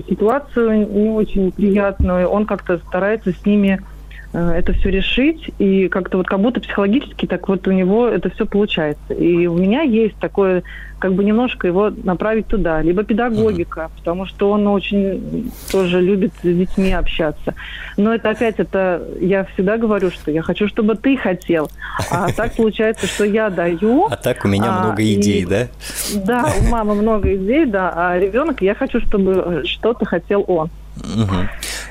ситуацию 0.08 0.88
не 0.92 1.10
очень 1.10 1.52
приятную, 1.52 2.28
он 2.28 2.46
как-то 2.46 2.78
старается 2.80 3.32
с 3.32 3.46
ними 3.46 3.80
Э, 3.80 3.95
это 4.36 4.74
все 4.74 4.90
решить, 4.90 5.50
и 5.60 5.88
как-то 5.88 6.18
вот 6.18 6.28
как 6.28 6.42
будто 6.42 6.60
психологически 6.60 7.26
так 7.26 7.48
вот 7.48 7.68
у 7.68 7.72
него 7.72 8.08
это 8.08 8.30
все 8.30 8.46
получается. 8.46 9.14
И 9.14 9.48
у 9.48 9.56
меня 9.58 9.82
есть 9.82 10.18
такое, 10.18 10.64
как 11.00 11.14
бы 11.14 11.24
немножко 11.24 11.68
его 11.68 11.90
направить 12.04 12.48
туда, 12.48 12.82
либо 12.82 13.04
педагогика, 13.04 13.82
uh-huh. 13.82 13.98
потому 13.98 14.26
что 14.26 14.52
он 14.52 14.68
очень 14.68 15.52
тоже 15.72 16.02
любит 16.02 16.34
с 16.42 16.44
детьми 16.44 16.92
общаться. 16.92 17.54
Но 17.96 18.14
это 18.14 18.32
опять, 18.32 18.56
это 18.58 19.08
я 19.22 19.46
всегда 19.46 19.78
говорю, 19.78 20.12
что 20.12 20.32
я 20.32 20.42
хочу, 20.42 20.68
чтобы 20.68 20.96
ты 20.96 21.16
хотел, 21.16 21.70
а 22.12 22.32
так 22.34 22.54
получается, 22.58 23.08
что 23.08 23.24
я 23.24 23.50
даю. 23.50 24.08
А 24.12 24.18
так 24.18 24.44
у 24.44 24.50
меня 24.50 24.68
а, 24.68 24.84
много 24.84 25.04
идей, 25.04 25.44
и, 25.44 25.46
да? 25.46 25.68
Да, 26.14 26.52
у 26.60 26.68
мамы 26.70 26.96
много 26.96 27.34
идей, 27.36 27.66
да, 27.66 27.94
а 27.96 28.20
ребенок, 28.20 28.62
я 28.62 28.76
хочу, 28.76 29.00
чтобы 29.00 29.64
что-то 29.66 30.06
хотел 30.06 30.44
он. 30.48 30.70
Угу. 30.98 31.36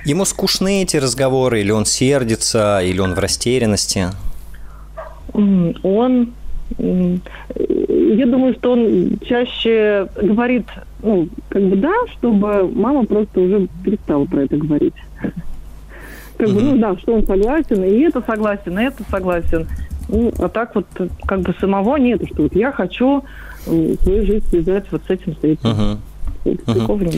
Ему 0.04 0.24
скучны 0.24 0.82
эти 0.82 0.96
разговоры, 0.96 1.60
или 1.60 1.70
он 1.70 1.84
сердится, 1.84 2.80
или 2.82 3.00
он 3.00 3.14
в 3.14 3.18
растерянности? 3.18 4.08
Он, 5.32 6.32
я 6.78 8.26
думаю, 8.26 8.54
что 8.54 8.72
он 8.72 9.18
чаще 9.26 10.08
говорит, 10.16 10.66
ну, 11.02 11.28
как 11.48 11.62
бы 11.62 11.76
да, 11.76 11.92
чтобы 12.12 12.68
мама 12.68 13.04
просто 13.04 13.40
уже 13.40 13.68
перестала 13.84 14.24
про 14.24 14.44
это 14.44 14.56
говорить. 14.56 14.94
Как 16.36 16.48
бы, 16.48 16.60
ну 16.62 16.76
да, 16.78 16.98
что 16.98 17.14
он 17.14 17.24
согласен, 17.24 17.84
и 17.84 18.00
это 18.00 18.20
согласен, 18.20 18.76
и 18.76 18.82
это 18.82 19.04
согласен. 19.08 19.68
Ну, 20.08 20.32
а 20.38 20.48
так 20.48 20.74
вот, 20.74 20.86
как 21.26 21.42
бы 21.42 21.54
самого 21.60 21.96
нет, 21.96 22.22
что 22.26 22.42
вот 22.42 22.56
я 22.56 22.72
хочу 22.72 23.22
свою 23.62 24.26
жизнь 24.26 24.44
связать 24.48 24.84
вот 24.90 25.02
с 25.06 25.10
этим, 25.10 25.36
с 25.36 25.44
этим. 25.44 25.70
Uh-huh. 25.70 25.98
Угу. 26.44 27.10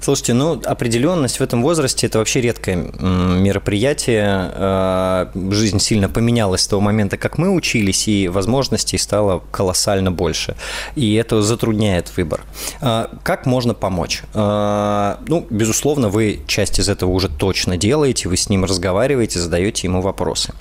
Слушайте, 0.00 0.32
ну 0.34 0.60
определенность 0.64 1.38
в 1.38 1.42
этом 1.42 1.62
возрасте 1.62 2.06
это 2.06 2.18
вообще 2.18 2.40
редкое 2.40 2.76
мероприятие. 2.76 4.24
А, 4.26 5.30
жизнь 5.50 5.78
сильно 5.78 6.08
поменялась 6.08 6.62
с 6.62 6.66
того 6.66 6.80
момента, 6.80 7.16
как 7.16 7.36
мы 7.38 7.50
учились, 7.50 8.08
и 8.08 8.28
возможностей 8.28 8.98
стало 8.98 9.42
колоссально 9.50 10.10
больше. 10.10 10.56
И 10.96 11.14
это 11.14 11.42
затрудняет 11.42 12.16
выбор. 12.16 12.40
А, 12.80 13.10
как 13.22 13.46
можно 13.46 13.74
помочь? 13.74 14.22
А, 14.34 15.20
ну, 15.28 15.46
безусловно, 15.50 16.08
вы 16.08 16.40
часть 16.46 16.78
из 16.78 16.88
этого 16.88 17.10
уже 17.10 17.28
точно 17.28 17.76
делаете, 17.76 18.28
вы 18.28 18.36
с 18.36 18.48
ним 18.48 18.64
разговариваете, 18.64 19.38
задаете 19.38 19.86
ему 19.86 20.00
вопросы. 20.00 20.54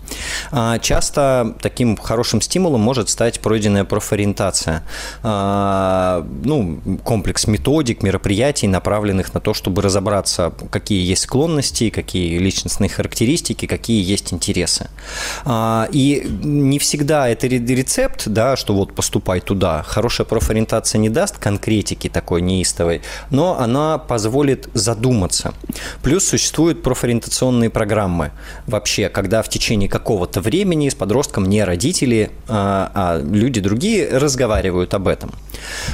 Часто 0.81 1.55
таким 1.61 1.95
хорошим 1.95 2.41
стимулом 2.41 2.81
может 2.81 3.09
стать 3.09 3.39
пройденная 3.39 3.85
профориентация. 3.85 4.83
Ну, 5.23 6.79
комплекс 7.03 7.47
методик, 7.47 8.03
мероприятий, 8.09 8.67
направленных 8.67 9.35
на 9.35 9.39
то, 9.39 9.53
чтобы 9.53 9.83
разобраться, 9.83 10.51
какие 10.71 11.07
есть 11.07 11.23
склонности, 11.23 11.91
какие 11.91 12.39
личностные 12.39 12.89
характеристики, 12.89 13.67
какие 13.67 14.03
есть 14.03 14.33
интересы. 14.33 14.89
А, 15.45 15.87
и 15.91 16.25
не 16.43 16.79
всегда 16.79 17.29
это 17.29 17.45
рецепт, 17.47 18.23
да, 18.27 18.55
что 18.55 18.73
вот 18.73 18.95
поступай 18.95 19.41
туда. 19.41 19.83
Хорошая 19.83 20.25
профориентация 20.25 20.97
не 20.97 21.09
даст 21.09 21.37
конкретики 21.37 22.09
такой 22.09 22.41
неистовой, 22.41 23.01
но 23.29 23.59
она 23.59 23.99
позволит 23.99 24.69
задуматься. 24.73 25.53
Плюс 26.01 26.27
существуют 26.27 26.81
профориентационные 26.81 27.69
программы 27.69 28.31
вообще, 28.65 29.09
когда 29.09 29.43
в 29.43 29.49
течение 29.49 29.87
какого-то 29.87 30.41
времени 30.41 30.89
с 30.89 30.95
подростком 30.95 31.45
не 31.45 31.63
родители, 31.63 32.31
а, 32.47 32.91
а 32.95 33.21
люди 33.21 33.61
другие 33.61 34.17
разговаривают 34.17 34.95
об 34.95 35.07
этом. 35.07 35.31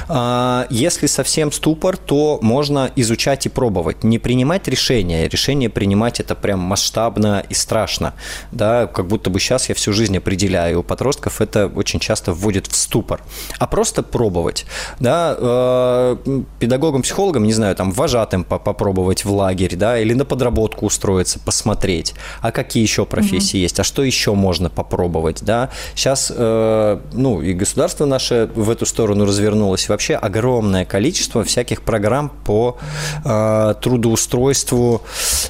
А, 0.08 0.66
если 0.70 1.06
совсем 1.06 1.52
ступор, 1.52 1.98
то 2.06 2.38
можно 2.40 2.90
изучать 2.96 3.46
и 3.46 3.48
пробовать. 3.48 4.04
Не 4.04 4.18
принимать 4.18 4.68
решения. 4.68 5.28
Решение 5.28 5.68
принимать 5.68 6.20
это 6.20 6.34
прям 6.34 6.60
масштабно 6.60 7.44
и 7.48 7.54
страшно. 7.54 8.14
Да, 8.52 8.86
как 8.86 9.06
будто 9.06 9.30
бы 9.30 9.40
сейчас 9.40 9.68
я 9.68 9.74
всю 9.74 9.92
жизнь 9.92 10.16
определяю. 10.16 10.80
У 10.80 10.82
подростков 10.82 11.40
это 11.40 11.66
очень 11.66 12.00
часто 12.00 12.32
вводит 12.32 12.66
в 12.66 12.76
ступор. 12.76 13.22
А 13.58 13.66
просто 13.66 14.02
пробовать. 14.02 14.66
Да, 15.00 15.36
э, 15.38 16.16
педагогам, 16.60 17.02
психологам, 17.02 17.44
не 17.44 17.52
знаю, 17.52 17.74
там 17.74 17.90
вожатым 17.90 18.44
попробовать 18.44 19.24
в 19.24 19.32
лагерь, 19.32 19.76
да, 19.76 19.98
или 19.98 20.14
на 20.14 20.24
подработку 20.24 20.86
устроиться, 20.86 21.38
посмотреть. 21.40 22.14
А 22.40 22.52
какие 22.52 22.82
еще 22.82 23.04
профессии 23.04 23.58
mm-hmm. 23.58 23.62
есть? 23.62 23.80
А 23.80 23.84
что 23.84 24.02
еще 24.02 24.34
можно 24.34 24.70
попробовать? 24.70 25.42
Да? 25.42 25.70
Сейчас, 25.94 26.32
э, 26.34 27.00
ну, 27.12 27.42
и 27.42 27.52
государство 27.52 28.04
наше 28.04 28.48
в 28.54 28.70
эту 28.70 28.86
сторону 28.86 29.24
развернулось. 29.24 29.88
Вообще 29.88 30.14
огромное 30.14 30.84
количество 30.84 31.42
всяких 31.42 31.82
программ 31.96 32.30
по 32.44 32.76
э, 33.24 33.74
трудоустройству 33.80 35.00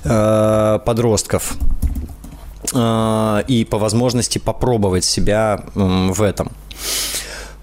э, 0.04 0.78
подростков 0.84 1.56
э, 2.72 3.42
и 3.48 3.64
по 3.64 3.78
возможности 3.78 4.38
попробовать 4.38 5.04
себя 5.04 5.60
э, 5.74 6.12
в 6.12 6.22
этом. 6.22 6.50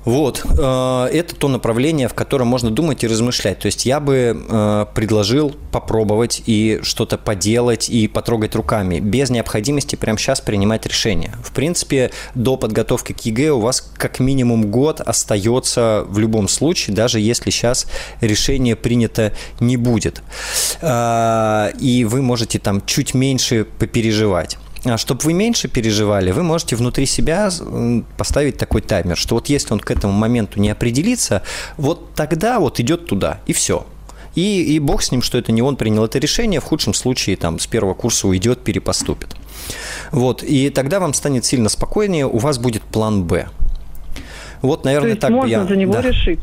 Вот, 0.06 0.43
э, 0.45 1.08
это 1.14 1.36
то 1.36 1.47
направление, 1.47 2.08
в 2.08 2.14
котором 2.14 2.47
можно 2.47 2.70
думать 2.70 3.04
и 3.04 3.08
размышлять. 3.08 3.60
То 3.60 3.68
есть 3.68 3.86
я 3.86 3.99
бы 3.99 4.45
э, 4.47 4.86
предложил 4.93 5.56
попробовать 5.72 6.43
и 6.45 6.80
что-то 6.84 7.18
поделать 7.18 7.89
и 7.89 8.08
потрогать 8.08 8.56
руками, 8.56 8.99
без 8.99 9.30
необходимости 9.30 9.95
прямо 9.95 10.18
сейчас 10.18 10.41
принимать 10.41 10.86
решение. 10.86 11.34
В 11.43 11.54
принципе, 11.54 12.12
до 12.36 12.58
подготовки 12.58 13.14
к 13.14 13.22
ЕГЭ 13.22 13.51
у 13.51 13.60
вас 13.60 13.82
как 13.97 14.20
минимум 14.20 14.70
год 14.70 14.99
остается 14.99 16.06
в 16.08 16.20
любом 16.20 16.47
случае, 16.47 16.95
даже 16.95 17.20
если 17.20 17.49
сейчас 17.49 17.88
решение 18.22 18.76
принято 18.76 19.32
не 19.60 19.78
будет. 19.78 20.22
Э, 20.82 21.72
и 21.80 22.04
вы 22.04 22.22
можете 22.22 22.60
там 22.60 22.86
чуть 22.86 23.14
меньше 23.14 23.66
попереживать. 23.80 24.58
А 24.86 24.97
чтобы 24.97 25.21
вы 25.23 25.34
меньше 25.34 25.69
переживали, 25.69 26.31
вы 26.31 26.43
можете 26.43 26.75
внутри 26.75 27.05
себя 27.05 27.49
поставить 28.17 28.57
такой 28.57 28.81
таймер, 28.81 29.17
что 29.17 29.36
вот 29.36 29.47
если 29.47 29.73
он 29.73 29.79
к 29.79 29.89
этому 29.89 30.11
моменту 30.13 30.59
не 30.59 30.69
определится, 30.69 31.41
вот 31.77 32.13
тогда 32.15 32.59
вот 32.59 32.79
идет 32.79 33.05
туда, 33.05 33.39
и 33.45 33.53
все. 33.53 33.86
И, 34.36 34.75
и 34.75 34.79
бог 34.79 35.03
с 35.03 35.11
ним, 35.11 35.21
что 35.21 35.38
это 35.38 35.51
не 35.51 35.61
он 35.61 35.77
принял 35.77 36.03
это 36.03 36.19
решение, 36.19 36.59
в 36.59 36.63
худшем 36.63 36.93
случае 36.93 37.38
там 37.38 37.59
с 37.59 37.67
первого 37.67 37.93
курса 37.93 38.27
уйдет, 38.27 38.61
перепоступит. 38.61 39.36
Вот, 40.11 40.43
и 40.43 40.69
тогда 40.69 40.99
вам 40.99 41.13
станет 41.13 41.45
сильно 41.45 41.69
спокойнее, 41.69 42.27
у 42.27 42.38
вас 42.38 42.57
будет 42.57 42.81
план 42.81 43.23
«Б». 43.23 43.47
Вот, 44.61 44.86
наверное, 44.86 45.09
То 45.09 45.09
есть 45.09 45.21
так 45.21 45.31
можно 45.31 45.51
я... 45.51 45.65
за 45.65 45.75
него 45.75 45.93
да. 45.93 46.01
решить. 46.01 46.39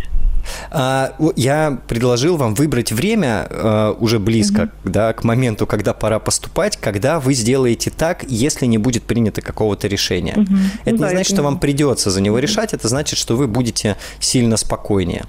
А, 0.70 1.14
я 1.36 1.78
предложил 1.86 2.36
вам 2.36 2.55
выбрать 2.55 2.93
время 2.93 3.47
э, 3.49 3.95
уже 3.99 4.18
близко, 4.18 4.62
угу. 4.62 4.91
да, 4.91 5.12
к 5.12 5.24
моменту, 5.24 5.66
когда 5.66 5.93
пора 5.95 6.18
поступать, 6.18 6.76
когда 6.76 7.20
вы 7.20 7.34
сделаете 7.34 7.91
так, 7.91 8.24
если 8.28 8.66
не 8.66 8.78
будет 8.78 9.05
принято 9.05 9.43
какого-то 9.43 9.88
решения. 9.88 10.34
Угу. 10.36 10.55
Это 10.84 10.97
ну, 10.97 11.05
не 11.05 11.11
значит, 11.11 11.32
это... 11.32 11.36
что 11.36 11.43
вам 11.43 11.59
придется 11.59 12.11
за 12.11 12.20
него 12.20 12.38
решать, 12.38 12.74
это 12.74 12.88
значит, 12.88 13.18
что 13.18 13.36
вы 13.36 13.47
будете 13.47 13.97
сильно 14.18 14.57
спокойнее. 14.57 15.24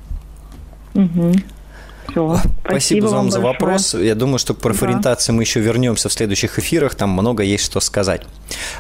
Угу. 0.94 1.34
Все. 2.10 2.36
Спасибо, 2.36 2.60
Спасибо 2.66 3.06
вам, 3.06 3.16
вам 3.16 3.32
за 3.32 3.40
вопрос. 3.40 3.94
Я 3.94 4.16
думаю, 4.16 4.40
что 4.40 4.54
к 4.54 4.60
профориентации 4.60 5.32
да. 5.32 5.38
мы 5.38 5.44
еще 5.44 5.60
вернемся 5.60 6.10
в 6.10 6.14
следующих 6.14 6.60
эфирах. 6.60 6.96
Там 6.96 7.12
много 7.12 7.44
есть 7.44 7.64
что 7.64 7.80
сказать. 7.80 8.24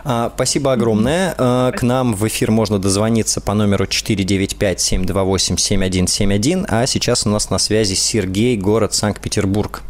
А, 0.04 0.32
спасибо 0.36 0.74
огромное. 0.74 1.34
А, 1.38 1.72
к 1.72 1.82
нам 1.82 2.14
в 2.14 2.28
эфир 2.28 2.52
можно 2.52 2.78
дозвониться 2.80 3.40
по 3.42 3.54
номеру 3.54 3.86
495-728-7171. 3.86 6.66
А 6.68 6.86
сейчас 6.88 7.26
у 7.26 7.30
нас 7.30 7.50
на 7.50 7.58
связи 7.58 7.94
Сергей, 7.94 8.58
город 8.58 8.94
Санкт-Петербург. 8.94 9.84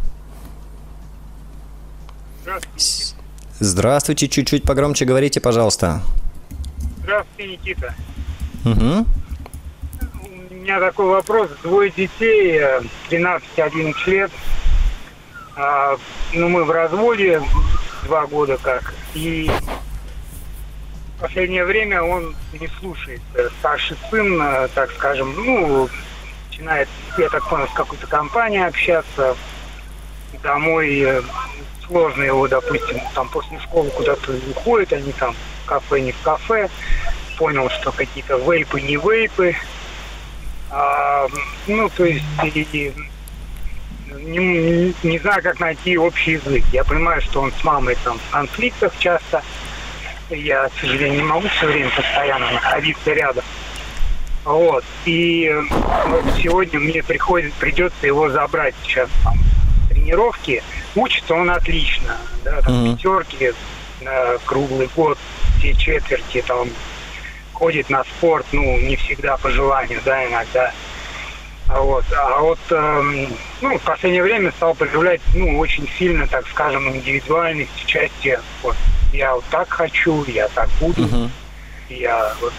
Здравствуйте. 2.43 3.15
Здравствуйте. 3.59 4.27
Чуть-чуть 4.27 4.61
погромче 4.63 5.05
говорите, 5.05 5.39
пожалуйста. 5.39 6.01
Здравствуйте, 7.03 7.53
Никита. 7.53 7.95
Угу 8.65 9.05
меня 10.61 10.79
такой 10.79 11.07
вопрос. 11.07 11.49
Двое 11.63 11.89
детей, 11.89 12.61
13-11 13.09 13.41
э, 14.05 14.11
лет. 14.11 14.31
А, 15.55 15.97
ну, 16.33 16.49
мы 16.49 16.63
в 16.63 16.71
разводе 16.71 17.41
два 18.03 18.27
года 18.27 18.57
как. 18.61 18.93
И 19.13 19.49
в 21.17 21.21
последнее 21.21 21.65
время 21.65 22.03
он 22.03 22.35
не 22.53 22.67
слушает. 22.79 23.21
Старший 23.59 23.97
сын, 24.09 24.39
э, 24.41 24.67
так 24.73 24.91
скажем, 24.91 25.33
ну, 25.35 25.89
начинает, 26.49 26.87
я 27.17 27.27
так 27.29 27.47
понял, 27.49 27.67
с 27.67 27.73
какой-то 27.73 28.05
компанией 28.07 28.65
общаться. 28.65 29.35
Домой 30.43 30.99
э, 30.99 31.21
сложно 31.87 32.23
его, 32.23 32.47
допустим, 32.47 32.99
там 33.15 33.27
после 33.29 33.59
школы 33.59 33.89
куда-то 33.89 34.31
уходят, 34.51 34.93
они 34.93 35.11
там 35.13 35.33
в 35.33 35.65
кафе, 35.65 36.01
не 36.01 36.11
в 36.11 36.21
кафе. 36.21 36.69
Понял, 37.37 37.67
что 37.71 37.91
какие-то 37.91 38.37
вейпы, 38.37 38.79
не 38.79 38.97
вейпы. 38.97 39.55
А, 40.71 41.27
ну, 41.67 41.89
то 41.89 42.05
есть 42.05 42.23
и, 42.43 42.93
не, 44.19 44.93
не 45.03 45.19
знаю, 45.19 45.43
как 45.43 45.59
найти 45.59 45.97
общий 45.97 46.33
язык. 46.33 46.63
Я 46.71 46.83
понимаю, 46.83 47.21
что 47.21 47.41
он 47.41 47.51
с 47.51 47.63
мамой 47.63 47.97
там 48.03 48.17
в 48.19 48.31
конфликтах 48.31 48.93
часто. 48.99 49.43
Я, 50.29 50.69
к 50.69 50.79
сожалению, 50.79 51.21
не 51.21 51.27
могу 51.27 51.47
все 51.49 51.67
время 51.67 51.89
постоянно 51.89 52.51
находиться 52.51 53.13
рядом. 53.13 53.43
Вот. 54.45 54.83
И 55.05 55.53
вот 56.07 56.23
сегодня 56.41 56.79
мне 56.79 57.03
приходит, 57.03 57.53
придется 57.53 58.07
его 58.07 58.29
забрать 58.29 58.73
сейчас 58.83 59.09
там, 59.23 59.35
тренировки. 59.89 60.63
Учится 60.95 61.33
он 61.33 61.49
отлично. 61.49 62.17
Да, 62.43 62.61
там 62.61 62.73
mm-hmm. 62.73 62.95
пятерки, 62.95 63.51
да, 64.01 64.37
круглый 64.45 64.89
год, 64.95 65.17
все 65.59 65.73
четверти, 65.75 66.43
там 66.47 66.69
ходит 67.61 67.91
на 67.91 68.03
спорт, 68.03 68.47
ну, 68.53 68.79
не 68.79 68.95
всегда 68.95 69.37
по 69.37 69.51
желанию, 69.51 70.01
да, 70.03 70.27
иногда. 70.27 70.73
А 71.67 71.79
вот, 71.79 72.03
а 72.11 72.41
вот 72.41 72.57
эм, 72.71 73.27
ну, 73.61 73.77
в 73.77 73.81
последнее 73.83 74.23
время 74.23 74.51
стал 74.51 74.73
проявлять, 74.73 75.21
ну, 75.35 75.59
очень 75.59 75.87
сильно, 75.99 76.25
так 76.25 76.47
скажем, 76.47 76.89
индивидуальность 76.89 77.69
в 77.75 77.85
части, 77.85 78.39
вот, 78.63 78.75
я 79.13 79.35
вот 79.35 79.43
так 79.51 79.69
хочу, 79.69 80.25
я 80.25 80.47
так 80.47 80.69
буду, 80.79 81.03
uh-huh. 81.03 81.29
я 81.89 82.33
вот, 82.41 82.51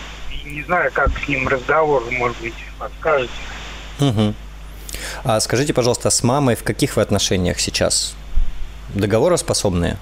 не 0.45 0.63
знаю, 0.63 0.93
как 0.95 1.11
с 1.19 1.27
ним 1.27 1.49
разговор, 1.49 2.05
может 2.13 2.39
быть, 2.41 2.55
подскажете. 2.79 3.33
Uh-huh. 3.99 4.35
А 5.25 5.41
скажите, 5.41 5.75
пожалуйста, 5.75 6.11
с 6.11 6.23
мамой 6.23 6.55
в 6.55 6.63
каких 6.63 6.95
вы 6.95 7.03
отношениях 7.03 7.59
сейчас? 7.59 8.15
Договороспособные? 8.95 9.97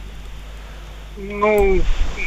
Ну, 1.16 1.80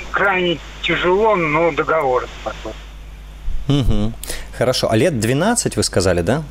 крайне 0.10 0.58
тяжело, 0.84 1.36
но 1.36 1.72
договор 1.72 2.28
способен. 2.42 2.76
Угу. 3.68 4.14
Хорошо. 4.58 4.92
А 4.92 4.96
лет 4.96 5.20
12 5.20 5.78
вы 5.78 5.84
сказали, 5.84 6.22
да? 6.22 6.44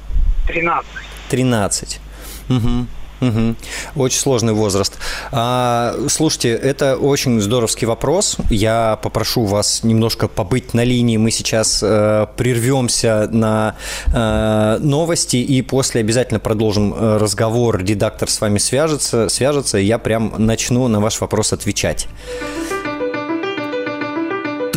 13. 0.49 0.87
13. 1.29 2.01
Угу. 2.49 2.87
Угу. 3.23 3.55
Очень 3.95 4.19
сложный 4.19 4.53
возраст. 4.53 4.99
А, 5.31 5.95
слушайте, 6.09 6.51
это 6.51 6.97
очень 6.97 7.41
здоровский 7.41 7.87
вопрос. 7.87 8.37
Я 8.51 8.99
попрошу 9.01 9.45
вас 9.45 9.85
немножко 9.85 10.27
побыть 10.27 10.75
на 10.75 10.83
линии. 10.83 11.19
Мы 11.19 11.31
сейчас 11.31 11.81
э, 11.85 12.27
прервемся 12.37 13.29
на 13.31 13.77
э, 14.13 14.79
новости 14.81 15.37
и 15.37 15.63
после 15.63 16.01
обязательно 16.01 16.41
продолжим 16.41 16.93
э, 16.93 17.19
разговор. 17.19 17.79
Редактор 17.85 18.29
с 18.29 18.41
вами 18.41 18.59
свяжется, 18.59 19.29
свяжется, 19.29 19.79
и 19.79 19.85
я 19.85 19.99
прям 19.99 20.35
начну 20.39 20.89
на 20.89 21.01
ваш 21.01 21.21
вопрос 21.21 21.53
отвечать. 21.53 22.09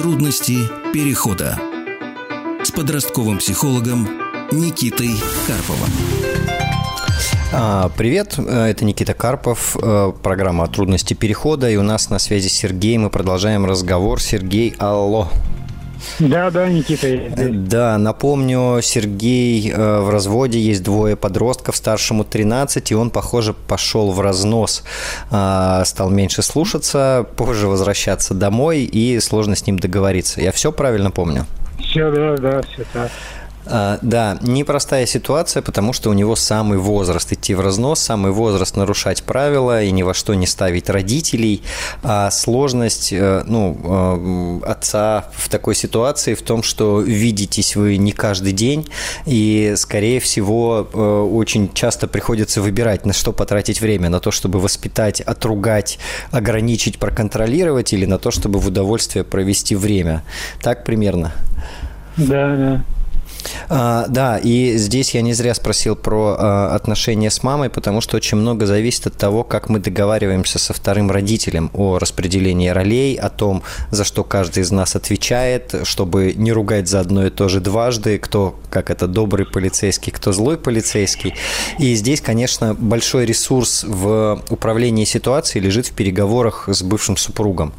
Трудности 0.05 0.59
перехода 0.93 1.59
с 2.63 2.69
подростковым 2.69 3.39
психологом 3.39 4.07
Никитой 4.51 5.09
Карповым. 5.47 5.89
А, 7.51 7.89
привет, 7.97 8.35
э, 8.37 8.65
это 8.67 8.85
Никита 8.85 9.15
Карпов, 9.15 9.75
э, 9.81 10.13
программа 10.21 10.67
«Трудности 10.67 11.15
перехода», 11.15 11.71
и 11.71 11.75
у 11.75 11.81
нас 11.81 12.11
на 12.11 12.19
связи 12.19 12.49
Сергей, 12.49 12.99
мы 12.99 13.09
продолжаем 13.09 13.65
разговор. 13.65 14.21
Сергей, 14.21 14.75
алло. 14.77 15.27
Да, 16.19 16.51
да, 16.51 16.67
Никита. 16.67 17.07
Да, 17.37 17.97
напомню, 17.97 18.79
Сергей 18.81 19.71
э, 19.71 19.99
в 19.99 20.09
разводе, 20.09 20.59
есть 20.59 20.83
двое 20.83 21.15
подростков, 21.15 21.75
старшему 21.75 22.23
13, 22.23 22.91
и 22.91 22.95
он, 22.95 23.09
похоже, 23.09 23.53
пошел 23.53 24.11
в 24.11 24.19
разнос, 24.21 24.83
стал 25.27 26.09
меньше 26.09 26.41
слушаться, 26.41 27.25
позже 27.35 27.67
возвращаться 27.67 28.33
домой, 28.33 28.83
и 28.83 29.19
сложно 29.19 29.55
с 29.55 29.65
ним 29.65 29.79
договориться. 29.79 30.41
Я 30.41 30.51
все 30.51 30.71
правильно 30.71 31.11
помню? 31.11 31.45
Все, 31.79 32.11
да, 32.11 32.35
да, 32.37 32.61
все 32.61 32.83
так. 32.93 33.05
А, 33.05 33.09
да, 33.65 34.37
непростая 34.41 35.05
ситуация, 35.05 35.61
потому 35.61 35.93
что 35.93 36.09
у 36.09 36.13
него 36.13 36.35
самый 36.35 36.77
возраст 36.77 37.31
идти 37.31 37.53
в 37.53 37.61
разнос, 37.61 37.99
самый 37.99 38.31
возраст 38.31 38.75
нарушать 38.75 39.23
правила 39.23 39.81
и 39.81 39.91
ни 39.91 40.03
во 40.03 40.13
что 40.13 40.33
не 40.33 40.47
ставить 40.47 40.89
родителей. 40.89 41.63
А 42.03 42.31
сложность 42.31 43.11
э, 43.11 43.43
ну, 43.45 44.61
э, 44.63 44.65
отца 44.65 45.25
в 45.33 45.49
такой 45.49 45.75
ситуации 45.75 46.33
в 46.33 46.41
том, 46.41 46.63
что 46.63 47.01
видитесь 47.01 47.75
вы 47.75 47.97
не 47.97 48.11
каждый 48.11 48.53
день, 48.53 48.87
и, 49.25 49.73
скорее 49.77 50.19
всего, 50.19 50.87
э, 50.91 50.97
очень 50.97 51.73
часто 51.73 52.07
приходится 52.07 52.61
выбирать, 52.61 53.05
на 53.05 53.13
что 53.13 53.31
потратить 53.31 53.81
время, 53.81 54.09
на 54.09 54.19
то, 54.19 54.31
чтобы 54.31 54.59
воспитать, 54.59 55.21
отругать, 55.21 55.99
ограничить, 56.31 56.99
проконтролировать, 56.99 57.93
или 57.93 58.05
на 58.05 58.19
то, 58.19 58.31
чтобы 58.31 58.59
в 58.59 58.67
удовольствие 58.67 59.23
провести 59.23 59.75
время. 59.75 60.23
Так 60.61 60.83
примерно? 60.83 61.33
Да, 62.17 62.55
да. 62.55 62.83
А, 63.69 64.05
да, 64.07 64.37
и 64.37 64.77
здесь 64.77 65.13
я 65.13 65.21
не 65.21 65.33
зря 65.33 65.53
спросил 65.53 65.95
про 65.95 66.35
а, 66.37 66.75
отношения 66.75 67.29
с 67.29 67.43
мамой, 67.43 67.69
потому 67.69 68.01
что 68.01 68.17
очень 68.17 68.37
много 68.37 68.65
зависит 68.65 69.07
от 69.07 69.17
того, 69.17 69.43
как 69.43 69.69
мы 69.69 69.79
договариваемся 69.79 70.59
со 70.59 70.73
вторым 70.73 71.11
родителем 71.11 71.71
о 71.73 71.99
распределении 71.99 72.69
ролей, 72.69 73.15
о 73.15 73.29
том, 73.29 73.63
за 73.91 74.03
что 74.03 74.23
каждый 74.23 74.63
из 74.63 74.71
нас 74.71 74.95
отвечает, 74.95 75.75
чтобы 75.83 76.33
не 76.35 76.51
ругать 76.51 76.87
за 76.87 76.99
одно 76.99 77.25
и 77.25 77.29
то 77.29 77.47
же 77.49 77.59
дважды, 77.59 78.17
кто, 78.17 78.59
как 78.69 78.89
это, 78.89 79.07
добрый 79.07 79.45
полицейский, 79.45 80.11
кто 80.11 80.31
злой 80.31 80.57
полицейский. 80.57 81.33
И 81.79 81.93
здесь, 81.95 82.21
конечно, 82.21 82.73
большой 82.73 83.25
ресурс 83.25 83.83
в 83.83 84.41
управлении 84.49 85.05
ситуацией 85.05 85.63
лежит 85.63 85.87
в 85.87 85.91
переговорах 85.91 86.67
с 86.67 86.81
бывшим 86.81 87.17
супругом. 87.17 87.73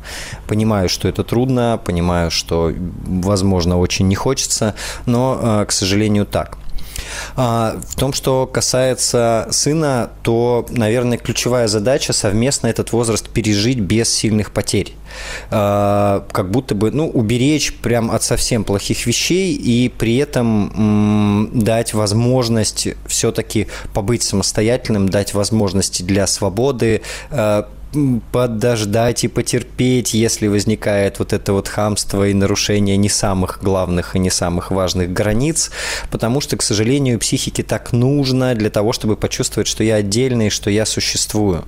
Понимаю, 0.47 0.89
что 0.89 1.09
это 1.09 1.25
трудно, 1.25 1.81
понимаю, 1.85 2.31
что, 2.31 2.73
возможно, 3.07 3.79
очень 3.79 4.09
не 4.09 4.14
хочется, 4.14 4.75
но 5.07 5.39
а, 5.41 5.55
к 5.64 5.72
сожалению, 5.72 6.26
так. 6.26 6.59
А, 7.36 7.78
в 7.86 7.96
том, 7.96 8.12
что 8.12 8.46
касается 8.46 9.48
сына, 9.50 10.11
то, 10.22 10.66
наверное, 10.70 11.18
ключевая 11.18 11.68
задача 11.68 12.12
совместно 12.12 12.68
этот 12.68 12.92
возраст 12.92 13.28
пережить 13.28 13.78
без 13.78 14.09
сильных 14.09 14.52
потерь. 14.52 14.94
А, 15.50 16.26
как 16.32 16.50
будто 16.50 16.74
бы, 16.74 16.90
ну, 16.90 17.09
уберечь 17.09 17.74
прям 17.74 18.11
от 18.11 18.22
совсем 18.22 18.64
плохих 18.64 19.07
вещей 19.07 19.54
и 19.54 19.88
при 19.88 20.16
этом 20.16 21.50
дать 21.52 21.94
возможность 21.94 22.88
все-таки 23.07 23.68
побыть 23.94 24.22
самостоятельным, 24.22 25.09
дать 25.09 25.34
возможности 25.34 26.02
для 26.02 26.26
свободы, 26.26 27.02
а, 27.30 27.68
подождать 28.32 29.24
и 29.24 29.28
потерпеть, 29.28 30.14
если 30.14 30.47
возникает 30.47 31.18
вот 31.18 31.32
это 31.32 31.53
вот 31.53 31.68
хамство 31.68 32.28
и 32.28 32.34
нарушение 32.34 32.97
не 32.97 33.09
самых 33.09 33.61
главных 33.62 34.16
и 34.16 34.18
не 34.18 34.30
самых 34.30 34.70
важных 34.70 35.12
границ, 35.12 35.70
потому 36.11 36.40
что, 36.40 36.57
к 36.57 36.62
сожалению, 36.62 37.18
психике 37.18 37.62
так 37.62 37.92
нужно 37.92 38.55
для 38.55 38.70
того, 38.70 38.92
чтобы 38.92 39.16
почувствовать, 39.16 39.68
что 39.68 39.84
я 39.84 39.97
отдельный, 39.97 40.51
что 40.51 40.70
я 40.70 40.86
существую. 40.86 41.64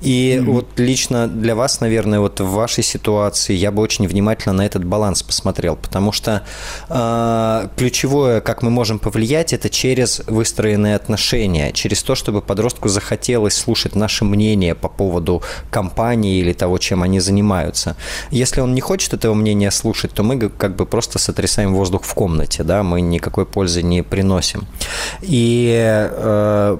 И 0.00 0.38
mm-hmm. 0.38 0.44
вот 0.44 0.78
лично 0.78 1.28
для 1.28 1.54
вас, 1.54 1.80
наверное, 1.80 2.20
вот 2.20 2.40
в 2.40 2.50
вашей 2.50 2.84
ситуации 2.84 3.54
я 3.54 3.70
бы 3.70 3.82
очень 3.82 4.06
внимательно 4.06 4.54
на 4.54 4.66
этот 4.66 4.84
баланс 4.84 5.22
посмотрел, 5.22 5.76
потому 5.76 6.12
что 6.12 6.42
э, 6.88 7.68
ключевое, 7.76 8.40
как 8.40 8.62
мы 8.62 8.70
можем 8.70 8.98
повлиять, 8.98 9.52
это 9.52 9.68
через 9.68 10.22
выстроенные 10.26 10.96
отношения, 10.96 11.72
через 11.72 12.02
то, 12.02 12.14
чтобы 12.14 12.40
подростку 12.42 12.88
захотелось 12.88 13.54
слушать 13.54 13.94
наше 13.94 14.24
мнение 14.24 14.74
по 14.74 14.88
поводу 14.88 15.42
компании 15.70 16.38
или 16.38 16.52
того, 16.52 16.78
чем 16.78 17.02
они 17.02 17.20
занимаются. 17.20 17.96
Если 18.30 18.60
он 18.60 18.74
не 18.74 18.80
хочет 18.80 19.14
этого 19.14 19.34
мнения 19.34 19.70
слушать, 19.70 20.12
то 20.12 20.22
мы 20.22 20.38
как 20.48 20.76
бы 20.76 20.86
просто 20.86 21.18
сотрясаем 21.18 21.74
воздух 21.74 22.04
в 22.04 22.14
комнате, 22.14 22.62
да, 22.62 22.82
мы 22.82 23.00
никакой 23.00 23.46
пользы 23.46 23.82
не 23.82 24.02
приносим. 24.02 24.66
И 25.22 25.70
э, 25.72 26.78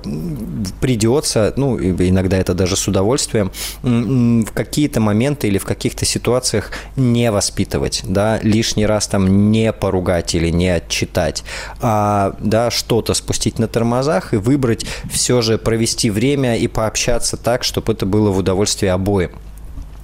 придется, 0.80 1.52
ну, 1.56 1.78
иногда 1.78 2.36
это 2.36 2.54
даже 2.60 2.76
с 2.76 2.86
удовольствием, 2.86 3.50
в 3.82 4.52
какие-то 4.52 5.00
моменты 5.00 5.48
или 5.48 5.56
в 5.56 5.64
каких-то 5.64 6.04
ситуациях 6.04 6.72
не 6.94 7.30
воспитывать, 7.30 8.02
да, 8.04 8.38
лишний 8.42 8.84
раз 8.84 9.06
там 9.06 9.50
не 9.50 9.72
поругать 9.72 10.34
или 10.34 10.50
не 10.50 10.68
отчитать, 10.68 11.42
а, 11.80 12.36
да, 12.38 12.70
что-то 12.70 13.14
спустить 13.14 13.58
на 13.58 13.66
тормозах 13.66 14.34
и 14.34 14.36
выбрать 14.36 14.84
все 15.10 15.40
же 15.40 15.56
провести 15.56 16.10
время 16.10 16.58
и 16.58 16.68
пообщаться 16.68 17.38
так, 17.38 17.64
чтобы 17.64 17.94
это 17.94 18.04
было 18.04 18.30
в 18.30 18.36
удовольствие 18.36 18.92
обоим. 18.92 19.30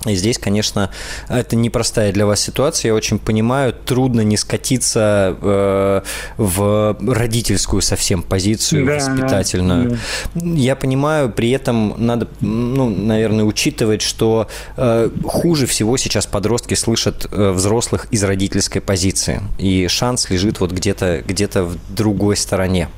И 0.07 0.15
здесь, 0.15 0.39
конечно, 0.39 0.91
это 1.29 1.57
непростая 1.57 2.13
для 2.13 2.27
вас 2.27 2.41
ситуация, 2.41 2.91
я 2.91 2.95
очень 2.95 3.19
понимаю, 3.19 3.73
трудно 3.73 4.21
не 4.21 4.37
скатиться 4.37 5.37
э, 5.41 6.03
в 6.37 6.97
родительскую 7.07 7.83
совсем 7.83 8.23
позицию, 8.23 8.87
да, 8.87 8.95
воспитательную. 8.95 9.99
Да. 10.35 10.47
Я 10.47 10.77
понимаю, 10.77 11.31
при 11.31 11.51
этом 11.51 11.95
надо, 11.99 12.29
ну, 12.41 12.89
наверное, 12.91 13.45
учитывать, 13.45 14.03
что 14.03 14.49
э, 14.77 15.11
хуже 15.25 15.67
всего 15.67 15.97
сейчас 15.97 16.27
подростки 16.27 16.75
слышат 16.75 17.27
э, 17.31 17.51
взрослых 17.51 18.07
из 18.11 18.23
родительской 18.23 18.81
позиции, 18.81 19.43
и 19.59 19.89
шанс 19.89 20.31
лежит 20.31 20.61
вот 20.61 20.73
где-то 20.73 21.23
где 21.27 21.47
в 21.65 21.77
другой 21.95 22.37
стороне. 22.37 22.89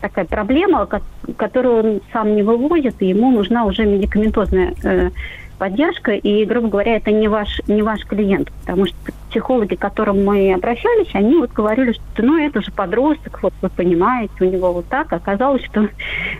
такая 0.00 0.24
проблема, 0.24 0.88
которую 1.36 1.78
он 1.78 2.00
сам 2.12 2.36
не 2.36 2.44
вывозит, 2.44 2.94
и 3.00 3.06
ему 3.06 3.32
нужна 3.32 3.64
уже 3.64 3.86
медикаментозная 3.86 4.74
э, 4.84 5.10
поддержка, 5.62 6.10
и, 6.10 6.44
грубо 6.44 6.66
говоря, 6.66 6.96
это 6.96 7.12
не 7.12 7.28
ваш, 7.28 7.60
не 7.68 7.82
ваш 7.82 8.04
клиент, 8.04 8.50
потому 8.62 8.84
что 8.86 8.96
психологи, 9.30 9.76
к 9.76 9.78
которым 9.78 10.24
мы 10.24 10.52
обращались, 10.52 11.14
они 11.14 11.36
вот 11.36 11.52
говорили, 11.52 11.92
что 11.92 12.02
ну 12.24 12.36
это 12.36 12.60
же 12.62 12.72
подросток, 12.72 13.38
вот 13.44 13.54
вы 13.62 13.68
понимаете, 13.68 14.32
у 14.40 14.44
него 14.44 14.72
вот 14.72 14.88
так, 14.88 15.12
оказалось, 15.12 15.62
что 15.66 15.88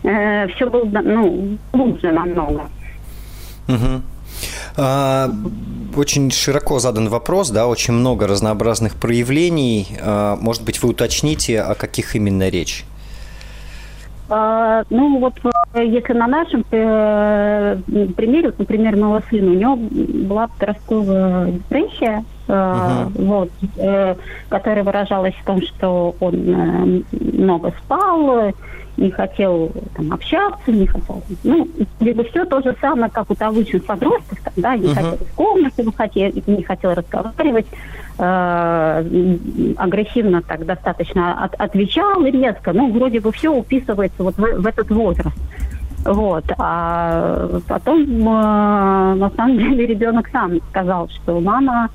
э, 0.03 0.49
все 0.49 0.69
было 0.69 0.85
ну, 0.87 1.57
глубже 1.73 2.11
намного. 2.11 2.63
А, 4.77 5.31
очень 5.95 6.33
широко 6.33 6.81
задан 6.81 7.09
вопрос, 7.09 7.51
да, 7.51 7.69
очень 7.69 7.95
много 7.95 8.27
разнообразных 8.27 8.97
проявлений. 8.97 9.87
А, 10.01 10.35
может 10.35 10.65
быть, 10.65 10.83
вы 10.83 10.89
уточните, 10.89 11.61
о 11.61 11.77
каких 11.77 12.17
именно 12.17 12.49
речь? 12.49 12.85
А, 14.35 14.85
ну 14.89 15.19
вот 15.19 15.35
э, 15.75 15.85
если 15.85 16.15
на 16.15 16.27
нашем 16.27 16.65
э, 16.71 17.77
примере, 18.17 18.47
вот, 18.47 18.59
например, 18.61 18.97
моего 18.97 19.21
сына, 19.29 19.51
у 19.51 19.55
него 19.55 19.77
была 19.77 20.49
подростковая 20.49 21.53
депрессия, 21.53 22.25
uh-huh. 22.49 23.13
вот, 23.27 23.51
э, 23.77 24.15
которая 24.49 24.85
выражалась 24.85 25.35
в 25.35 25.45
том, 25.45 25.61
что 25.61 26.17
он 26.19 26.35
э, 26.35 27.03
много 27.11 27.75
спал, 27.85 28.55
не 28.97 29.11
хотел 29.11 29.71
там, 29.95 30.11
общаться, 30.15 30.73
не 30.73 30.87
хотел. 30.87 31.23
Ну, 31.45 31.69
либо 32.01 32.25
все 32.25 32.47
то 32.47 32.63
же 32.63 32.75
самое, 32.81 33.11
как 33.11 33.31
у 33.31 33.37
обычных 33.39 33.85
подростков, 33.85 34.39
там, 34.41 34.55
да, 34.57 34.77
не 34.77 34.87
uh-huh. 34.87 34.95
хотел 34.95 35.27
в 35.27 35.35
комнате 35.35 35.83
выходить, 35.83 36.49
не 36.49 36.63
хотел 36.63 36.95
разговаривать, 36.95 37.67
агрессивно 38.19 40.43
так 40.43 40.67
достаточно 40.67 41.45
от, 41.45 41.55
отвечал 41.55 42.25
резко. 42.25 42.73
Ну, 42.73 42.93
вроде 42.93 43.21
бы 43.21 43.33
все 43.33 43.53
уписывается 43.53 44.23
вот 44.23 44.37
в, 44.37 44.41
в 44.41 44.67
этот 44.67 44.91
возраст. 44.91 45.37
Вот. 46.05 46.45
А 46.59 47.61
потом, 47.69 48.03
э, 48.03 49.15
на 49.15 49.31
самом 49.37 49.59
деле, 49.59 49.87
ребенок 49.87 50.29
сам 50.33 50.61
сказал, 50.71 51.09
что 51.09 51.41
мама, 51.41 51.91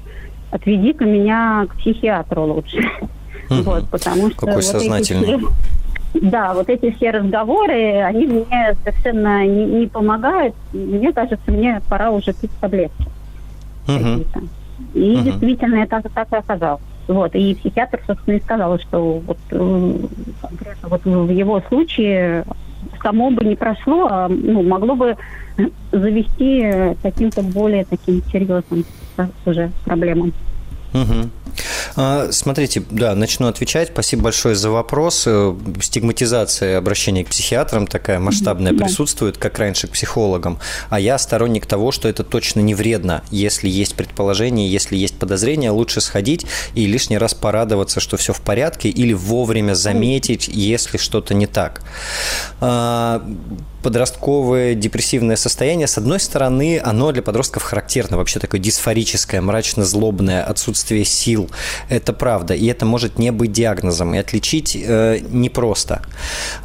отведи-ка 0.52 1.06
меня 1.06 1.66
к 1.70 1.76
психиатру 1.76 2.44
лучше. 2.44 2.80
Угу. 3.50 3.62
Вот, 3.64 3.90
потому 3.90 4.30
что 4.30 4.40
Какой 4.40 4.56
вот 4.56 4.64
сознательный. 4.64 5.36
Эти 5.36 5.46
да, 6.14 6.54
вот 6.54 6.70
эти 6.70 6.92
все 6.92 7.12
разговоры, 7.12 8.02
они 8.02 8.26
мне 8.26 8.76
совершенно 8.84 9.46
не, 9.46 9.66
не 9.66 9.88
помогают. 9.88 10.56
Мне 10.74 11.14
кажется, 11.14 11.52
мне 11.52 11.82
пора 11.90 12.12
уже 12.12 12.34
пить 12.34 12.52
таблетки. 12.60 13.06
Угу. 13.88 14.26
И 14.94 15.16
угу. 15.16 15.24
действительно 15.24 15.76
это 15.76 16.02
так 16.14 16.32
и 16.32 16.36
оказалось. 16.36 16.82
Вот, 17.08 17.34
и 17.36 17.56
психиатр, 17.56 18.02
собственно, 18.06 18.36
и 18.36 18.42
сказал, 18.42 18.78
что 18.80 19.22
вот 19.26 19.38
э, 19.52 19.94
конкретно 20.42 20.90
вот 20.90 21.06
в 21.06 21.30
его 21.30 21.62
случае 21.70 22.44
само 23.02 23.32
бы 23.32 23.46
не 23.46 23.56
прошло, 23.56 24.08
а 24.10 24.28
ну, 24.28 24.62
могло 24.64 24.96
бы 24.96 25.16
завести 25.92 26.96
каким-то 27.02 27.44
более 27.44 27.86
таким 27.86 28.22
серьезным 28.32 28.86
уже 29.46 29.72
проблемам. 29.86 30.34
Угу. 30.94 31.30
А, 31.96 32.30
смотрите, 32.32 32.84
да, 32.90 33.16
начну 33.16 33.48
отвечать. 33.48 33.90
Спасибо 33.90 34.24
большое 34.24 34.56
за 34.56 34.70
вопрос. 34.70 35.24
Э, 35.26 35.56
стигматизация 35.82 36.78
обращения 36.78 37.24
к 37.24 37.30
психиатрам 37.30 37.88
такая 37.88 38.20
масштабная 38.20 38.74
да. 38.74 38.86
присутствует, 38.86 39.38
как 39.38 39.58
раньше 39.60 39.88
к 39.88 39.92
психологам. 39.92 40.60
А 40.90 41.00
я 41.00 41.18
сторонник 41.18 41.66
того, 41.66 41.92
что 41.92 42.08
это 42.08 42.24
точно 42.24 42.60
не 42.60 42.76
вредно. 42.76 43.24
Если 43.32 43.70
есть 43.70 43.96
предположение, 43.96 44.70
если 44.70 44.96
есть 44.96 45.18
подозрение, 45.18 45.72
лучше 45.72 46.02
сходить 46.02 46.46
и 46.74 46.86
лишний 46.86 47.18
раз 47.18 47.34
порадоваться, 47.34 48.00
что 48.00 48.18
все 48.18 48.34
в 48.34 48.42
порядке, 48.42 48.90
или 48.90 49.14
вовремя 49.14 49.74
заметить, 49.74 50.48
если 50.48 50.98
что-то 50.98 51.34
не 51.34 51.48
так 51.48 51.82
а, 52.60 53.24
подростковое 53.88 54.76
депрессивное 54.76 55.38
состояние, 55.38 55.88
с 55.88 55.98
одной 55.98 56.20
стороны, 56.20 56.82
оно 56.84 57.14
для 57.14 57.22
подростков 57.22 57.64
характерно, 57.64 58.18
вообще 58.18 58.38
такое 58.38 58.60
дисфорическое, 58.60 59.40
мрачно-злобное, 59.40 60.44
отсутствие 60.44 61.06
сил. 61.06 61.50
Это 61.88 62.12
правда, 62.12 62.54
и 62.54 62.66
это 62.66 62.86
может 62.86 63.18
не 63.18 63.32
быть 63.32 63.54
диагнозом, 63.54 64.14
и 64.14 64.18
отличить 64.18 64.76
э, 64.76 65.20
непросто. 65.30 66.02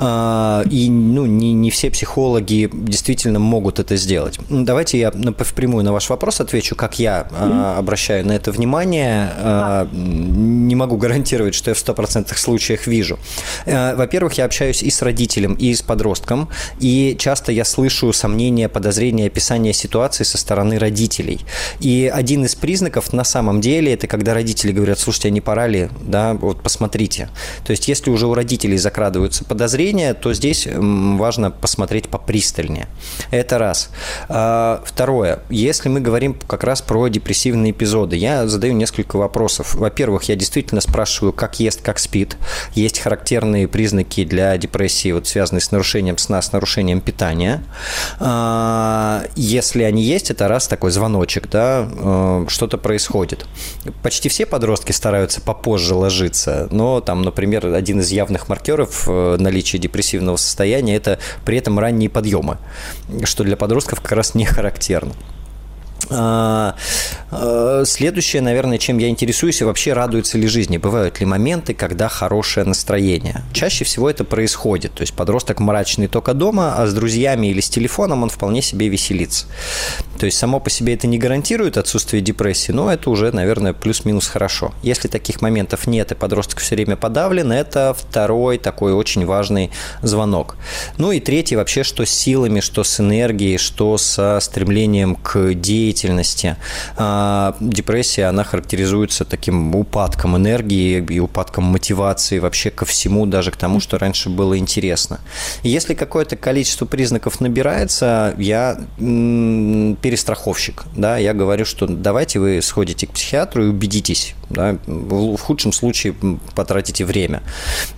Э, 0.01 0.65
и 0.69 0.91
ну, 0.91 1.25
не, 1.27 1.53
не 1.53 1.71
все 1.71 1.93
психологи 1.93 2.69
действительно 2.73 3.39
могут 3.39 3.79
это 3.79 3.95
сделать. 3.95 4.41
Давайте 4.51 4.99
я 4.99 5.13
впрямую 5.13 5.85
на 5.85 5.93
ваш 5.93 6.11
вопрос 6.11 6.41
отвечу, 6.41 6.75
как 6.75 6.99
я 6.99 7.29
э, 7.31 7.75
обращаю 7.79 8.27
на 8.27 8.33
это 8.33 8.51
внимание. 8.51 9.31
Э, 9.37 9.87
не 9.93 10.75
могу 10.75 10.97
гарантировать, 10.97 11.55
что 11.55 11.71
я 11.71 11.75
в 11.75 11.79
100% 11.79 12.37
случаях 12.37 12.89
вижу. 12.89 13.17
Э, 13.65 13.95
во-первых, 13.95 14.39
я 14.39 14.45
общаюсь 14.45 14.83
и 14.83 14.91
с 14.91 15.03
родителем, 15.03 15.55
и 15.55 15.73
с 15.73 15.83
подростком, 15.83 16.49
и 16.81 17.12
часто 17.17 17.53
я 17.53 17.65
слышу 17.65 18.13
сомнения, 18.13 18.69
подозрения, 18.69 19.27
описания 19.27 19.73
ситуации 19.73 20.25
со 20.25 20.39
стороны 20.39 20.79
родителей. 20.79 21.41
И 21.81 22.11
один 22.13 22.45
из 22.45 22.55
признаков 22.55 23.13
на 23.13 23.25
самом 23.25 23.61
деле 23.61 23.93
это 23.93 24.07
когда 24.07 24.35
родители 24.35 24.73
говорят, 24.73 24.99
слушайте, 24.99 25.29
а 25.29 25.31
не 25.31 25.41
пора 25.41 25.67
ли, 25.67 25.89
да, 26.01 26.35
вот 26.35 26.63
посмотрите. 26.63 27.29
То 27.65 27.73
есть 27.73 27.89
если 27.89 28.11
уже 28.11 28.27
у 28.27 28.35
родителей 28.35 28.79
закрадываются 28.79 29.45
подозрения, 29.45 30.15
то 30.15 30.33
здесь 30.33 30.67
важно 30.73 31.51
посмотреть 31.51 32.09
попристальнее. 32.09 32.89
Это 33.31 33.59
раз. 33.59 33.91
А, 34.29 34.83
второе. 34.85 35.41
Если 35.51 35.89
мы 35.89 36.01
говорим 36.01 36.35
как 36.47 36.65
раз 36.65 36.83
про 36.83 37.09
депрессивные 37.09 37.73
эпизоды, 37.73 38.17
я 38.17 38.47
задаю 38.47 38.75
несколько 38.75 39.17
вопросов. 39.17 39.75
Во-первых, 39.75 40.25
я 40.25 40.37
действительно 40.37 40.81
спрашиваю, 40.81 41.33
как 41.33 41.61
ест, 41.61 41.83
как 41.83 41.99
спит. 41.99 42.37
Есть 42.75 42.99
характерные 42.99 43.69
признаки 43.69 44.25
для 44.25 44.57
депрессии, 44.57 45.13
вот 45.13 45.27
связанные 45.27 45.61
с 45.61 45.71
нарушением 45.71 46.19
сна, 46.19 46.41
с 46.41 46.53
нарушением 46.53 47.01
питания. 47.03 47.63
А, 48.19 49.25
если 49.37 49.83
они 49.83 50.03
есть, 50.03 50.31
это 50.31 50.49
раз 50.49 50.67
такой 50.69 50.91
звоночек, 50.91 51.49
да, 51.51 51.89
э, 51.91 52.45
что-то 52.49 52.79
происходит. 52.79 53.47
Почти 54.03 54.29
все 54.29 54.47
подростки 54.47 54.93
стараются 54.93 55.41
попозже 55.41 55.95
ложиться, 55.95 56.69
но 56.71 57.01
там, 57.01 57.23
например, 57.23 57.67
один 57.67 58.01
из 58.01 58.11
явных 58.11 58.49
маркеров 58.49 59.05
э, 59.09 59.37
наличия 59.39 59.79
депрессивного 59.79 60.37
состояния– 60.37 60.97
это 60.97 61.19
при 61.45 61.59
этом 61.59 61.79
ранние 61.79 62.09
подъемы, 62.09 62.59
что 63.25 63.45
для 63.45 63.57
подростков 63.57 64.01
как 64.01 64.13
раз 64.13 64.35
не 64.35 64.45
характерно. 64.45 65.13
А, 66.11 66.75
а, 67.31 67.85
следующее, 67.85 68.43
наверное, 68.43 68.79
чем 68.79 68.99
я 68.99 69.09
интересуюсь, 69.09 69.63
вообще 69.63 69.93
радуется 69.93 70.39
ли 70.39 70.47
жизни? 70.47 70.77
Бывают 70.77 71.21
ли 71.21 71.27
моменты, 71.27 71.75
когда 71.75 72.09
хорошее 72.09 72.67
настроение? 72.67 73.43
Чаще 73.53 73.85
всего 73.85 74.11
это 74.11 74.25
происходит. 74.25 74.93
То 74.95 75.03
есть 75.03 75.15
подросток 75.15 75.61
мрачный 75.61 76.09
только 76.09 76.35
дома, 76.35 76.75
а 76.77 76.87
с 76.87 76.95
друзьями 76.95 77.49
или 77.49 77.61
с 77.61 77.71
телефоном 77.71 78.23
он 78.23 78.31
вполне 78.31 78.63
себе 78.63 78.89
веселится. 78.89 79.47
То 80.19 80.27
есть 80.27 80.39
само 80.39 80.61
по 80.61 80.71
себе 80.71 80.95
это 80.95 81.07
не 81.07 81.19
гарантирует 81.19 81.77
отсутствие 81.77 82.23
депрессии, 82.23 82.73
но 82.73 82.93
это 82.93 83.11
уже, 83.11 83.33
наверное, 83.33 83.73
плюс-минус 83.73 84.29
хорошо. 84.29 84.73
Если 84.83 85.09
таких 85.09 85.41
моментов 85.41 85.87
нет 85.87 86.13
и 86.13 86.15
подросток 86.15 86.61
все 86.61 86.75
время 86.75 86.97
подавлен, 86.97 87.51
это 87.53 87.95
второй 87.99 88.59
такой 88.59 88.93
очень 88.93 89.27
важный 89.27 89.71
звонок. 90.03 90.57
Ну 90.99 91.13
и 91.13 91.21
третий 91.21 91.57
вообще, 91.57 91.83
что 91.83 92.05
с 92.05 92.11
силами, 92.11 92.61
что 92.61 92.85
с 92.85 93.01
энергией, 93.01 93.59
что 93.59 93.99
со 93.99 94.39
стремлением 94.41 95.17
к 95.17 95.55
деятельности, 95.55 95.92
деятельности. 95.93 96.57
А, 96.97 97.55
депрессия, 97.61 98.25
она 98.27 98.45
характеризуется 98.45 99.25
таким 99.25 99.75
упадком 99.75 100.37
энергии 100.37 101.05
и 101.09 101.21
упадком 101.21 101.65
мотивации 101.65 102.39
вообще 102.39 102.71
ко 102.71 102.85
всему, 102.85 103.27
даже 103.27 103.51
к 103.51 103.57
тому, 103.57 103.81
что 103.81 103.99
раньше 103.99 104.31
было 104.31 104.59
интересно. 104.59 105.21
если 105.63 105.95
какое-то 105.95 106.37
количество 106.37 106.87
признаков 106.87 107.41
набирается, 107.41 108.35
я 108.39 108.79
перестраховщик, 108.99 110.85
да, 110.97 111.19
я 111.19 111.35
говорю, 111.35 111.65
что 111.65 111.87
давайте 111.87 112.39
вы 112.39 112.63
сходите 112.63 113.07
к 113.07 113.11
психиатру 113.11 113.65
и 113.65 113.69
убедитесь, 113.69 114.35
да, 114.53 114.77
в 114.87 115.39
худшем 115.39 115.73
случае 115.73 116.15
потратите 116.55 117.05
время, 117.05 117.43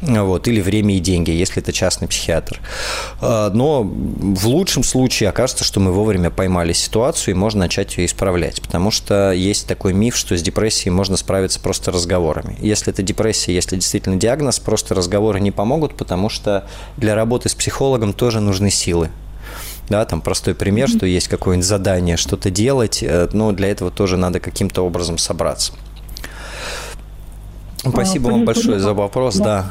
вот, 0.01 0.49
или 0.49 0.61
время 0.61 0.97
и 0.97 1.01
деньги, 1.01 1.31
если 1.31 1.63
это 1.63 1.73
частный 1.73 2.09
психиатр. 2.09 2.61
А, 3.21 3.51
но 3.51 3.83
в 3.83 4.47
лучшем 4.47 4.85
случае 4.85 5.29
окажется, 5.29 5.65
что 5.65 5.81
мы 5.81 5.93
вовремя 5.93 6.31
поймали 6.31 6.73
ситуацию 6.73 7.35
и 7.35 7.39
можно 7.39 7.61
начать 7.61 7.97
ее 7.97 8.07
исправлять, 8.07 8.63
потому 8.63 8.91
что 8.91 9.33
есть 9.33 9.67
такой 9.67 9.93
миф, 9.93 10.17
что 10.17 10.37
с 10.37 10.43
депрессией 10.43 10.93
можно 10.93 11.17
справиться 11.17 11.61
просто 11.61 11.91
разговорами. 11.91 12.57
Если 12.61 12.93
это 12.93 13.03
депрессия, 13.03 13.55
если 13.55 13.77
действительно 13.77 14.17
диагноз, 14.17 14.59
просто 14.59 14.95
разговоры 14.95 15.41
не 15.41 15.51
помогут, 15.51 15.95
потому 15.95 16.29
что 16.29 16.67
для 16.97 17.15
работы 17.15 17.49
с 17.49 17.55
психологом 17.55 18.13
тоже 18.13 18.41
нужны 18.41 18.71
силы, 18.71 19.11
да, 19.89 20.05
там 20.05 20.21
простой 20.21 20.55
пример, 20.55 20.89
что 20.89 21.07
есть 21.07 21.29
какое-нибудь 21.29 21.67
задание 21.67 22.17
что-то 22.17 22.51
делать, 22.51 23.03
э, 23.03 23.29
но 23.33 23.53
для 23.53 23.69
этого 23.69 23.91
тоже 23.91 24.17
надо 24.17 24.41
каким-то 24.41 24.83
образом 24.83 25.19
собраться. 25.19 25.73
Спасибо 27.87 28.31
а, 28.31 28.33
вам 28.33 28.45
большое 28.45 28.79
за 28.79 28.95
вопрос, 28.95 29.37
да. 29.37 29.67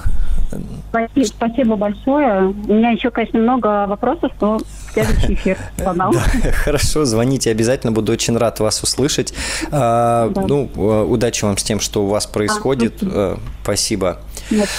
Спасибо, 0.90 1.26
спасибо 1.26 1.76
большое. 1.76 2.48
У 2.50 2.74
меня 2.74 2.92
еще, 2.92 3.10
конечно, 3.10 3.40
много 3.40 3.88
вопросов, 3.88 4.32
но 4.40 4.60
следующий 4.94 5.34
эфир. 5.34 5.58
Да, 5.78 5.94
хорошо, 6.54 7.06
звоните 7.06 7.52
обязательно, 7.52 7.92
буду 7.92 8.12
очень 8.12 8.38
рад 8.38 8.60
вас 8.60 8.84
услышать. 8.84 9.34
А, 9.72 10.30
да. 10.30 10.46
Ну, 10.48 10.70
э, 10.76 11.04
удачи 11.04 11.44
вам 11.44 11.58
с 11.58 11.64
тем, 11.64 11.80
что 11.80 12.04
у 12.04 12.08
вас 12.08 12.28
происходит. 12.28 13.00
А, 13.02 13.40
спасибо. 13.64 14.20
Нет. 14.52 14.70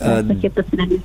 А, 0.00 0.22
спасибо, 0.22 0.62
до 0.62 0.68
свидания. 0.68 1.00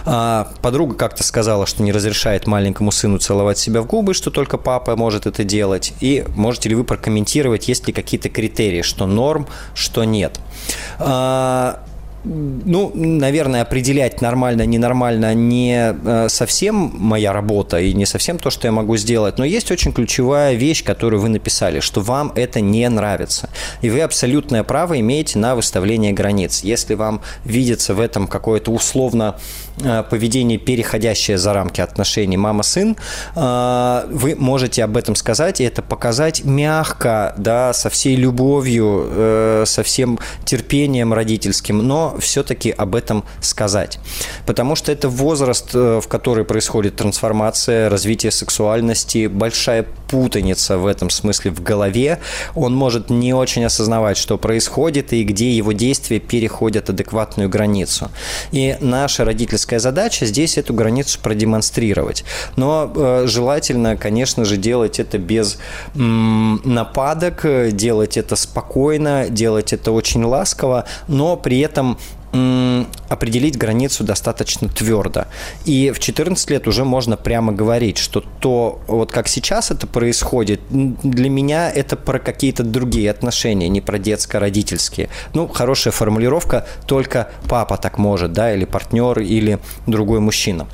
А, 0.05 0.51
подруга 0.61 0.95
как-то 0.95 1.23
сказала, 1.23 1.65
что 1.65 1.83
не 1.83 1.91
разрешает 1.91 2.47
маленькому 2.47 2.91
сыну 2.91 3.17
целовать 3.17 3.57
себя 3.57 3.81
в 3.81 3.85
губы, 3.85 4.13
что 4.13 4.31
только 4.31 4.57
папа 4.57 4.95
может 4.95 5.25
это 5.25 5.43
делать. 5.43 5.93
И 6.01 6.25
можете 6.35 6.69
ли 6.69 6.75
вы 6.75 6.83
прокомментировать, 6.83 7.67
есть 7.67 7.87
ли 7.87 7.93
какие-то 7.93 8.29
критерии, 8.29 8.81
что 8.81 9.05
норм, 9.05 9.47
что 9.73 10.03
нет? 10.03 10.39
Ну, 12.25 12.91
наверное, 12.93 13.63
определять 13.63 14.21
нормально, 14.21 14.65
ненормально 14.65 15.33
не 15.33 15.93
э, 15.93 16.29
совсем 16.29 16.93
моя 16.97 17.33
работа 17.33 17.79
и 17.79 17.93
не 17.93 18.05
совсем 18.05 18.39
то, 18.39 18.49
что 18.49 18.67
я 18.67 18.71
могу 18.71 18.95
сделать, 18.95 19.37
но 19.37 19.43
есть 19.43 19.71
очень 19.71 19.91
ключевая 19.91 20.53
вещь, 20.53 20.83
которую 20.83 21.21
вы 21.21 21.27
написали, 21.29 21.81
что 21.81 21.99
вам 21.99 22.31
это 22.35 22.61
не 22.61 22.87
нравится. 22.87 23.49
И 23.81 23.89
вы 23.89 24.01
абсолютное 24.01 24.63
право 24.63 24.97
имеете 24.99 25.37
на 25.37 25.55
выставление 25.55 26.13
границ. 26.13 26.63
Если 26.63 26.93
вам 26.93 27.21
видится 27.43 27.93
в 27.93 27.99
этом 27.99 28.27
какое-то 28.27 28.71
условно 28.71 29.35
поведение, 30.09 30.57
переходящее 30.57 31.37
за 31.37 31.53
рамки 31.53 31.81
отношений 31.81 32.37
мама-сын, 32.37 32.95
э, 33.35 34.05
вы 34.09 34.35
можете 34.35 34.83
об 34.83 34.97
этом 34.97 35.15
сказать 35.15 35.61
и 35.61 35.63
это 35.63 35.81
показать 35.81 36.43
мягко, 36.45 37.33
да, 37.37 37.73
со 37.73 37.89
всей 37.89 38.15
любовью, 38.15 39.07
э, 39.09 39.63
со 39.65 39.83
всем 39.83 40.19
терпением 40.45 41.13
родительским, 41.13 41.79
но 41.79 42.15
все-таки 42.19 42.71
об 42.71 42.95
этом 42.95 43.23
сказать. 43.41 43.99
Потому 44.45 44.75
что 44.75 44.91
это 44.91 45.09
возраст, 45.09 45.73
в 45.73 46.07
который 46.07 46.45
происходит 46.45 46.95
трансформация, 46.95 47.89
развитие 47.89 48.31
сексуальности, 48.31 49.27
большая 49.27 49.85
путаница 50.13 50.77
в 50.77 50.85
этом 50.85 51.09
смысле 51.09 51.49
в 51.51 51.63
голове. 51.63 52.19
Он 52.53 52.75
может 52.75 53.09
не 53.09 53.33
очень 53.33 53.65
осознавать, 53.65 54.17
что 54.17 54.37
происходит 54.37 55.11
и 55.13 55.23
где 55.23 55.51
его 55.51 55.71
действия 55.71 56.19
переходят 56.19 56.89
адекватную 56.89 57.49
границу. 57.49 58.11
И 58.51 58.77
наша 58.79 59.25
родительская 59.25 59.62
родительская 59.63 59.79
задача 59.79 60.25
здесь 60.25 60.57
эту 60.57 60.73
границу 60.73 61.19
продемонстрировать. 61.21 62.23
Но 62.55 62.91
э, 62.95 63.23
желательно, 63.27 63.97
конечно 63.97 64.45
же, 64.45 64.57
делать 64.57 64.99
это 64.99 65.17
без 65.17 65.57
нападок, 65.95 67.45
делать 67.71 68.17
это 68.17 68.35
спокойно, 68.35 69.29
делать 69.29 69.73
это 69.73 69.91
очень 69.91 70.23
ласково, 70.23 70.85
но 71.07 71.37
при 71.37 71.59
этом 71.59 71.97
определить 73.09 73.57
границу 73.57 74.03
достаточно 74.03 74.67
твердо. 74.67 75.25
И 75.65 75.91
в 75.91 75.99
14 75.99 76.49
лет 76.49 76.67
уже 76.67 76.83
можно 76.83 77.15
прямо 77.15 77.51
говорить, 77.51 77.97
что 77.97 78.23
то, 78.39 78.81
вот 78.87 79.11
как 79.11 79.27
сейчас 79.27 79.71
это 79.71 79.85
происходит, 79.85 80.61
для 80.69 81.29
меня 81.29 81.69
это 81.69 81.95
про 81.95 82.19
какие-то 82.19 82.63
другие 82.63 83.11
отношения, 83.11 83.69
не 83.69 83.81
про 83.81 83.99
детско-родительские. 83.99 85.09
Ну, 85.33 85.47
хорошая 85.47 85.91
формулировка, 85.91 86.65
только 86.87 87.29
папа 87.47 87.77
так 87.77 87.97
может, 87.97 88.33
да, 88.33 88.53
или 88.53 88.65
партнер, 88.65 89.19
или 89.19 89.59
другой 89.85 90.19
мужчина. 90.19 90.67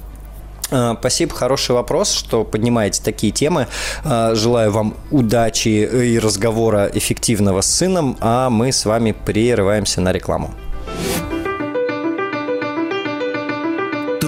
А, 0.71 0.95
спасибо, 0.99 1.33
хороший 1.33 1.71
вопрос, 1.71 2.13
что 2.13 2.43
поднимаете 2.43 3.01
такие 3.03 3.33
темы. 3.33 3.67
А, 4.03 4.33
желаю 4.35 4.71
вам 4.71 4.95
удачи 5.11 5.67
и 5.69 6.19
разговора 6.19 6.89
эффективного 6.93 7.61
с 7.61 7.67
сыном, 7.67 8.17
а 8.21 8.49
мы 8.49 8.71
с 8.71 8.85
вами 8.85 9.11
прерываемся 9.11 9.99
на 10.01 10.13
рекламу. 10.13 10.51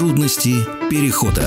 Трудности 0.01 0.55
перехода. 0.89 1.45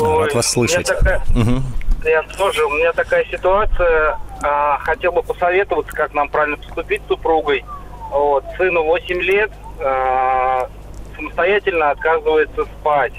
Ой, 0.00 0.24
Рад 0.24 0.34
вас 0.34 0.50
слышать. 0.50 0.86
Такая, 0.86 1.22
угу. 1.30 1.62
Я 2.04 2.22
тоже, 2.36 2.64
у 2.64 2.70
меня 2.70 2.92
такая 2.92 3.24
ситуация. 3.30 4.18
А, 4.42 4.78
хотел 4.78 5.12
бы 5.12 5.22
посоветоваться, 5.22 5.92
как 5.92 6.12
нам 6.12 6.28
правильно 6.28 6.56
поступить 6.56 7.02
с 7.04 7.08
супругой. 7.08 7.64
Вот, 8.10 8.44
сыну 8.56 8.84
8 8.84 9.20
лет, 9.22 9.50
а, 9.80 10.68
самостоятельно 11.16 11.90
отказывается 11.90 12.64
спать. 12.64 13.14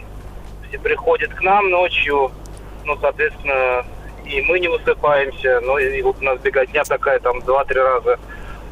Все 0.68 0.78
приходит 0.80 1.34
к 1.34 1.42
нам 1.42 1.70
ночью, 1.70 2.32
ну, 2.86 2.98
соответственно, 3.02 3.86
и 4.26 4.42
мы 4.42 4.60
не 4.60 4.68
высыпаемся. 4.68 5.62
Ну, 5.62 5.78
и 5.78 6.02
вот 6.02 6.18
у 6.20 6.24
нас 6.24 6.40
беготня 6.40 6.84
такая, 6.84 7.20
там, 7.20 7.40
2-3 7.40 7.82
раза 7.82 8.20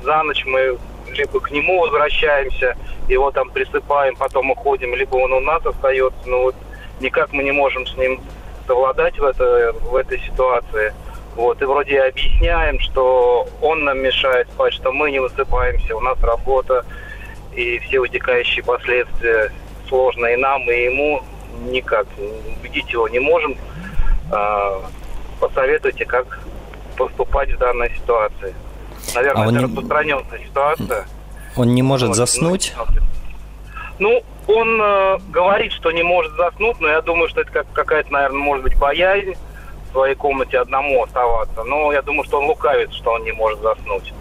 за 0.03 0.23
ночь 0.23 0.43
мы 0.45 0.77
либо 1.11 1.39
к 1.39 1.51
нему 1.51 1.81
возвращаемся, 1.81 2.75
его 3.07 3.31
там 3.31 3.49
присыпаем, 3.49 4.15
потом 4.15 4.51
уходим, 4.51 4.95
либо 4.95 5.15
он 5.15 5.33
у 5.33 5.39
нас 5.39 5.65
остается. 5.65 6.19
Но 6.25 6.43
вот 6.43 6.55
никак 6.99 7.33
мы 7.33 7.43
не 7.43 7.51
можем 7.51 7.85
с 7.85 7.95
ним 7.97 8.21
совладать 8.67 9.17
в, 9.19 9.23
это, 9.23 9.73
в 9.81 9.95
этой 9.95 10.19
ситуации. 10.19 10.93
Вот, 11.35 11.61
и 11.61 11.65
вроде 11.65 12.01
объясняем, 12.01 12.79
что 12.79 13.47
он 13.61 13.83
нам 13.85 13.99
мешает 13.99 14.47
спать, 14.51 14.73
что 14.73 14.91
мы 14.91 15.09
не 15.09 15.19
высыпаемся, 15.19 15.95
у 15.95 15.99
нас 15.99 16.21
работа, 16.21 16.85
и 17.55 17.79
все 17.79 17.99
вытекающие 17.99 18.63
последствия 18.63 19.51
сложно 19.87 20.27
и 20.27 20.35
нам, 20.35 20.69
и 20.69 20.85
ему 20.85 21.23
никак. 21.65 22.07
Убедить 22.59 22.91
его 22.91 23.07
не 23.07 23.19
можем. 23.19 23.57
А, 24.31 24.81
посоветуйте, 25.39 26.05
как 26.05 26.39
поступать 26.97 27.51
в 27.51 27.57
данной 27.57 27.91
ситуации. 27.95 28.53
Наверное, 29.15 29.43
а 29.43 29.45
это 29.45 29.55
не... 29.55 29.65
распространенная 29.65 30.39
ситуация. 30.45 31.05
Он 31.55 31.75
не 31.75 31.81
может 31.81 32.09
вот, 32.09 32.17
заснуть? 32.17 32.73
Ну, 33.99 34.23
он 34.47 34.81
э, 34.81 35.19
говорит, 35.29 35.71
что 35.71 35.91
не 35.91 36.03
может 36.03 36.33
заснуть, 36.35 36.79
но 36.79 36.87
я 36.87 37.01
думаю, 37.01 37.29
что 37.29 37.41
это 37.41 37.51
как, 37.51 37.71
какая-то, 37.71 38.11
наверное, 38.11 38.39
может 38.39 38.63
быть, 38.63 38.77
боязнь 38.77 39.35
в 39.89 39.91
своей 39.91 40.15
комнате 40.15 40.57
одному 40.57 41.03
оставаться. 41.03 41.63
Но 41.63 41.93
я 41.93 42.01
думаю, 42.01 42.23
что 42.25 42.39
он 42.39 42.47
лукавит, 42.47 42.91
что 42.93 43.11
он 43.11 43.23
не 43.23 43.31
может 43.31 43.61
заснуть. 43.61 44.13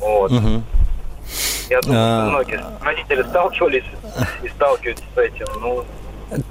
Вот. 0.00 0.32
Угу. 0.32 0.62
Я 1.70 1.80
думаю, 1.82 2.00
а... 2.00 2.20
что 2.20 2.30
многие 2.30 2.60
родители 2.82 3.22
сталкивались 3.22 3.84
и 4.42 4.48
сталкиваются 4.48 5.04
с 5.14 5.18
этим. 5.18 5.46
Ну... 5.60 5.84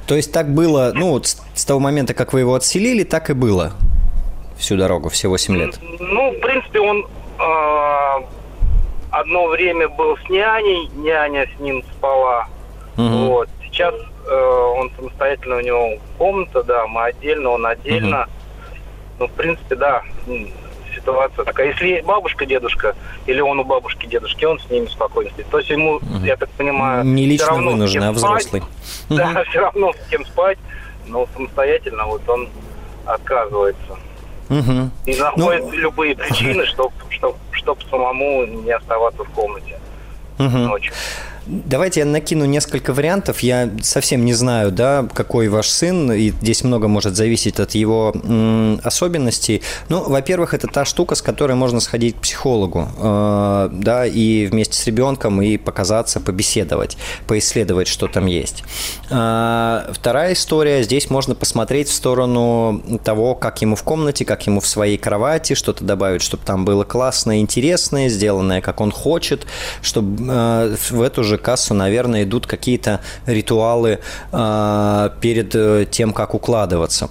То 0.07 0.15
есть 0.15 0.31
так 0.31 0.53
было, 0.53 0.91
ну, 0.93 1.11
вот 1.11 1.25
с 1.27 1.65
того 1.65 1.79
момента, 1.79 2.13
как 2.13 2.33
вы 2.33 2.41
его 2.41 2.53
отселили, 2.53 3.03
так 3.03 3.29
и 3.29 3.33
было 3.33 3.73
всю 4.57 4.77
дорогу, 4.77 5.09
все 5.09 5.27
8 5.27 5.57
лет? 5.57 5.79
Ну, 5.99 6.31
в 6.31 6.39
принципе, 6.39 6.79
он 6.79 7.07
э, 7.41 8.23
одно 9.11 9.47
время 9.47 9.89
был 9.89 10.17
с 10.17 10.29
няней, 10.29 10.89
няня 10.95 11.47
с 11.55 11.59
ним 11.59 11.83
спала. 11.83 12.47
Угу. 12.97 13.07
Вот. 13.07 13.49
Сейчас 13.63 13.93
э, 14.27 14.73
он 14.77 14.91
самостоятельно, 14.95 15.57
у 15.57 15.61
него 15.61 15.89
комната, 16.17 16.63
да, 16.63 16.87
мы 16.87 17.05
отдельно, 17.05 17.51
он 17.51 17.65
отдельно. 17.65 18.21
Угу. 18.21 18.29
Ну, 19.19 19.27
в 19.27 19.31
принципе, 19.31 19.75
да, 19.75 20.03
ситуация 20.95 21.45
такая. 21.45 21.67
Если 21.67 22.01
бабушка, 22.01 22.45
дедушка, 22.45 22.95
или 23.25 23.39
он 23.41 23.59
у 23.59 23.63
бабушки, 23.63 24.05
дедушки, 24.05 24.45
он 24.45 24.59
с 24.59 24.69
ними 24.69 24.87
спокойно 24.87 25.29
спит. 25.31 25.47
То 25.49 25.59
есть 25.59 25.69
ему, 25.69 25.95
угу. 25.95 26.23
я 26.23 26.37
так 26.37 26.49
понимаю, 26.51 27.03
не 27.03 27.25
лично 27.25 27.45
все 27.45 27.53
равно 27.55 27.71
вынужден, 27.71 28.03
а 28.03 28.11
взрослый. 28.11 28.61
Спать, 28.61 29.17
да, 29.17 29.43
все 29.49 29.59
равно 29.59 29.93
с 29.93 30.09
кем 30.09 30.25
спать, 30.25 30.57
но 31.07 31.27
самостоятельно 31.33 32.05
вот 32.05 32.27
он 32.27 32.49
отказывается. 33.05 33.97
Угу. 34.51 34.89
И 35.05 35.15
находит 35.15 35.63
ну... 35.63 35.71
любые 35.71 36.15
причины, 36.15 36.65
чтобы 36.67 36.93
чтоб, 37.09 37.37
чтоб 37.51 37.79
самому 37.89 38.45
не 38.45 38.71
оставаться 38.71 39.23
в 39.23 39.29
комнате 39.29 39.79
угу. 40.37 40.57
ночью. 40.57 40.93
Давайте 41.47 42.01
я 42.01 42.05
накину 42.05 42.45
несколько 42.45 42.93
вариантов. 42.93 43.39
Я 43.39 43.71
совсем 43.81 44.25
не 44.25 44.33
знаю, 44.33 44.71
да, 44.71 45.07
какой 45.11 45.47
ваш 45.47 45.69
сын, 45.69 46.11
и 46.11 46.29
здесь 46.29 46.63
много 46.63 46.87
может 46.87 47.15
зависеть 47.15 47.59
от 47.59 47.71
его 47.71 48.13
м, 48.23 48.79
особенностей. 48.83 49.63
Ну, 49.89 50.07
во-первых, 50.07 50.53
это 50.53 50.67
та 50.67 50.85
штука, 50.85 51.15
с 51.15 51.21
которой 51.21 51.53
можно 51.53 51.79
сходить 51.79 52.15
к 52.15 52.19
психологу, 52.19 52.87
э, 52.95 53.69
да, 53.71 54.05
и 54.05 54.45
вместе 54.45 54.77
с 54.77 54.85
ребенком 54.85 55.41
и 55.41 55.57
показаться, 55.57 56.19
побеседовать, 56.19 56.97
поисследовать, 57.25 57.87
что 57.87 58.07
там 58.07 58.27
есть. 58.27 58.63
Э, 59.09 59.91
вторая 59.91 60.33
история, 60.33 60.83
здесь 60.83 61.09
можно 61.09 61.33
посмотреть 61.33 61.89
в 61.89 61.93
сторону 61.93 62.83
того, 63.03 63.33
как 63.33 63.61
ему 63.63 63.75
в 63.75 63.83
комнате, 63.83 64.25
как 64.25 64.45
ему 64.45 64.59
в 64.59 64.67
своей 64.67 64.99
кровати, 64.99 65.55
что-то 65.55 65.83
добавить, 65.83 66.21
чтобы 66.21 66.43
там 66.45 66.65
было 66.65 66.83
классное, 66.83 67.39
интересное, 67.39 68.09
сделанное, 68.09 68.61
как 68.61 68.79
он 68.79 68.91
хочет, 68.91 69.47
чтобы 69.81 70.23
э, 70.29 70.75
в 70.91 71.01
эту 71.01 71.23
же 71.23 71.30
же 71.31 71.37
кассу, 71.37 71.73
наверное, 71.73 72.23
идут 72.23 72.47
какие-то 72.47 72.99
ритуалы 73.25 73.99
э, 74.31 75.09
перед 75.21 75.91
тем, 75.91 76.13
как 76.13 76.35
укладываться. 76.35 77.09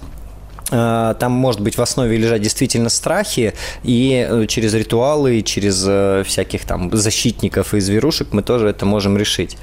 Э, 0.71 1.15
там 1.19 1.33
может 1.33 1.61
быть 1.61 1.77
в 1.77 1.81
основе 1.81 2.17
лежать 2.17 2.41
действительно 2.41 2.89
страхи, 2.89 3.53
и 3.83 4.25
э, 4.27 4.45
через 4.47 4.73
ритуалы, 4.73 5.41
через 5.41 5.83
э, 5.87 6.23
всяких 6.25 6.65
там 6.65 6.95
защитников 6.95 7.73
и 7.73 7.79
зверушек 7.79 8.29
мы 8.31 8.41
тоже 8.41 8.69
это 8.69 8.85
можем 8.85 9.17
решить. 9.17 9.57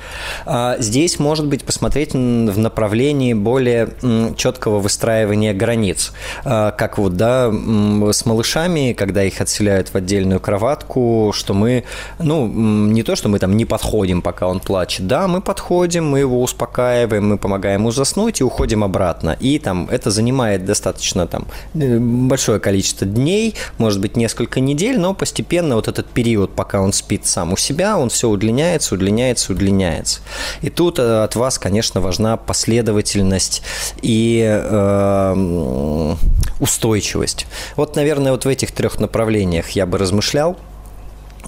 А 0.45 0.77
здесь, 0.79 1.19
может 1.19 1.47
быть, 1.47 1.65
посмотреть 1.65 2.13
в 2.13 2.59
направлении 2.59 3.33
более 3.35 3.89
четкого 4.37 4.79
выстраивания 4.79 5.55
границ. 5.55 6.13
Как 6.45 6.99
вот, 6.99 7.17
да, 7.17 7.51
с 7.51 8.27
малышами, 8.27 8.93
когда 8.93 9.25
их 9.25 9.41
отселяют 9.41 9.89
в 9.89 9.95
отдельную 9.95 10.41
кроватку, 10.41 11.33
что 11.35 11.55
мы, 11.55 11.85
ну, 12.19 12.47
не 12.47 13.03
то, 13.03 13.17
что 13.17 13.29
мы 13.29 13.39
там 13.39 13.57
не 13.57 13.65
подходим, 13.65 14.23
пока 14.23 14.47
он 14.47 14.61
плачет, 14.61 15.07
да, 15.07 15.29
мы 15.29 15.41
подходим, 15.41 16.09
мы 16.09 16.21
его 16.21 16.43
успокаиваем, 16.43 17.29
мы 17.29 17.39
помогаем 17.39 17.81
ему 17.81 17.91
заснуть 17.91 18.41
и 18.41 18.45
уходим 18.45 18.85
обратно. 18.85 19.37
И 19.41 19.59
там 19.59 19.89
это 19.91 20.11
занимает 20.11 20.65
достаточно 20.65 20.98
достаточно 20.99 21.27
там 21.27 21.47
э, 21.75 21.99
большое 21.99 22.61
количество 22.61 23.07
дней, 23.07 23.55
может 23.79 24.01
быть, 24.01 24.17
несколько 24.17 24.61
недель, 24.61 24.99
но 24.99 25.15
постепенно 25.15 25.77
вот 25.77 25.89
этот 25.89 26.09
период, 26.11 26.55
пока 26.55 26.81
он 26.81 26.93
спит 26.93 27.27
сам 27.27 27.53
у 27.53 27.57
себя, 27.57 27.97
он 27.97 28.09
все 28.09 28.29
удлиняется, 28.29 28.95
удлиняется, 28.95 29.53
удлиняется. 29.53 30.21
И 30.61 30.71
тут 30.71 30.99
э, 30.99 31.23
от 31.23 31.37
вас, 31.37 31.59
конечно, 31.59 32.01
важна 32.01 32.37
последовательность 32.37 33.63
и 34.03 34.45
э, 34.45 36.17
устойчивость. 36.61 37.47
Вот, 37.77 37.97
наверное, 37.97 38.33
вот 38.33 38.45
в 38.45 38.49
этих 38.49 38.73
трех 38.73 38.99
направлениях 38.99 39.71
я 39.71 39.87
бы 39.87 39.99
размышлял. 39.99 40.57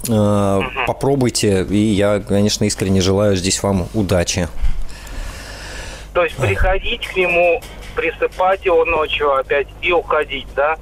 Э, 0.07 0.61
попробуйте, 0.87 1.65
и 1.69 1.93
я, 1.93 2.19
конечно, 2.19 2.63
искренне 2.63 3.01
желаю 3.01 3.35
здесь 3.35 3.61
вам 3.61 3.87
удачи. 3.93 4.47
То 6.13 6.23
есть 6.23 6.35
приходить 6.35 7.07
к 7.07 7.15
нему 7.15 7.61
присыпать 8.01 8.65
его 8.65 8.83
ночью 8.83 9.31
опять 9.33 9.67
и 9.81 9.91
уходить, 9.91 10.47
да? 10.55 10.77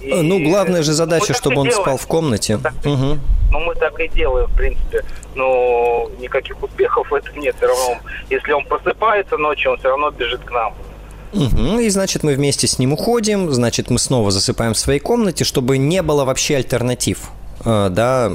И... 0.00 0.12
Ну, 0.14 0.42
главная 0.42 0.82
же 0.82 0.92
задача, 0.92 1.34
чтобы 1.34 1.60
он 1.60 1.68
делать. 1.68 1.82
спал 1.82 1.96
в 1.98 2.06
комнате. 2.06 2.56
Угу. 2.56 3.18
Ну, 3.50 3.60
мы 3.60 3.74
так 3.74 3.98
и 4.00 4.08
делаем, 4.08 4.46
в 4.46 4.56
принципе. 4.56 5.04
Но 5.34 6.08
никаких 6.18 6.62
успехов 6.62 7.10
в 7.10 7.14
этом 7.14 7.36
нет. 7.38 7.54
Все 7.56 7.66
равно, 7.66 7.98
если 8.30 8.52
он 8.52 8.64
просыпается 8.64 9.36
ночью, 9.36 9.72
он 9.72 9.78
все 9.78 9.88
равно 9.88 10.10
бежит 10.10 10.40
к 10.42 10.50
нам. 10.50 10.74
Угу, 11.34 11.80
и 11.80 11.90
значит, 11.90 12.22
мы 12.22 12.34
вместе 12.34 12.66
с 12.66 12.78
ним 12.78 12.94
уходим, 12.94 13.50
значит, 13.52 13.90
мы 13.90 13.98
снова 13.98 14.30
засыпаем 14.30 14.72
в 14.72 14.78
своей 14.78 14.98
комнате, 14.98 15.44
чтобы 15.44 15.76
не 15.76 16.00
было 16.00 16.24
вообще 16.24 16.56
альтернатив. 16.56 17.30
Э, 17.64 17.88
да, 17.90 18.30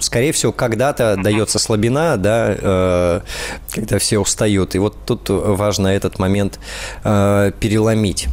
скорее 0.00 0.32
всего, 0.32 0.52
когда-то 0.52 1.16
дается 1.16 1.58
слабина, 1.58 2.16
да, 2.16 2.54
э, 2.58 3.20
когда 3.72 3.98
все 3.98 4.18
устают. 4.18 4.74
И 4.74 4.78
вот 4.78 4.96
тут 5.06 5.28
важно 5.28 5.88
этот 5.88 6.18
момент 6.18 6.58
э, 7.04 7.52
переломить. 7.60 8.28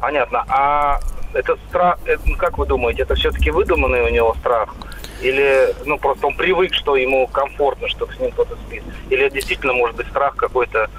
Понятно. 0.00 0.44
А 0.48 1.00
это 1.32 1.56
страх, 1.68 1.98
ну, 2.26 2.36
как 2.36 2.58
вы 2.58 2.66
думаете, 2.66 3.02
это 3.02 3.14
все-таки 3.14 3.50
выдуманный 3.50 4.02
у 4.02 4.08
него 4.08 4.34
страх? 4.40 4.74
Или, 5.22 5.72
ну, 5.84 5.98
просто 5.98 6.26
он 6.26 6.34
привык, 6.34 6.74
что 6.74 6.96
ему 6.96 7.28
комфортно, 7.28 7.88
что 7.88 8.08
с 8.12 8.18
ним 8.18 8.32
кто-то 8.32 8.56
спит? 8.66 8.82
Или 9.08 9.28
действительно 9.28 9.72
может 9.72 9.96
быть 9.96 10.08
страх 10.08 10.34
какой-то, 10.34 10.90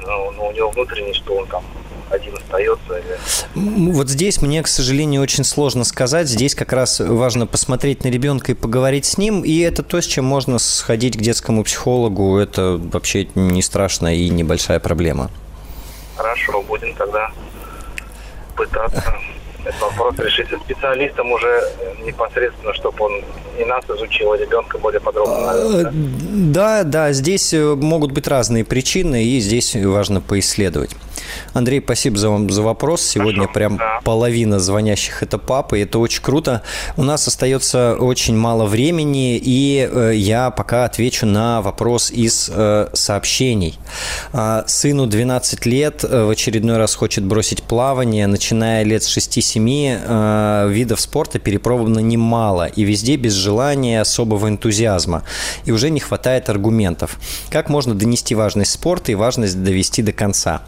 ну, 0.00 0.30
ну, 0.32 0.46
у 0.46 0.52
него 0.52 0.70
внутренний, 0.70 1.12
что 1.12 1.36
он 1.36 1.46
там 1.46 1.62
один 2.10 2.34
остается. 2.36 2.98
Или... 2.98 3.90
Вот 3.90 4.08
здесь 4.08 4.42
мне, 4.42 4.62
к 4.62 4.68
сожалению, 4.68 5.22
очень 5.22 5.44
сложно 5.44 5.84
сказать. 5.84 6.28
Здесь 6.28 6.54
как 6.54 6.72
раз 6.72 7.00
важно 7.00 7.46
посмотреть 7.46 8.04
на 8.04 8.08
ребенка 8.08 8.52
и 8.52 8.54
поговорить 8.54 9.04
с 9.04 9.18
ним. 9.18 9.42
И 9.42 9.58
это 9.60 9.82
то, 9.82 10.00
с 10.00 10.06
чем 10.06 10.24
можно 10.24 10.58
сходить 10.58 11.16
к 11.16 11.20
детскому 11.20 11.64
психологу. 11.64 12.38
Это 12.38 12.80
вообще 12.92 13.28
не 13.34 13.62
страшно 13.62 14.14
и 14.14 14.28
небольшая 14.28 14.80
проблема. 14.80 15.30
Хорошо, 16.16 16.62
будем 16.62 16.94
тогда 16.94 17.30
пытаться 18.56 19.02
этот 19.66 19.80
вопрос 19.80 20.18
решить 20.18 20.48
со 20.48 20.58
специалистом 20.58 21.32
уже 21.32 21.62
непосредственно, 22.04 22.72
чтобы 22.74 23.04
он 23.04 23.24
и 23.58 23.64
нас 23.64 23.84
изучил, 23.88 24.32
а 24.32 24.36
ребенка 24.36 24.78
более 24.78 25.00
подробно. 25.00 25.46
Наверное, 25.46 25.82
да? 25.84 25.90
да, 25.92 26.84
да, 26.84 27.12
здесь 27.12 27.52
э, 27.52 27.74
могут 27.74 28.12
быть 28.12 28.28
разные 28.28 28.64
причины, 28.64 29.24
и 29.24 29.40
здесь 29.40 29.74
важно 29.74 30.20
поисследовать. 30.20 30.94
Андрей, 31.52 31.80
спасибо 31.82 32.18
за, 32.18 32.30
вам 32.30 32.50
за 32.50 32.62
вопрос. 32.62 33.02
Сегодня 33.02 33.42
Хорошо, 33.42 33.54
прям 33.54 33.76
да. 33.76 34.00
половина 34.04 34.58
звонящих 34.58 35.22
это 35.22 35.38
папы, 35.38 35.80
это 35.80 35.98
очень 35.98 36.22
круто. 36.22 36.62
У 36.96 37.02
нас 37.02 37.26
остается 37.28 37.96
очень 37.98 38.36
мало 38.36 38.66
времени, 38.66 39.36
и 39.36 39.88
э, 39.90 40.12
я 40.14 40.50
пока 40.50 40.84
отвечу 40.84 41.26
на 41.26 41.62
вопрос 41.62 42.10
из 42.10 42.50
э, 42.52 42.88
сообщений. 42.92 43.78
Э, 44.32 44.62
сыну 44.66 45.06
12 45.06 45.66
лет, 45.66 46.04
э, 46.04 46.24
в 46.24 46.30
очередной 46.30 46.76
раз 46.76 46.94
хочет 46.94 47.24
бросить 47.24 47.62
плавание, 47.62 48.26
начиная 48.26 48.82
лет 48.84 49.02
с 49.02 49.16
6-7, 49.16 50.00
э, 50.02 50.68
видов 50.70 51.00
спорта 51.00 51.38
перепробовано 51.38 52.00
немало, 52.00 52.66
и 52.66 52.84
везде 52.84 53.16
без 53.16 53.32
желания 53.32 54.00
особого 54.00 54.48
энтузиазма, 54.48 55.22
и 55.64 55.72
уже 55.72 55.90
не 55.90 56.00
хватает 56.00 56.48
аргументов. 56.48 57.18
Как 57.50 57.68
можно 57.68 57.94
донести 57.94 58.34
важность 58.34 58.72
спорта 58.72 59.12
и 59.12 59.14
важность 59.14 59.62
довести 59.62 60.02
до 60.02 60.12
конца? 60.12 60.62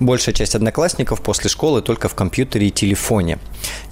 Большая 0.00 0.34
часть 0.34 0.54
одноклассников 0.54 1.20
после 1.20 1.50
школы 1.50 1.82
только 1.82 2.08
в 2.08 2.14
компьютере 2.14 2.68
и 2.68 2.70
телефоне. 2.70 3.38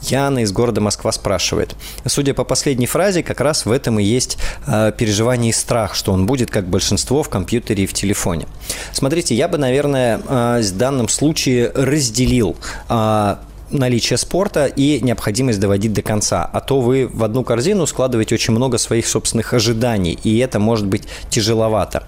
Яна 0.03 0.39
из 0.41 0.53
города 0.53 0.81
Москва 0.81 1.13
спрашивает. 1.13 1.77
Судя 2.07 2.33
по 2.33 2.45
последней 2.45 2.87
фразе, 2.87 3.23
как 3.23 3.43
раз 3.43 3.67
в 3.67 3.71
этом 3.71 3.99
и 3.99 4.03
есть 4.03 4.39
э, 4.67 4.91
переживание 4.97 5.51
и 5.51 5.53
страх, 5.53 5.95
что 5.95 6.13
он 6.13 6.25
будет, 6.25 6.51
как 6.51 6.67
большинство, 6.67 7.23
в 7.23 7.29
компьютере 7.29 7.85
и 7.85 7.87
в 7.87 7.93
телефоне. 7.93 8.47
Смотрите, 8.93 9.35
я 9.35 9.49
бы, 9.49 9.59
наверное, 9.59 10.19
э, 10.27 10.63
в 10.63 10.77
данном 10.79 11.09
случае 11.09 11.71
разделил 11.75 12.57
э, 12.89 13.37
наличие 13.71 14.17
спорта 14.17 14.67
и 14.67 15.01
необходимость 15.01 15.61
доводить 15.61 15.93
до 15.93 16.03
конца. 16.03 16.49
А 16.53 16.61
то 16.61 16.81
вы 16.81 17.09
в 17.13 17.25
одну 17.25 17.45
корзину 17.45 17.87
складываете 17.87 18.35
очень 18.35 18.55
много 18.55 18.79
своих 18.79 19.07
собственных 19.07 19.53
ожиданий, 19.53 20.19
и 20.23 20.39
это 20.39 20.59
может 20.59 20.87
быть 20.87 21.05
тяжеловато. 21.31 22.05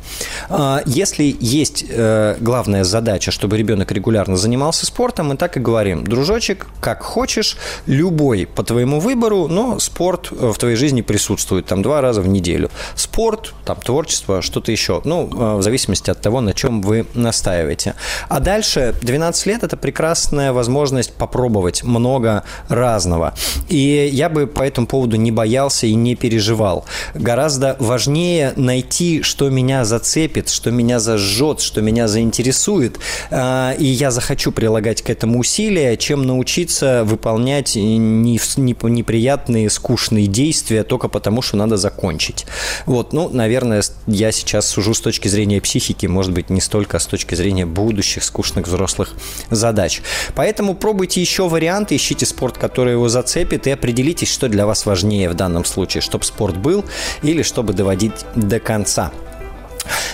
А, 0.48 0.82
если 0.86 1.36
есть 1.40 1.84
э, 1.88 2.36
главная 2.40 2.84
задача, 2.84 3.30
чтобы 3.30 3.56
ребенок 3.56 3.92
регулярно 3.92 4.36
занимался 4.36 4.86
спортом, 4.86 5.28
мы 5.28 5.36
так 5.36 5.56
и 5.56 5.60
говорим, 5.60 6.04
дружочек, 6.04 6.66
как 6.80 7.02
хочешь, 7.02 7.56
любой 7.86 8.46
по 8.46 8.62
твоему 8.62 9.00
выбору, 9.00 9.48
но 9.48 9.78
спорт 9.78 10.30
в 10.30 10.54
твоей 10.54 10.76
жизни 10.76 11.02
присутствует 11.02 11.66
там 11.66 11.82
два 11.82 12.00
раза 12.00 12.22
в 12.22 12.28
неделю. 12.28 12.70
Спорт, 12.94 13.54
там 13.64 13.76
творчество, 13.76 14.42
что-то 14.42 14.72
еще. 14.72 15.00
Ну, 15.04 15.28
э, 15.28 15.56
в 15.56 15.62
зависимости 15.62 16.10
от 16.10 16.20
того, 16.20 16.40
на 16.40 16.54
чем 16.54 16.82
вы 16.82 17.06
настаиваете. 17.14 17.94
А 18.28 18.40
дальше 18.40 18.94
12 19.02 19.46
лет– 19.46 19.62
это 19.64 19.76
прекрасная 19.76 20.52
возможность 20.52 21.12
попробовать 21.12 21.49
пробовать 21.50 21.82
много 21.82 22.44
разного. 22.68 23.34
И 23.68 24.08
я 24.12 24.28
бы 24.28 24.46
по 24.46 24.62
этому 24.62 24.86
поводу 24.86 25.16
не 25.16 25.32
боялся 25.32 25.86
и 25.86 25.94
не 25.94 26.14
переживал. 26.14 26.84
Гораздо 27.14 27.76
важнее 27.80 28.52
найти, 28.54 29.22
что 29.22 29.50
меня 29.50 29.84
зацепит, 29.84 30.48
что 30.48 30.70
меня 30.70 31.00
зажжет, 31.00 31.60
что 31.60 31.80
меня 31.80 32.06
заинтересует, 32.06 33.00
а, 33.32 33.72
и 33.72 33.84
я 33.84 34.12
захочу 34.12 34.52
прилагать 34.52 35.02
к 35.02 35.10
этому 35.10 35.40
усилия, 35.40 35.96
чем 35.96 36.22
научиться 36.22 37.02
выполнять 37.04 37.74
неприятные, 37.74 39.70
скучные 39.70 40.28
действия 40.28 40.84
только 40.84 41.08
потому, 41.08 41.42
что 41.42 41.56
надо 41.56 41.76
закончить. 41.76 42.46
Вот, 42.86 43.12
ну, 43.12 43.28
наверное, 43.28 43.82
я 44.06 44.30
сейчас 44.30 44.68
сужу 44.68 44.94
с 44.94 45.00
точки 45.00 45.26
зрения 45.26 45.60
психики, 45.60 46.06
может 46.06 46.32
быть, 46.32 46.48
не 46.48 46.60
столько 46.60 47.00
с 47.00 47.06
точки 47.06 47.34
зрения 47.34 47.66
будущих 47.66 48.22
скучных 48.22 48.68
взрослых 48.68 49.14
задач. 49.50 50.00
Поэтому 50.36 50.74
пробуйте 50.74 51.20
еще 51.20 51.39
еще 51.40 51.48
варианты, 51.48 51.96
ищите 51.96 52.26
спорт, 52.26 52.58
который 52.58 52.92
его 52.92 53.08
зацепит, 53.08 53.66
и 53.66 53.70
определитесь, 53.70 54.30
что 54.30 54.48
для 54.48 54.66
вас 54.66 54.84
важнее 54.84 55.30
в 55.30 55.34
данном 55.34 55.64
случае, 55.64 56.02
чтобы 56.02 56.24
спорт 56.24 56.58
был 56.58 56.84
или 57.22 57.42
чтобы 57.42 57.72
доводить 57.72 58.26
до 58.34 58.60
конца. 58.60 59.10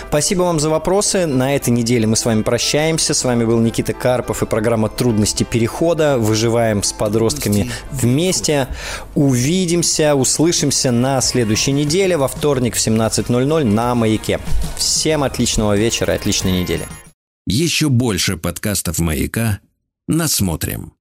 Спасибо 0.07 0.43
вам 0.43 0.61
за 0.61 0.69
вопросы. 0.69 1.25
На 1.25 1.53
этой 1.53 1.71
неделе 1.71 2.07
мы 2.07 2.15
с 2.15 2.23
вами 2.23 2.43
прощаемся. 2.43 3.13
С 3.13 3.25
вами 3.25 3.43
был 3.43 3.59
Никита 3.59 3.91
Карпов 3.91 4.41
и 4.41 4.45
программа 4.45 4.87
«Трудности 4.87 5.43
перехода». 5.43 6.17
Выживаем 6.17 6.81
с 6.81 6.93
подростками 6.93 7.69
вместе. 7.91 8.69
Увидимся, 9.13 10.15
услышимся 10.15 10.91
на 10.91 11.19
следующей 11.19 11.73
неделе 11.73 12.15
во 12.15 12.29
вторник 12.29 12.75
в 12.75 12.79
17.00 12.79 13.65
на 13.65 13.95
«Маяке». 13.95 14.39
Всем 14.77 15.23
отличного 15.23 15.75
вечера 15.75 16.13
и 16.13 16.15
отличной 16.15 16.61
недели. 16.61 16.87
Еще 17.45 17.89
больше 17.89 18.37
подкастов 18.37 18.99
«Маяка» 18.99 19.59
насмотрим. 20.07 20.96